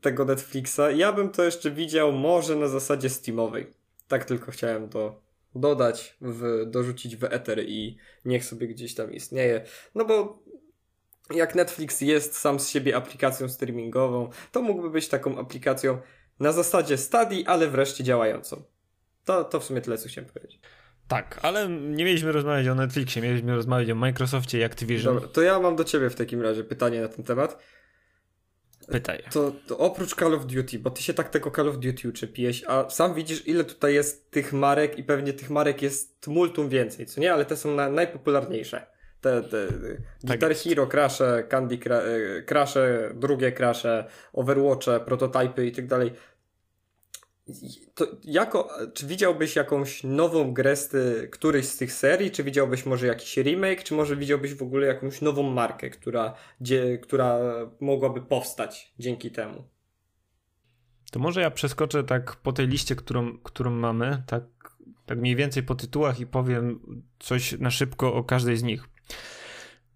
tego 0.00 0.24
Netflixa. 0.24 0.80
Ja 0.94 1.12
bym 1.12 1.30
to 1.30 1.44
jeszcze 1.44 1.70
widział 1.70 2.12
może 2.12 2.56
na 2.56 2.68
zasadzie 2.68 3.10
Steamowej. 3.10 3.70
Tak 4.08 4.24
tylko 4.24 4.52
chciałem 4.52 4.88
to 4.88 5.22
dodać, 5.60 6.16
w, 6.20 6.64
dorzucić 6.66 7.16
w 7.16 7.24
eter 7.24 7.64
i 7.68 7.98
niech 8.24 8.44
sobie 8.44 8.68
gdzieś 8.68 8.94
tam 8.94 9.12
istnieje. 9.12 9.64
No 9.94 10.04
bo 10.04 10.42
jak 11.34 11.54
Netflix 11.54 12.00
jest 12.00 12.38
sam 12.38 12.60
z 12.60 12.68
siebie 12.68 12.96
aplikacją 12.96 13.48
streamingową, 13.48 14.30
to 14.52 14.62
mógłby 14.62 14.90
być 14.90 15.08
taką 15.08 15.38
aplikacją 15.38 15.98
na 16.40 16.52
zasadzie 16.52 16.96
Study, 16.96 17.44
ale 17.46 17.68
wreszcie 17.68 18.04
działającą. 18.04 18.62
To, 19.24 19.44
to 19.44 19.60
w 19.60 19.64
sumie 19.64 19.80
tyle, 19.80 19.98
co 19.98 20.08
chciałem 20.08 20.30
powiedzieć. 20.30 20.60
Tak, 21.08 21.40
ale 21.42 21.68
nie 21.68 22.04
mieliśmy 22.04 22.32
rozmawiać 22.32 22.68
o 22.68 22.74
Netflixie, 22.74 23.22
mieliśmy 23.22 23.54
rozmawiać 23.54 23.90
o 23.90 23.94
Microsoftie 23.94 24.58
i 24.58 24.64
Activision. 24.64 25.14
Dobra, 25.14 25.28
to 25.28 25.42
ja 25.42 25.60
mam 25.60 25.76
do 25.76 25.84
ciebie 25.84 26.10
w 26.10 26.14
takim 26.14 26.42
razie 26.42 26.64
pytanie 26.64 27.00
na 27.00 27.08
ten 27.08 27.24
temat. 27.24 27.58
Pytaj. 28.88 29.22
To, 29.32 29.52
to 29.66 29.78
oprócz 29.78 30.14
Call 30.14 30.34
of 30.34 30.46
Duty, 30.46 30.78
bo 30.78 30.90
ty 30.90 31.02
się 31.02 31.14
tak 31.14 31.28
tego 31.28 31.50
Call 31.50 31.68
of 31.68 31.78
Duty 31.78 32.08
uczepiłeś, 32.08 32.64
a 32.66 32.90
sam 32.90 33.14
widzisz 33.14 33.48
ile 33.48 33.64
tutaj 33.64 33.94
jest 33.94 34.30
tych 34.30 34.52
marek 34.52 34.98
i 34.98 35.04
pewnie 35.04 35.32
tych 35.32 35.50
marek 35.50 35.82
jest 35.82 36.26
multum 36.26 36.68
więcej, 36.68 37.06
co 37.06 37.20
nie? 37.20 37.32
Ale 37.32 37.44
te 37.44 37.56
są 37.56 37.74
na, 37.74 37.88
najpopularniejsze. 37.88 38.86
Te, 39.20 39.42
te 39.42 39.68
Tak 40.26 40.40
Guitar. 40.40 40.54
Hero, 40.54 40.86
Crashe, 40.86 41.44
Candy 41.48 41.78
e, 41.90 42.42
Crashe, 42.42 43.10
drugie 43.14 43.52
Crashe, 43.52 44.04
Overwatche, 44.32 45.00
prototypy 45.00 45.66
i 45.66 45.72
tak 45.72 45.86
dalej. 45.86 46.12
To 47.94 48.06
jako, 48.24 48.68
czy 48.94 49.06
widziałbyś 49.06 49.56
jakąś 49.56 50.04
nową 50.04 50.52
grę 50.52 50.76
z 50.76 50.88
ty, 50.88 51.28
któryś 51.32 51.66
z 51.66 51.76
tych 51.76 51.92
serii, 51.92 52.30
czy 52.30 52.44
widziałbyś 52.44 52.86
może 52.86 53.06
jakiś 53.06 53.36
remake, 53.36 53.84
czy 53.84 53.94
może 53.94 54.16
widziałbyś 54.16 54.54
w 54.54 54.62
ogóle 54.62 54.86
jakąś 54.86 55.20
nową 55.20 55.42
markę, 55.42 55.90
która, 55.90 56.34
gdzie, 56.60 56.98
która 56.98 57.38
mogłaby 57.80 58.22
powstać 58.22 58.94
dzięki 58.98 59.30
temu? 59.30 59.64
To 61.12 61.18
może 61.18 61.40
ja 61.40 61.50
przeskoczę 61.50 62.04
tak 62.04 62.36
po 62.36 62.52
tej 62.52 62.68
liście, 62.68 62.96
którą, 62.96 63.38
którą 63.38 63.70
mamy, 63.70 64.22
tak, 64.26 64.44
tak 65.06 65.18
mniej 65.18 65.36
więcej 65.36 65.62
po 65.62 65.74
tytułach 65.74 66.20
i 66.20 66.26
powiem 66.26 66.80
coś 67.18 67.52
na 67.52 67.70
szybko 67.70 68.14
o 68.14 68.24
każdej 68.24 68.56
z 68.56 68.62
nich. 68.62 68.88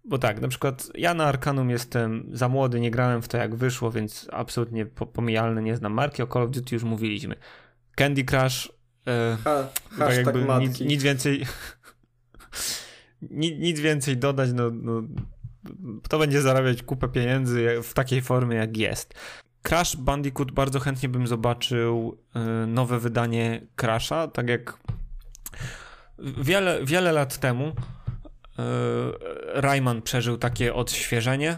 Bo 0.05 0.17
tak, 0.17 0.41
na 0.41 0.47
przykład 0.47 0.91
ja 0.95 1.13
na 1.13 1.25
Arkanum 1.25 1.69
jestem 1.69 2.29
za 2.31 2.49
młody, 2.49 2.79
nie 2.79 2.91
grałem 2.91 3.21
w 3.21 3.27
to 3.27 3.37
jak 3.37 3.55
wyszło, 3.55 3.91
więc 3.91 4.27
absolutnie 4.31 4.85
po- 4.85 5.05
pomijalne, 5.05 5.61
nie 5.61 5.75
znam 5.75 5.93
marki. 5.93 6.23
O 6.23 6.27
Call 6.27 6.43
of 6.43 6.51
Duty 6.51 6.75
już 6.75 6.83
mówiliśmy. 6.83 7.35
Candy 7.95 8.23
Crush, 8.23 8.71
e, 9.07 9.37
Ha, 9.43 9.67
tak 9.99 10.15
jakby 10.15 10.45
nic, 10.59 10.79
nic 10.79 11.03
więcej 11.03 11.45
nic, 13.21 13.59
nic 13.59 13.79
więcej 13.79 14.17
dodać, 14.17 14.49
no, 14.53 14.71
no 14.71 15.01
to 16.09 16.19
będzie 16.19 16.41
zarabiać 16.41 16.83
kupę 16.83 17.07
pieniędzy 17.07 17.67
w 17.83 17.93
takiej 17.93 18.21
formie 18.21 18.55
jak 18.57 18.77
jest. 18.77 19.13
Crash 19.61 19.95
Bandicoot 19.95 20.51
bardzo 20.51 20.79
chętnie 20.79 21.09
bym 21.09 21.27
zobaczył 21.27 22.17
y, 22.63 22.67
nowe 22.67 22.99
wydanie 22.99 23.61
Crasha, 23.75 24.27
tak 24.27 24.49
jak 24.49 24.77
wiele, 26.19 26.85
wiele 26.85 27.11
lat 27.11 27.37
temu 27.37 27.73
Rayman 29.53 30.01
przeżył 30.01 30.37
takie 30.37 30.73
odświeżenie 30.73 31.57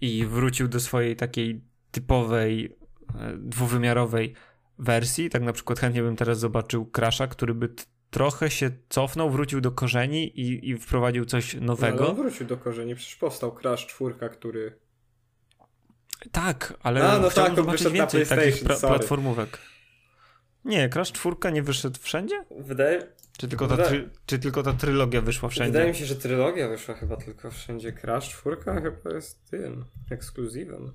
i 0.00 0.26
wrócił 0.26 0.68
do 0.68 0.80
swojej 0.80 1.16
takiej 1.16 1.60
typowej 1.90 2.64
y, 2.64 2.72
dwuwymiarowej 3.38 4.34
wersji. 4.78 5.30
Tak 5.30 5.42
na 5.42 5.52
przykład 5.52 5.80
chętnie 5.80 6.02
bym 6.02 6.16
teraz 6.16 6.38
zobaczył 6.38 6.90
Crasha, 6.96 7.26
który 7.26 7.54
by 7.54 7.74
trochę 8.10 8.50
się 8.50 8.70
cofnął, 8.88 9.30
wrócił 9.30 9.60
do 9.60 9.72
korzeni 9.72 10.40
i, 10.40 10.70
i 10.70 10.78
wprowadził 10.78 11.24
coś 11.24 11.54
No, 11.54 11.60
nowego. 11.60 12.08
on 12.10 12.16
wrócił 12.16 12.46
do 12.46 12.56
korzeni, 12.56 12.94
przecież 12.94 13.16
powstał 13.16 13.52
Crash 13.54 13.86
4, 13.86 14.14
który... 14.32 14.78
Tak, 16.32 16.74
ale 16.82 17.08
A, 17.08 17.18
no 17.18 17.30
chciałbym 17.30 17.32
tak, 17.34 17.48
on 17.50 17.56
zobaczyć 17.56 17.78
wyszedł 17.78 17.96
na 17.96 18.02
więcej 18.02 18.26
takich 18.26 18.44
PlayStation, 18.64 18.90
pra- 18.90 18.96
platformówek. 18.96 19.58
Nie, 20.64 20.88
Crash 20.88 21.12
4 21.12 21.36
nie 21.52 21.62
wyszedł 21.62 22.00
wszędzie? 22.00 22.44
Wydaje, 22.60 23.06
Czy 23.38 23.48
tylko 23.48 23.66
ta, 23.66 23.76
try- 23.76 24.08
czy 24.26 24.38
tylko 24.38 24.62
ta 24.62 24.72
trylogia 24.72 25.20
wyszła 25.20 25.48
wszędzie? 25.48 25.72
wydaje 25.72 25.90
mi 25.92 25.96
się, 25.98 26.04
że 26.04 26.16
trylogia 26.16 26.68
wyszła 26.68 26.94
chyba 26.94 27.16
tylko 27.16 27.50
wszędzie. 27.50 27.92
Crash 27.92 28.28
4 28.30 28.56
chyba 28.82 29.14
jest 29.14 29.50
tym, 29.50 29.84
ekskluzywem. 30.10 30.92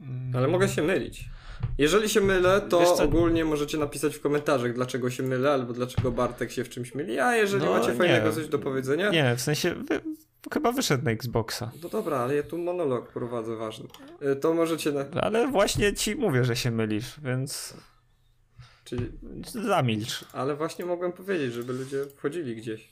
Mm. 0.00 0.36
Ale 0.36 0.48
mogę 0.48 0.68
się 0.68 0.82
mylić. 0.82 1.24
Jeżeli 1.78 2.08
się 2.08 2.20
mylę, 2.20 2.60
to 2.60 2.94
ogólnie 3.04 3.44
możecie 3.44 3.78
napisać 3.78 4.16
w 4.16 4.20
komentarzach, 4.20 4.72
dlaczego 4.74 5.10
się 5.10 5.22
mylę, 5.22 5.52
albo 5.52 5.72
dlaczego 5.72 6.12
Bartek 6.12 6.52
się 6.52 6.64
w 6.64 6.68
czymś 6.68 6.94
myli. 6.94 7.18
A 7.18 7.36
jeżeli 7.36 7.64
No, 7.64 7.70
macie 7.70 7.88
nie. 7.88 7.94
fajnego 7.94 8.32
coś 8.32 8.48
do 8.48 8.58
powiedzenia, 8.58 9.10
Nie, 9.10 9.36
w 9.36 9.40
sensie 9.40 9.74
wy, 9.74 10.00
chyba 10.52 10.72
wyszedł 10.72 11.04
na 11.04 11.10
Xboxa. 11.10 11.70
no 11.82 11.88
dobra, 11.88 12.16
ale 12.18 12.34
ja 12.36 12.42
tu 12.42 12.58
monolog 12.58 13.12
prowadzę 13.12 13.56
ważny. 13.56 13.88
Y, 14.32 14.36
To 14.36 14.54
możecie 14.54 14.92
na... 14.92 15.04
Ale 15.22 15.48
właśnie 15.48 15.92
ci 15.94 16.16
mówię, 16.16 16.44
że 16.44 16.56
się 16.56 16.70
mylisz, 16.70 17.20
więc 17.20 17.74
Czyli... 18.86 19.12
zamilcz. 19.44 20.24
Ale 20.32 20.56
właśnie 20.56 20.84
mogłem 20.84 21.12
powiedzieć, 21.12 21.52
żeby 21.52 21.72
ludzie 21.72 22.04
wchodzili 22.16 22.56
gdzieś. 22.56 22.88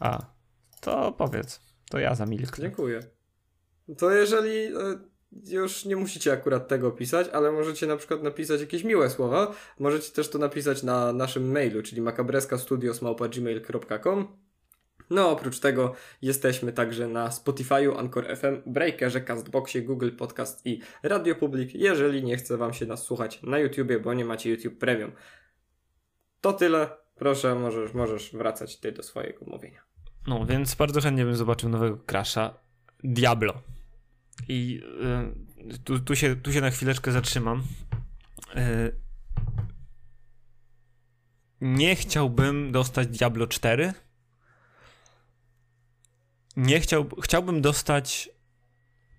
A, 0.00 0.26
to 0.80 1.12
powiedz. 1.12 1.60
To 1.90 1.98
ja 1.98 2.14
zamilknę. 2.14 2.64
Dziękuję. 2.64 3.00
To 3.98 4.10
jeżeli 4.10 4.58
e, 4.58 4.98
już 5.46 5.84
nie 5.84 5.96
musicie 5.96 6.32
akurat 6.32 6.68
tego 6.68 6.90
pisać, 6.90 7.28
ale 7.28 7.52
możecie 7.52 7.86
na 7.86 7.96
przykład 7.96 8.22
napisać 8.22 8.60
jakieś 8.60 8.84
miłe 8.84 9.10
słowa, 9.10 9.54
możecie 9.78 10.12
też 10.12 10.30
to 10.30 10.38
napisać 10.38 10.82
na 10.82 11.12
naszym 11.12 11.52
mailu, 11.52 11.82
czyli 11.82 12.02
makabreskastudios.gmail.com 12.02 14.28
No, 15.10 15.30
oprócz 15.30 15.60
tego 15.60 15.94
jesteśmy 16.22 16.72
także 16.72 17.08
na 17.08 17.28
Spotify'u, 17.28 17.98
Anchor 17.98 18.36
FM, 18.36 18.72
Breakerze, 18.72 19.20
Castboxie, 19.20 19.82
Google 19.82 20.10
Podcast 20.10 20.66
i 20.66 20.80
Radio 21.02 21.34
Public, 21.34 21.74
jeżeli 21.74 22.24
nie 22.24 22.36
chce 22.36 22.56
wam 22.56 22.72
się 22.72 22.86
nas 22.86 23.02
słuchać 23.02 23.42
na 23.42 23.58
YouTubie, 23.58 23.98
bo 23.98 24.14
nie 24.14 24.24
macie 24.24 24.50
YouTube 24.50 24.78
Premium. 24.78 25.12
To 26.40 26.52
tyle. 26.52 26.88
Proszę, 27.14 27.54
możesz, 27.54 27.94
możesz 27.94 28.32
wracać 28.32 28.76
ty 28.76 28.92
do 28.92 29.02
swojego 29.02 29.46
mówienia. 29.46 29.82
No, 30.26 30.46
więc 30.46 30.74
bardzo 30.74 31.00
chętnie 31.00 31.24
bym 31.24 31.36
zobaczył 31.36 31.68
nowego 31.68 31.98
Crasha. 32.06 32.54
Diablo. 33.04 33.62
I 34.48 34.80
y, 35.74 35.78
tu, 35.78 35.98
tu, 35.98 36.16
się, 36.16 36.36
tu 36.36 36.52
się 36.52 36.60
na 36.60 36.70
chwileczkę 36.70 37.12
zatrzymam. 37.12 37.62
Y, 38.56 38.92
nie 41.60 41.96
chciałbym 41.96 42.72
dostać 42.72 43.08
Diablo 43.08 43.46
4. 43.46 43.92
Nie 46.56 46.80
chciał, 46.80 47.06
chciałbym 47.22 47.60
dostać 47.60 48.30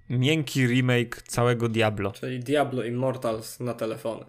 miękki 0.09 0.67
remake 0.67 1.21
całego 1.21 1.69
Diablo. 1.69 2.11
Czyli 2.11 2.39
Diablo 2.39 2.83
Immortals 2.83 3.59
na 3.59 3.73
telefony. 3.73 4.25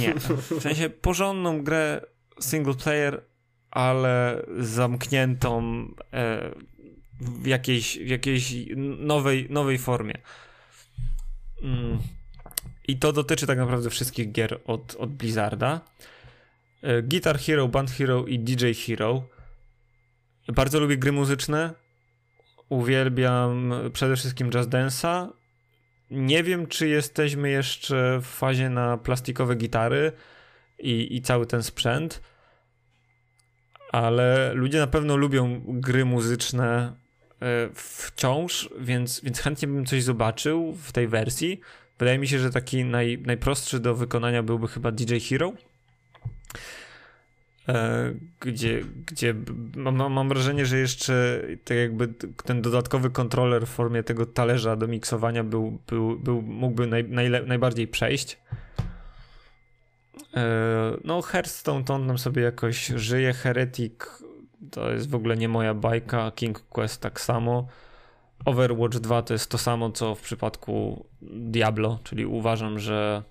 Nie. 0.00 0.14
W 0.58 0.62
sensie 0.62 0.90
porządną 0.90 1.62
grę 1.62 2.00
single 2.40 2.74
player, 2.74 3.24
ale 3.70 4.46
zamkniętą 4.58 5.62
e, 6.12 6.50
w 7.20 7.46
jakiejś, 7.46 7.98
w 7.98 8.08
jakiejś 8.08 8.54
nowej, 8.98 9.46
nowej 9.50 9.78
formie. 9.78 10.14
Mm. 11.62 11.98
I 12.88 12.98
to 12.98 13.12
dotyczy 13.12 13.46
tak 13.46 13.58
naprawdę 13.58 13.90
wszystkich 13.90 14.32
gier 14.32 14.60
od, 14.64 14.94
od 14.94 15.12
Blizzarda. 15.12 15.80
E, 16.82 17.02
Guitar 17.02 17.38
Hero, 17.38 17.68
Band 17.68 17.90
Hero 17.90 18.26
i 18.26 18.38
DJ 18.38 18.72
Hero. 18.72 19.22
Bardzo 20.48 20.80
lubię 20.80 20.96
gry 20.96 21.12
muzyczne. 21.12 21.74
Uwielbiam 22.68 23.74
przede 23.92 24.16
wszystkim 24.16 24.50
Just 24.54 24.70
Dance'a. 24.70 25.28
Nie 26.10 26.42
wiem, 26.42 26.66
czy 26.66 26.88
jesteśmy 26.88 27.50
jeszcze 27.50 28.18
w 28.22 28.26
fazie 28.26 28.70
na 28.70 28.98
plastikowe 28.98 29.56
gitary 29.56 30.12
i, 30.78 31.16
i 31.16 31.22
cały 31.22 31.46
ten 31.46 31.62
sprzęt, 31.62 32.22
ale 33.92 34.52
ludzie 34.54 34.78
na 34.78 34.86
pewno 34.86 35.16
lubią 35.16 35.62
gry 35.66 36.04
muzyczne 36.04 36.92
e, 37.42 37.68
wciąż, 37.74 38.68
więc, 38.80 39.20
więc 39.24 39.40
chętnie 39.40 39.68
bym 39.68 39.86
coś 39.86 40.02
zobaczył 40.02 40.72
w 40.72 40.92
tej 40.92 41.08
wersji. 41.08 41.60
Wydaje 41.98 42.18
mi 42.18 42.28
się, 42.28 42.38
że 42.38 42.50
taki 42.50 42.84
naj, 42.84 43.18
najprostszy 43.26 43.80
do 43.80 43.94
wykonania 43.94 44.42
byłby 44.42 44.68
chyba 44.68 44.92
DJ 44.92 45.18
Hero. 45.18 45.52
E, 47.68 48.14
gdzie, 48.40 48.80
gdzie 49.06 49.34
mam, 49.76 50.12
mam 50.12 50.28
wrażenie, 50.28 50.66
że 50.66 50.78
jeszcze 50.78 51.42
tak 51.64 51.76
jakby 51.76 52.08
ten 52.44 52.62
dodatkowy 52.62 53.10
kontroler 53.10 53.66
w 53.66 53.70
formie 53.70 54.02
tego 54.02 54.26
talerza 54.26 54.76
do 54.76 54.86
miksowania 54.86 55.44
był, 55.44 55.78
był, 55.86 56.18
był 56.18 56.42
mógłby 56.42 56.86
naj, 56.86 57.04
najle, 57.04 57.42
najbardziej 57.42 57.88
przejść. 57.88 58.38
E, 60.36 60.96
no, 61.04 61.22
Hearthstone 61.22 61.84
to 61.84 61.94
on 61.94 62.06
tam 62.06 62.18
sobie 62.18 62.42
jakoś 62.42 62.86
żyje. 62.86 63.32
Heretic 63.32 63.92
to 64.70 64.90
jest 64.90 65.10
w 65.10 65.14
ogóle 65.14 65.36
nie 65.36 65.48
moja 65.48 65.74
bajka. 65.74 66.30
King 66.30 66.60
Quest 66.60 67.00
tak 67.00 67.20
samo. 67.20 67.68
Overwatch 68.44 68.96
2 68.96 69.22
to 69.22 69.34
jest 69.34 69.50
to 69.50 69.58
samo, 69.58 69.90
co 69.90 70.14
w 70.14 70.20
przypadku 70.20 71.06
Diablo, 71.22 71.98
czyli 72.04 72.26
uważam, 72.26 72.78
że 72.78 73.22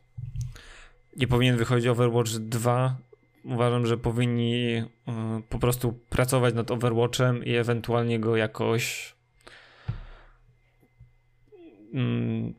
nie 1.16 1.28
powinien 1.28 1.58
wychodzić 1.58 1.88
Overwatch 1.88 2.32
2. 2.32 2.98
Uważam, 3.46 3.86
że 3.86 3.98
powinni 3.98 4.78
y, 4.78 4.84
po 5.50 5.60
prostu 5.60 5.94
pracować 6.10 6.54
nad 6.54 6.72
Overwatchem 6.72 7.44
i 7.44 7.56
ewentualnie 7.56 8.20
go 8.20 8.36
jakoś 8.36 9.16
mm, 11.94 12.54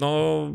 no, 0.00 0.52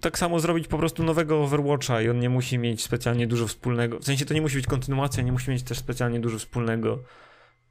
tak 0.00 0.18
samo 0.18 0.40
zrobić 0.40 0.68
po 0.68 0.78
prostu 0.78 1.02
nowego 1.02 1.42
Overwatcha 1.42 2.02
i 2.02 2.08
on 2.08 2.18
nie 2.18 2.28
musi 2.28 2.58
mieć 2.58 2.82
specjalnie 2.82 3.26
dużo 3.26 3.46
wspólnego. 3.46 3.98
W 3.98 4.04
sensie 4.04 4.24
to 4.26 4.34
nie 4.34 4.42
musi 4.42 4.56
być 4.56 4.66
kontynuacja, 4.66 5.22
nie 5.22 5.32
musi 5.32 5.50
mieć 5.50 5.62
też 5.62 5.78
specjalnie 5.78 6.20
dużo 6.20 6.38
wspólnego 6.38 7.04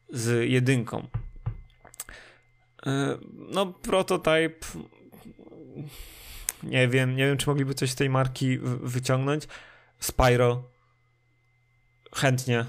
z 0.10 0.50
jedynką. 0.50 1.08
E, 2.86 3.18
no, 3.54 3.66
prototype. 3.66 4.68
Nie 6.64 6.88
wiem, 6.88 7.16
nie 7.16 7.26
wiem, 7.26 7.38
czy 7.38 7.50
mogliby 7.50 7.74
coś 7.74 7.92
z 7.92 7.96
tej 7.96 8.10
marki 8.10 8.58
wyciągnąć. 8.84 9.48
Spyro. 10.00 10.71
Chętnie. 12.16 12.66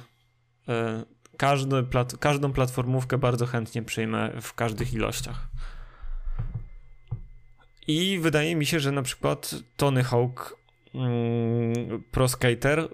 E, 0.69 1.05
każdy 1.37 1.83
plat 1.83 2.17
każdą 2.17 2.53
platformówkę 2.53 3.19
bardzo 3.19 3.47
chętnie 3.47 3.83
przyjmę 3.83 4.33
w 4.41 4.55
każdych 4.55 4.95
ilościach. 4.95 5.49
I 7.87 8.19
wydaje 8.19 8.57
mi 8.57 8.67
się, 8.67 8.81
że 8.81 8.93
na 8.93 9.03
przykład 9.03 9.55
Tony 9.77 10.05
Hawk 10.05 10.57
mm, 10.95 12.03
Pro 12.11 12.29
Skater 12.29 12.89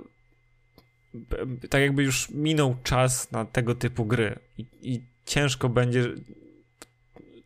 tak 1.71 1.81
jakby 1.81 2.03
już 2.03 2.31
minął 2.31 2.77
czas 2.83 3.33
na 3.33 3.45
tego 3.45 3.75
typu 3.75 4.05
gry 4.05 4.39
i, 4.59 4.67
i 4.83 5.03
ciężko 5.25 5.69
będzie 5.69 6.05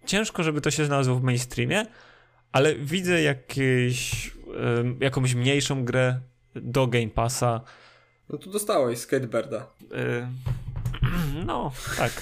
ciężko, 0.07 0.43
żeby 0.43 0.61
to 0.61 0.71
się 0.71 0.85
znalazło 0.85 1.17
w 1.17 1.23
mainstreamie, 1.23 1.87
ale 2.53 2.75
widzę 2.75 3.23
jakieś, 3.23 4.31
jakąś 5.01 5.35
mniejszą 5.35 5.85
grę 5.85 6.21
do 6.55 6.87
Game 6.87 7.09
Passa. 7.09 7.61
No 8.33 8.39
tu 8.39 8.51
dostałeś 8.51 8.99
Skateboarda. 8.99 9.67
Y, 9.83 10.27
no, 11.47 11.73
tak. 11.97 12.13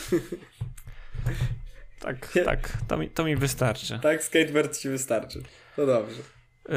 tak, 2.01 2.39
tak. 2.45 2.79
To 2.89 2.97
mi, 2.97 3.11
to 3.11 3.25
mi 3.25 3.37
wystarczy. 3.37 3.99
Tak, 4.03 4.25
Skateboard 4.25 4.79
ci 4.79 4.89
wystarczy. 4.89 5.43
No 5.79 5.87
dobrze. 5.87 6.21
Y, 6.69 6.73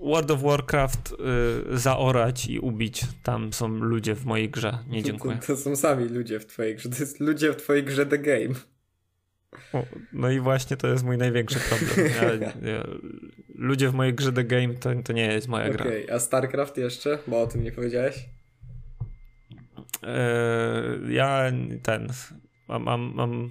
World 0.00 0.30
of 0.30 0.42
Warcraft 0.42 1.12
y, 1.72 1.78
zaorać 1.78 2.46
i 2.46 2.58
ubić. 2.58 3.02
Tam 3.22 3.52
są 3.52 3.68
ludzie 3.68 4.14
w 4.14 4.24
mojej 4.24 4.50
grze. 4.50 4.78
Nie 4.88 5.02
dziękuję. 5.12 5.36
To, 5.36 5.46
to, 5.46 5.56
są 5.56 5.76
sami 5.76 6.04
ludzie 6.04 6.40
w 6.40 6.46
twojej 6.46 6.76
grze. 6.76 6.88
To 6.88 6.96
jest 7.00 7.20
ludzie 7.20 7.52
w 7.52 7.56
twojej 7.56 7.84
grze 7.84 8.06
The 8.06 8.18
Game. 8.18 8.54
O, 9.72 9.84
no 10.12 10.30
i 10.30 10.40
właśnie 10.40 10.76
to 10.76 10.86
jest 10.88 11.04
mój 11.04 11.18
największy 11.18 11.58
problem. 11.60 12.12
Ja, 12.16 12.48
ja, 12.72 12.84
ludzie 13.54 13.88
w 13.88 13.94
mojej 13.94 14.14
grze 14.14 14.32
The 14.32 14.44
Game 14.44 14.74
to, 14.74 14.90
to 15.04 15.12
nie 15.12 15.26
jest 15.26 15.48
moja 15.48 15.64
okay. 15.64 15.76
gra. 15.76 15.86
Okej, 15.86 16.10
a 16.10 16.18
StarCraft 16.18 16.76
jeszcze? 16.76 17.18
Bo 17.26 17.42
o 17.42 17.46
tym 17.46 17.64
nie 17.64 17.72
powiedziałeś. 17.72 18.28
Eee, 20.02 21.14
ja 21.14 21.52
ten. 21.82 22.08
Mam, 22.68 22.82
mam, 22.82 23.12
mam, 23.14 23.50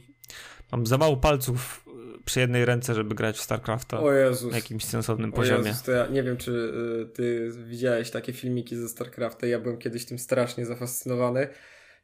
mam 0.72 0.86
za 0.86 0.98
mało 0.98 1.18
palców 1.18 1.86
przy 2.26 2.40
jednej 2.40 2.66
ręce, 2.66 2.94
żeby 2.96 3.16
grać 3.16 3.38
w 3.38 3.42
StarCrafta 3.42 4.00
o 4.00 4.14
Jezus. 4.14 4.52
na 4.52 4.58
jakimś 4.58 4.86
sensownym 4.86 5.32
poziomie. 5.32 5.68
Jezus, 5.68 5.84
to 5.84 5.92
ja 5.92 6.08
nie 6.08 6.24
wiem, 6.24 6.38
czy 6.38 6.52
y, 6.52 7.06
ty 7.14 7.52
widziałeś 7.68 8.12
takie 8.12 8.34
filmiki 8.34 8.76
ze 8.76 8.90
StarCrafta. 8.90 9.48
Ja 9.48 9.60
byłem 9.60 9.78
kiedyś 9.78 10.06
tym 10.06 10.20
strasznie 10.20 10.66
zafascynowany, 10.66 11.48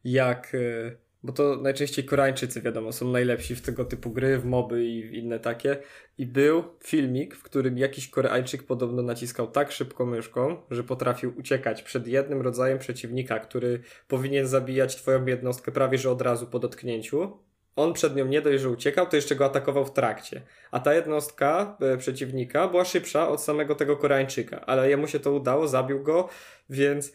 jak 0.03 0.53
y, 0.53 0.97
bo 1.25 1.33
to 1.33 1.55
najczęściej 1.55 2.05
Koreańczycy, 2.05 2.61
wiadomo, 2.61 2.91
są 2.91 3.11
najlepsi 3.11 3.55
w 3.55 3.61
tego 3.61 3.85
typu 3.85 4.11
gry, 4.11 4.37
w 4.37 4.45
moby 4.45 4.85
i 4.85 5.17
inne 5.17 5.39
takie. 5.39 5.77
I 6.17 6.25
był 6.25 6.63
filmik, 6.83 7.35
w 7.35 7.43
którym 7.43 7.77
jakiś 7.77 8.09
Koreańczyk 8.09 8.63
podobno 8.63 9.01
naciskał 9.01 9.47
tak 9.47 9.71
szybko 9.71 10.05
myszką, 10.05 10.57
że 10.71 10.83
potrafił 10.83 11.33
uciekać 11.37 11.83
przed 11.83 12.07
jednym 12.07 12.41
rodzajem 12.41 12.79
przeciwnika, 12.79 13.39
który 13.39 13.79
powinien 14.07 14.47
zabijać 14.47 14.95
twoją 14.95 15.25
jednostkę 15.25 15.71
prawie 15.71 15.97
że 15.97 16.11
od 16.11 16.21
razu 16.21 16.47
po 16.47 16.59
dotknięciu. 16.59 17.37
On 17.75 17.93
przed 17.93 18.15
nią 18.15 18.25
nie 18.25 18.41
dość, 18.41 18.61
że 18.63 18.69
uciekał, 18.69 19.07
to 19.07 19.15
jeszcze 19.15 19.35
go 19.35 19.45
atakował 19.45 19.85
w 19.85 19.93
trakcie. 19.93 20.41
A 20.71 20.79
ta 20.79 20.93
jednostka 20.93 21.77
e, 21.81 21.97
przeciwnika 21.97 22.67
była 22.67 22.85
szybsza 22.85 23.29
od 23.29 23.41
samego 23.41 23.75
tego 23.75 23.97
Koreańczyka, 23.97 24.65
ale 24.65 24.89
jemu 24.89 25.07
się 25.07 25.19
to 25.19 25.31
udało, 25.31 25.67
zabił 25.67 26.03
go, 26.03 26.29
więc 26.69 27.13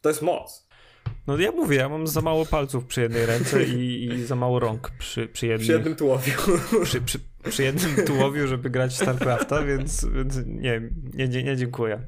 to 0.00 0.08
jest 0.08 0.22
moc. 0.22 0.65
No 1.26 1.38
ja 1.38 1.52
mówię, 1.52 1.76
ja 1.76 1.88
mam 1.88 2.06
za 2.06 2.20
mało 2.20 2.46
palców 2.46 2.86
przy 2.86 3.00
jednej 3.00 3.26
ręce 3.26 3.64
i, 3.64 4.04
i 4.04 4.24
za 4.24 4.36
mało 4.36 4.60
rąk 4.60 4.90
przy, 4.98 5.28
przy, 5.28 5.46
jednym, 5.46 5.62
przy 5.64 5.72
jednym 5.72 5.96
tułowiu. 5.96 6.32
Przy, 6.84 7.00
przy, 7.00 7.18
przy 7.48 7.62
jednym 7.62 8.06
tułowiu, 8.06 8.46
żeby 8.46 8.70
grać 8.70 8.92
w 8.92 8.96
StarCrafta, 8.96 9.62
więc, 9.62 10.04
więc 10.04 10.36
nie, 10.46 10.82
nie, 11.14 11.28
nie, 11.28 11.42
nie 11.42 11.56
dziękuję. 11.56 12.06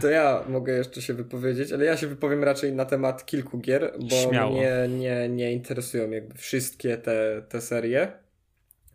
To 0.00 0.08
ja 0.08 0.44
mogę 0.48 0.72
jeszcze 0.72 1.02
się 1.02 1.14
wypowiedzieć, 1.14 1.72
ale 1.72 1.84
ja 1.84 1.96
się 1.96 2.06
wypowiem 2.06 2.44
raczej 2.44 2.72
na 2.72 2.84
temat 2.84 3.26
kilku 3.26 3.58
gier, 3.58 3.92
bo 4.10 4.30
Śmiało. 4.30 4.52
mnie 4.52 4.88
nie, 4.88 5.28
nie 5.28 5.52
interesują 5.52 6.10
jakby 6.10 6.34
wszystkie 6.34 6.96
te, 6.96 7.42
te 7.48 7.60
serie. 7.60 8.12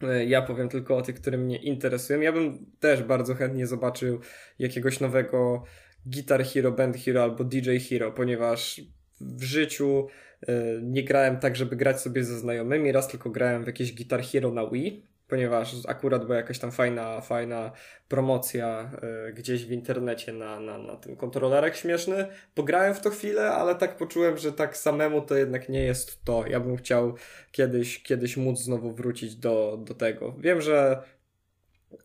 E, 0.04 0.26
ja 0.26 0.42
powiem 0.42 0.70
tylko 0.70 0.98
o 0.98 1.02
tych, 1.02 1.16
które 1.16 1.38
mnie 1.38 1.58
interesują. 1.58 2.22
Ja 2.22 2.32
bym 2.32 2.66
też 2.80 3.04
bardzo 3.04 3.36
chętnie 3.36 3.68
zobaczył 3.68 4.20
jakiegoś 4.60 5.00
nowego 5.00 5.64
Guitar 6.06 6.44
Hero, 6.44 6.72
Band 6.72 6.98
Hero 6.98 7.24
albo 7.24 7.44
DJ 7.44 7.78
Hero, 7.78 8.12
ponieważ 8.12 8.82
w 9.22 9.44
życiu 9.44 10.08
y, 10.50 10.80
nie 10.84 11.04
grałem 11.04 11.40
tak, 11.40 11.56
żeby 11.56 11.76
grać 11.76 12.02
sobie 12.02 12.24
ze 12.24 12.40
znajomymi, 12.40 12.92
raz 12.92 13.08
tylko 13.08 13.30
grałem 13.30 13.64
w 13.64 13.68
jakieś 13.68 13.94
Guitar 13.94 14.24
Hero 14.24 14.52
na 14.52 14.70
Wii, 14.70 15.06
ponieważ 15.28 15.76
akurat 15.88 16.26
była 16.26 16.38
jakaś 16.38 16.60
tam 16.60 16.72
fajna, 16.72 17.22
fajna 17.22 17.72
promocja 18.08 18.92
y, 19.30 19.34
gdzieś 19.34 19.66
w 19.66 19.72
internecie 19.72 20.34
na, 20.34 20.60
na, 20.60 20.78
na 20.78 20.96
ten 20.96 21.16
kontrolerek 21.16 21.76
śmieszny. 21.76 22.28
Pograłem 22.56 22.94
w 22.96 23.02
to 23.02 23.10
chwilę, 23.10 23.52
ale 23.52 23.76
tak 23.76 23.98
poczułem, 23.98 24.38
że 24.38 24.54
tak 24.54 24.78
samemu 24.78 25.22
to 25.22 25.36
jednak 25.36 25.70
nie 25.70 25.84
jest 25.84 26.24
to. 26.24 26.48
Ja 26.48 26.60
bym 26.60 26.78
chciał 26.78 27.16
kiedyś, 27.52 28.04
kiedyś 28.04 28.38
móc 28.38 28.60
znowu 28.60 28.92
wrócić 28.92 29.36
do, 29.36 29.80
do 29.84 29.94
tego. 29.94 30.36
Wiem, 30.40 30.62
że 30.62 31.04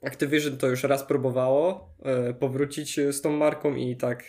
Activision 0.03 0.57
to 0.57 0.67
już 0.67 0.83
raz 0.83 1.05
próbowało 1.05 1.95
e, 2.03 2.35
powrócić 2.35 3.01
z 3.11 3.21
tą 3.21 3.33
marką 3.33 3.75
i 3.75 3.97
tak 3.97 4.25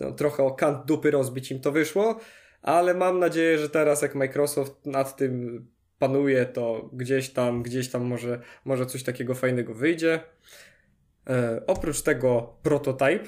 no, 0.00 0.12
trochę 0.12 0.42
o 0.42 0.50
kant 0.50 0.86
dupy 0.86 1.10
rozbić 1.10 1.50
im 1.50 1.60
to 1.60 1.72
wyszło, 1.72 2.20
ale 2.62 2.94
mam 2.94 3.18
nadzieję, 3.18 3.58
że 3.58 3.68
teraz 3.68 4.02
jak 4.02 4.14
Microsoft 4.14 4.86
nad 4.86 5.16
tym 5.16 5.66
panuje, 5.98 6.46
to 6.46 6.90
gdzieś 6.92 7.30
tam, 7.30 7.62
gdzieś 7.62 7.90
tam 7.90 8.04
może, 8.04 8.40
może 8.64 8.86
coś 8.86 9.02
takiego 9.02 9.34
fajnego 9.34 9.74
wyjdzie. 9.74 10.20
E, 11.30 11.62
oprócz 11.66 12.02
tego 12.02 12.58
Prototype 12.62 13.24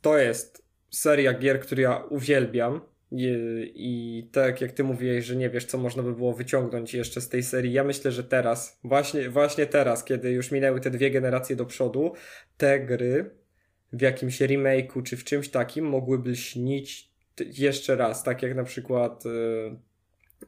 to 0.00 0.18
jest 0.18 0.66
seria 0.90 1.34
gier, 1.34 1.60
którą 1.60 1.82
ja 1.82 1.96
uwielbiam. 1.96 2.80
I, 3.12 3.26
I 3.74 4.28
tak 4.32 4.60
jak 4.60 4.72
ty 4.72 4.84
mówiłeś, 4.84 5.24
że 5.24 5.36
nie 5.36 5.50
wiesz, 5.50 5.64
co 5.64 5.78
można 5.78 6.02
by 6.02 6.14
było 6.14 6.32
wyciągnąć 6.32 6.94
jeszcze 6.94 7.20
z 7.20 7.28
tej 7.28 7.42
serii, 7.42 7.72
ja 7.72 7.84
myślę, 7.84 8.12
że 8.12 8.24
teraz, 8.24 8.80
właśnie, 8.84 9.28
właśnie 9.28 9.66
teraz, 9.66 10.04
kiedy 10.04 10.30
już 10.30 10.50
minęły 10.50 10.80
te 10.80 10.90
dwie 10.90 11.10
generacje 11.10 11.56
do 11.56 11.66
przodu, 11.66 12.12
te 12.56 12.80
gry 12.80 13.30
w 13.92 14.00
jakimś 14.00 14.40
remake'u 14.40 15.02
czy 15.02 15.16
w 15.16 15.24
czymś 15.24 15.48
takim 15.48 15.84
mogłyby 15.84 16.36
śnić 16.36 17.10
jeszcze 17.58 17.96
raz, 17.96 18.22
tak 18.22 18.42
jak 18.42 18.54
na 18.56 18.64
przykład 18.64 19.24
e, 19.26 19.30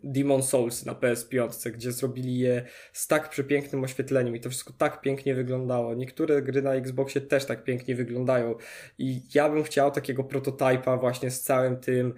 Demon 0.04 0.42
Souls 0.42 0.84
na 0.84 0.94
PS5, 0.94 1.70
gdzie 1.70 1.92
zrobili 1.92 2.38
je 2.38 2.64
z 2.92 3.06
tak 3.06 3.28
przepięknym 3.28 3.84
oświetleniem 3.84 4.36
i 4.36 4.40
to 4.40 4.50
wszystko 4.50 4.72
tak 4.78 5.00
pięknie 5.00 5.34
wyglądało. 5.34 5.94
Niektóre 5.94 6.42
gry 6.42 6.62
na 6.62 6.74
Xboxie 6.74 7.20
też 7.20 7.44
tak 7.44 7.64
pięknie 7.64 7.94
wyglądają 7.94 8.54
i 8.98 9.20
ja 9.34 9.48
bym 9.48 9.62
chciał 9.62 9.90
takiego 9.90 10.24
prototypa 10.24 10.96
właśnie 10.96 11.30
z 11.30 11.42
całym 11.42 11.76
tym 11.76 12.14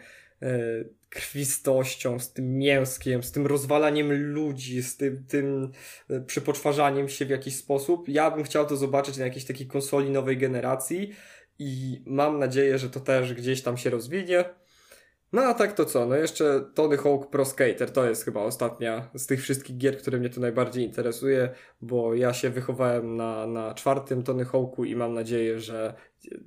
krwistością, 1.08 2.18
z 2.18 2.32
tym 2.32 2.58
mięskiem, 2.58 3.22
z 3.22 3.32
tym 3.32 3.46
rozwalaniem 3.46 4.12
ludzi, 4.12 4.82
z 4.82 4.96
tym, 4.96 5.24
tym 5.28 5.72
e, 6.10 6.20
przypoczwarzaniem 6.20 7.08
się 7.08 7.26
w 7.26 7.30
jakiś 7.30 7.56
sposób. 7.56 8.08
Ja 8.08 8.30
bym 8.30 8.44
chciał 8.44 8.66
to 8.66 8.76
zobaczyć 8.76 9.16
na 9.16 9.24
jakiejś 9.24 9.44
takiej 9.44 9.66
konsoli 9.66 10.10
nowej 10.10 10.38
generacji 10.38 11.10
i 11.58 12.02
mam 12.06 12.38
nadzieję, 12.38 12.78
że 12.78 12.90
to 12.90 13.00
też 13.00 13.34
gdzieś 13.34 13.62
tam 13.62 13.76
się 13.76 13.90
rozwinie. 13.90 14.44
No 15.32 15.42
a 15.42 15.54
tak 15.54 15.72
to 15.72 15.84
co? 15.84 16.06
No 16.06 16.14
jeszcze 16.16 16.64
Tony 16.74 16.96
Hawk 16.96 17.30
Pro 17.30 17.44
Skater 17.44 17.90
to 17.90 18.08
jest 18.08 18.24
chyba 18.24 18.42
ostatnia 18.42 19.10
z 19.14 19.26
tych 19.26 19.42
wszystkich 19.42 19.76
gier, 19.78 19.98
które 19.98 20.18
mnie 20.18 20.30
tu 20.30 20.40
najbardziej 20.40 20.84
interesuje, 20.84 21.48
bo 21.80 22.14
ja 22.14 22.32
się 22.32 22.50
wychowałem 22.50 23.16
na, 23.16 23.46
na 23.46 23.74
czwartym 23.74 24.22
Tony 24.22 24.44
Hawku 24.44 24.84
i 24.84 24.96
mam 24.96 25.14
nadzieję, 25.14 25.60
że 25.60 25.94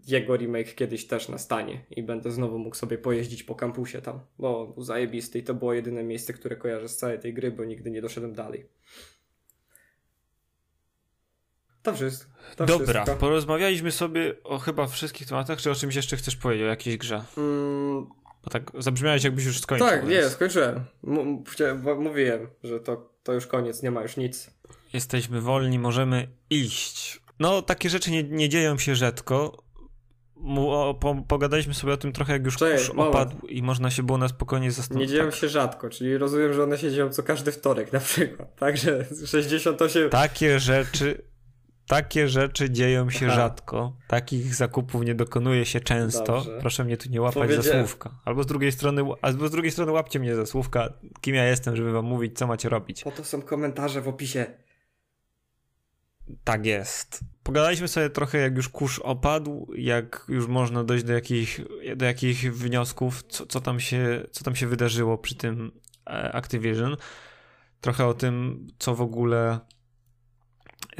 jego 0.07 0.37
remake 0.37 0.75
kiedyś 0.75 1.07
też 1.07 1.29
nastanie 1.29 1.85
i 1.91 2.03
będę 2.03 2.31
znowu 2.31 2.59
mógł 2.59 2.75
sobie 2.75 2.97
pojeździć 2.97 3.43
po 3.43 3.55
kampusie 3.55 4.01
tam, 4.01 4.19
bo 4.39 4.67
był 4.67 4.83
zajebisty 4.83 5.39
i 5.39 5.43
to 5.43 5.53
było 5.53 5.73
jedyne 5.73 6.03
miejsce, 6.03 6.33
które 6.33 6.55
kojarzę 6.55 6.89
z 6.89 6.97
całej 6.97 7.19
tej 7.19 7.33
gry, 7.33 7.51
bo 7.51 7.65
nigdy 7.65 7.91
nie 7.91 8.01
doszedłem 8.01 8.33
dalej. 8.33 8.69
To 11.83 11.93
wszystko. 11.93 12.31
To 12.55 12.65
Dobra, 12.65 13.03
wszystko. 13.03 13.19
porozmawialiśmy 13.19 13.91
sobie 13.91 14.43
o 14.43 14.57
chyba 14.57 14.87
wszystkich 14.87 15.27
tematach, 15.27 15.61
czy 15.61 15.71
o 15.71 15.75
czymś 15.75 15.95
jeszcze 15.95 16.17
chcesz 16.17 16.35
powiedzieć, 16.35 16.63
o 16.65 16.67
jakiejś 16.67 16.97
grze? 16.97 17.23
Mm, 17.37 18.07
Bo 18.43 18.49
tak 18.49 18.71
zabrzmiałeś 18.79 19.23
jakbyś 19.23 19.45
już 19.45 19.59
skończył. 19.59 19.87
tak, 19.87 20.03
nie, 20.03 20.09
więc 20.09 20.31
skończyłem. 20.33 20.83
M- 21.07 21.43
mówiłem, 21.99 22.47
że 22.63 22.79
to, 22.79 23.09
to 23.23 23.33
już 23.33 23.47
koniec, 23.47 23.83
nie 23.83 23.91
ma 23.91 24.01
już 24.01 24.17
nic. 24.17 24.49
Jesteśmy 24.93 25.41
wolni, 25.41 25.79
możemy 25.79 26.27
iść. 26.49 27.21
No, 27.39 27.61
takie 27.61 27.89
rzeczy 27.89 28.11
nie, 28.11 28.23
nie 28.23 28.49
dzieją 28.49 28.77
się 28.77 28.95
rzadko. 28.95 29.63
Mu, 30.35 30.71
o, 30.71 30.93
po, 30.93 31.15
pogadaliśmy 31.27 31.73
sobie 31.73 31.93
o 31.93 31.97
tym 31.97 32.11
trochę, 32.13 32.33
jak 32.33 32.45
już 32.45 32.57
Cześć, 32.57 32.85
kurz 32.85 32.95
moment. 32.97 33.15
opadł 33.15 33.47
i 33.47 33.63
można 33.63 33.91
się 33.91 34.03
było 34.03 34.17
na 34.17 34.27
spokojnie 34.27 34.67
Nie 34.67 34.71
zastanowić. 34.71 35.09
dzieją 35.09 35.25
tak, 35.25 35.35
się 35.35 35.49
rzadko, 35.49 35.89
czyli 35.89 36.17
rozumiem, 36.17 36.53
że 36.53 36.63
one 36.63 36.77
się 36.77 36.91
dzieją 36.91 37.09
co 37.09 37.23
każdy 37.23 37.51
wtorek 37.51 37.93
na 37.93 37.99
przykład. 37.99 38.55
Także 38.55 39.05
68. 39.31 40.09
Takie 40.09 40.59
rzeczy, 40.59 41.21
takie 41.87 42.27
rzeczy 42.27 42.69
dzieją 42.69 43.09
się 43.09 43.25
Aha. 43.25 43.35
rzadko. 43.35 43.93
Takich 44.07 44.55
zakupów 44.55 45.05
nie 45.05 45.15
dokonuje 45.15 45.65
się 45.65 45.79
często. 45.79 46.33
Dobrze. 46.33 46.57
Proszę 46.59 46.83
mnie 46.83 46.97
tu 46.97 47.09
nie 47.09 47.21
łapać 47.21 47.51
za 47.51 47.63
słówka. 47.63 48.19
Albo 48.25 48.43
z 48.43 48.45
drugiej 48.45 48.71
strony, 48.71 49.03
albo 49.21 49.47
z 49.47 49.51
drugiej 49.51 49.71
strony 49.71 49.91
łapcie 49.91 50.19
mnie 50.19 50.35
za 50.35 50.45
słówka, 50.45 50.93
kim 51.21 51.35
ja 51.35 51.45
jestem, 51.45 51.75
żeby 51.75 51.91
wam 51.91 52.05
mówić, 52.05 52.37
co 52.37 52.47
macie 52.47 52.69
robić. 52.69 53.03
Po 53.03 53.11
to 53.11 53.23
są 53.23 53.41
komentarze 53.41 54.01
w 54.01 54.07
opisie. 54.07 54.45
Tak 56.43 56.65
jest. 56.65 57.19
Pogadaliśmy 57.43 57.87
sobie 57.87 58.09
trochę, 58.09 58.37
jak 58.37 58.55
już 58.55 58.69
kurz 58.69 58.99
opadł, 58.99 59.67
jak 59.75 60.25
już 60.29 60.47
można 60.47 60.83
dojść 60.83 61.03
do 61.03 61.13
jakich, 61.13 61.59
do 61.95 62.05
jakich 62.05 62.55
wniosków, 62.55 63.23
co, 63.23 63.45
co, 63.45 63.61
tam 63.61 63.79
się, 63.79 64.23
co 64.31 64.43
tam 64.43 64.55
się 64.55 64.67
wydarzyło 64.67 65.17
przy 65.17 65.35
tym 65.35 65.71
e, 66.07 66.35
Activision. 66.35 66.97
Trochę 67.81 68.05
o 68.05 68.13
tym, 68.13 68.67
co 68.79 68.95
w 68.95 69.01
ogóle 69.01 69.59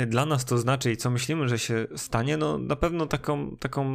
dla 0.05 0.25
nas 0.25 0.45
to 0.45 0.57
znaczy 0.57 0.91
i 0.91 0.97
co 0.97 1.09
myślimy, 1.09 1.49
że 1.49 1.59
się 1.59 1.87
stanie. 1.95 2.37
No 2.37 2.57
na 2.57 2.75
pewno 2.75 3.05
taką, 3.05 3.57
taką 3.57 3.85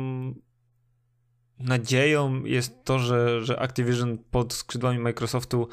nadzieją 1.58 2.44
jest 2.44 2.84
to, 2.84 2.98
że, 2.98 3.44
że 3.44 3.60
Activision 3.60 4.18
pod 4.30 4.52
skrzydłami 4.52 4.98
Microsoftu 4.98 5.68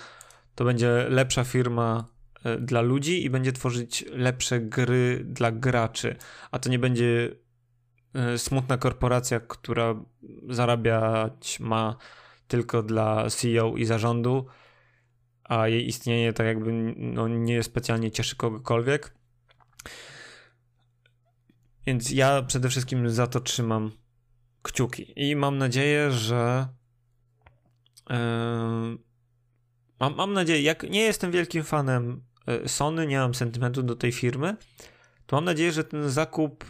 to 0.55 0.65
będzie 0.65 1.05
lepsza 1.09 1.43
firma 1.43 2.07
e, 2.43 2.57
dla 2.57 2.81
ludzi 2.81 3.25
i 3.25 3.29
będzie 3.29 3.51
tworzyć 3.51 4.05
lepsze 4.11 4.59
gry 4.59 5.25
dla 5.25 5.51
graczy, 5.51 6.15
a 6.51 6.59
to 6.59 6.69
nie 6.69 6.79
będzie 6.79 7.35
e, 8.13 8.37
smutna 8.37 8.77
korporacja, 8.77 9.39
która 9.39 9.95
zarabiać 10.49 11.59
ma 11.59 11.95
tylko 12.47 12.83
dla 12.83 13.29
CEO 13.29 13.77
i 13.77 13.85
zarządu, 13.85 14.45
a 15.43 15.67
jej 15.67 15.87
istnienie 15.87 16.33
tak 16.33 16.47
jakby 16.47 16.71
no, 16.97 17.27
nie 17.27 17.63
specjalnie 17.63 18.11
cieszy 18.11 18.35
kogokolwiek. 18.35 19.18
Więc 21.85 22.11
ja 22.11 22.41
przede 22.41 22.69
wszystkim 22.69 23.09
za 23.09 23.27
to 23.27 23.39
trzymam 23.39 23.91
kciuki 24.61 25.13
i 25.15 25.35
mam 25.35 25.57
nadzieję, 25.57 26.11
że 26.11 26.67
yy, 28.09 28.15
mam, 29.99 30.15
mam 30.15 30.33
nadzieję, 30.33 30.61
jak 30.61 30.83
nie 30.83 31.01
jestem 31.01 31.31
wielkim 31.31 31.63
fanem 31.63 32.23
e, 32.47 32.69
Sony, 32.69 33.07
nie 33.07 33.17
mam 33.17 33.35
sentymentu 33.35 33.83
do 33.83 33.95
tej 33.95 34.11
firmy, 34.11 34.57
to 35.25 35.35
mam 35.35 35.45
nadzieję, 35.45 35.71
że 35.71 35.83
ten 35.83 36.09
zakup 36.09 36.65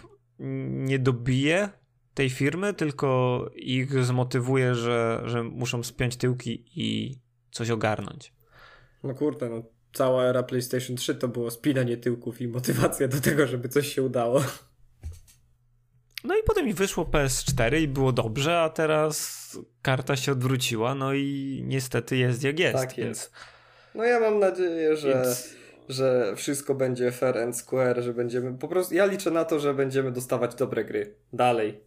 nie 0.70 1.00
dobije 1.00 1.70
tej 2.14 2.30
firmy, 2.30 2.74
tylko 2.74 3.46
ich 3.56 4.04
zmotywuje, 4.04 4.76
że, 4.76 5.22
że 5.26 5.44
muszą 5.44 5.84
spiąć 5.84 6.16
tyłki 6.16 6.66
i 6.76 7.20
coś 7.52 7.70
ogarnąć. 7.70 8.34
No 9.04 9.14
kurde, 9.14 9.50
no 9.50 9.64
cała 9.94 10.24
era 10.24 10.44
PlayStation 10.44 10.96
3 10.96 11.16
to 11.16 11.28
było 11.28 11.52
spinanie 11.52 11.98
tyłków 11.98 12.42
i 12.42 12.48
motywacja 12.48 13.08
do 13.08 13.22
tego, 13.22 13.48
żeby 13.48 13.70
coś 13.70 13.94
się 13.94 14.04
udało. 14.04 14.44
No 16.24 16.38
i 16.38 16.44
potem 16.44 16.66
mi 16.66 16.74
wyszło 16.74 17.04
PS4 17.06 17.82
i 17.82 17.88
było 17.88 18.12
dobrze, 18.12 18.62
a 18.62 18.70
teraz 18.70 19.40
karta 19.82 20.16
się 20.16 20.32
odwróciła, 20.32 20.96
no 20.96 21.14
i 21.14 21.62
niestety 21.68 22.18
jest 22.18 22.44
jak 22.44 22.60
jest. 22.60 22.76
Tak 22.76 22.96
więc, 22.96 23.18
jest. 23.20 23.32
No 23.96 24.04
ja 24.04 24.20
mam 24.20 24.40
nadzieję, 24.40 24.98
że, 24.98 25.14
więc 25.14 25.50
że 25.90 26.34
wszystko 26.36 26.76
będzie 26.76 27.12
fair 27.12 27.38
and 27.38 27.58
square, 27.58 28.02
że 28.04 28.14
będziemy 28.14 28.58
po 28.58 28.68
prostu, 28.68 28.96
ja 28.96 29.06
liczę 29.06 29.32
na 29.32 29.46
to, 29.46 29.60
że 29.60 29.74
będziemy 29.74 30.12
dostawać 30.12 30.56
dobre 30.56 30.86
gry. 30.86 31.16
Dalej. 31.34 31.84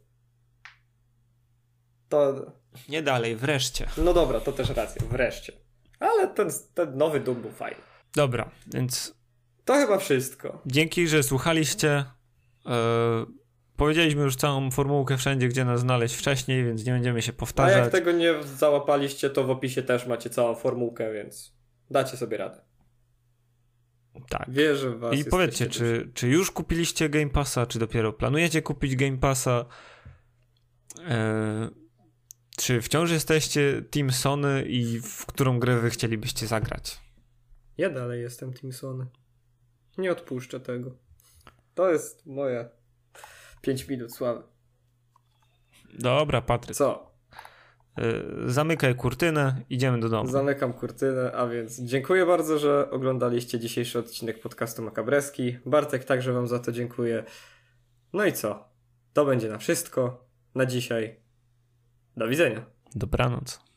To, 2.09 2.53
nie 2.89 3.03
dalej, 3.03 3.37
wreszcie. 3.37 3.87
no 3.97 4.13
dobra, 4.15 4.41
to 4.41 4.53
też 4.53 4.71
racja, 4.71 5.03
wreszcie. 5.11 5.53
Ale 6.01 6.29
ten, 6.29 6.51
ten 6.75 6.97
nowy 6.97 7.21
Doom 7.21 7.43
był 7.43 7.51
fajny. 7.51 7.81
Dobra, 8.15 8.51
więc 8.67 9.15
To 9.65 9.75
chyba 9.75 9.99
wszystko. 9.99 10.63
dzięki, 10.67 11.09
że 11.09 11.23
słuchaliście. 11.23 12.05
Yy, 12.67 13.42
powiedzieliśmy 13.83 14.23
już 14.23 14.37
całą 14.37 14.71
formułkę 14.71 15.17
wszędzie, 15.17 15.49
gdzie 15.49 15.65
nas 15.65 15.81
znaleźć 15.81 16.15
wcześniej, 16.15 16.65
więc 16.65 16.85
nie 16.85 16.93
będziemy 16.93 17.23
się 17.23 17.33
A 17.33 17.39
powtarzać. 17.39 17.77
jak 17.77 17.91
tego 17.93 18.13
nie 18.13 18.43
załapaliście, 18.43 19.31
to 19.31 19.45
w 19.45 19.51
opisie 19.51 19.83
też 19.83 20.07
macie 20.07 20.31
całą 20.31 20.55
formułkę, 20.55 21.13
więc 21.13 21.53
dacie 21.91 22.17
sobie 22.17 22.37
radę. 22.37 22.61
Tak. 24.29 24.51
Wierzę 24.51 24.91
w 24.91 24.99
was. 24.99 25.15
I 25.15 25.25
powiedzcie, 25.25 25.67
czy, 25.67 26.11
czy 26.15 26.29
już 26.29 26.51
kupiliście 26.51 27.09
Game 27.09 27.31
Passa, 27.31 27.67
czy 27.67 27.79
dopiero 27.79 28.13
planujecie 28.13 28.63
kupić 28.63 28.97
Game 28.97 29.19
Passa? 29.19 29.65
E, 31.09 31.69
czy 32.57 32.81
wciąż 32.81 33.11
jesteście 33.11 33.83
Team 33.91 34.11
Sony 34.11 34.63
i 34.63 35.01
w 35.01 35.27
którą 35.27 35.59
grę 35.59 35.79
wy 35.79 35.91
chcielibyście 35.91 36.47
zagrać? 36.47 37.01
Ja 37.79 37.91
dalej 37.91 38.23
jestem 38.23 38.53
Team 38.53 38.73
Sony. 38.73 39.07
Nie 39.99 40.13
odpuszczę 40.13 40.61
tego. 40.61 40.91
To 41.75 41.93
jest 41.93 42.27
moje 42.27 42.82
5 43.63 43.89
minut 43.89 44.15
sławy. 44.15 44.43
Dobra, 45.99 46.41
Patryk. 46.43 46.77
Co? 46.77 47.13
E, 47.99 48.03
zamykaj 48.47 48.95
kurtynę, 48.95 49.65
idziemy 49.71 50.01
do 50.01 50.09
domu. 50.09 50.31
Zamykam 50.31 50.73
kurtynę, 50.73 51.33
a 51.33 51.47
więc 51.47 51.81
dziękuję 51.81 52.27
bardzo, 52.27 52.59
że 52.59 52.91
oglądaliście 52.91 53.59
dzisiejszy 53.59 53.99
odcinek 53.99 54.41
podcastu 54.41 54.83
Makabreski. 54.83 55.59
Bartek 55.67 56.05
także 56.05 56.33
wam 56.33 56.49
za 56.49 56.59
to 56.59 56.73
dziękuję. 56.73 57.25
No 58.13 58.25
i 58.25 58.33
co? 58.33 58.69
To 59.13 59.25
będzie 59.25 59.49
na 59.49 59.59
wszystko. 59.59 60.25
Na 60.55 60.67
dzisiaj. 60.67 61.17
Do 62.17 62.29
widzenia. 62.29 62.65
Dobranoc. 62.95 63.72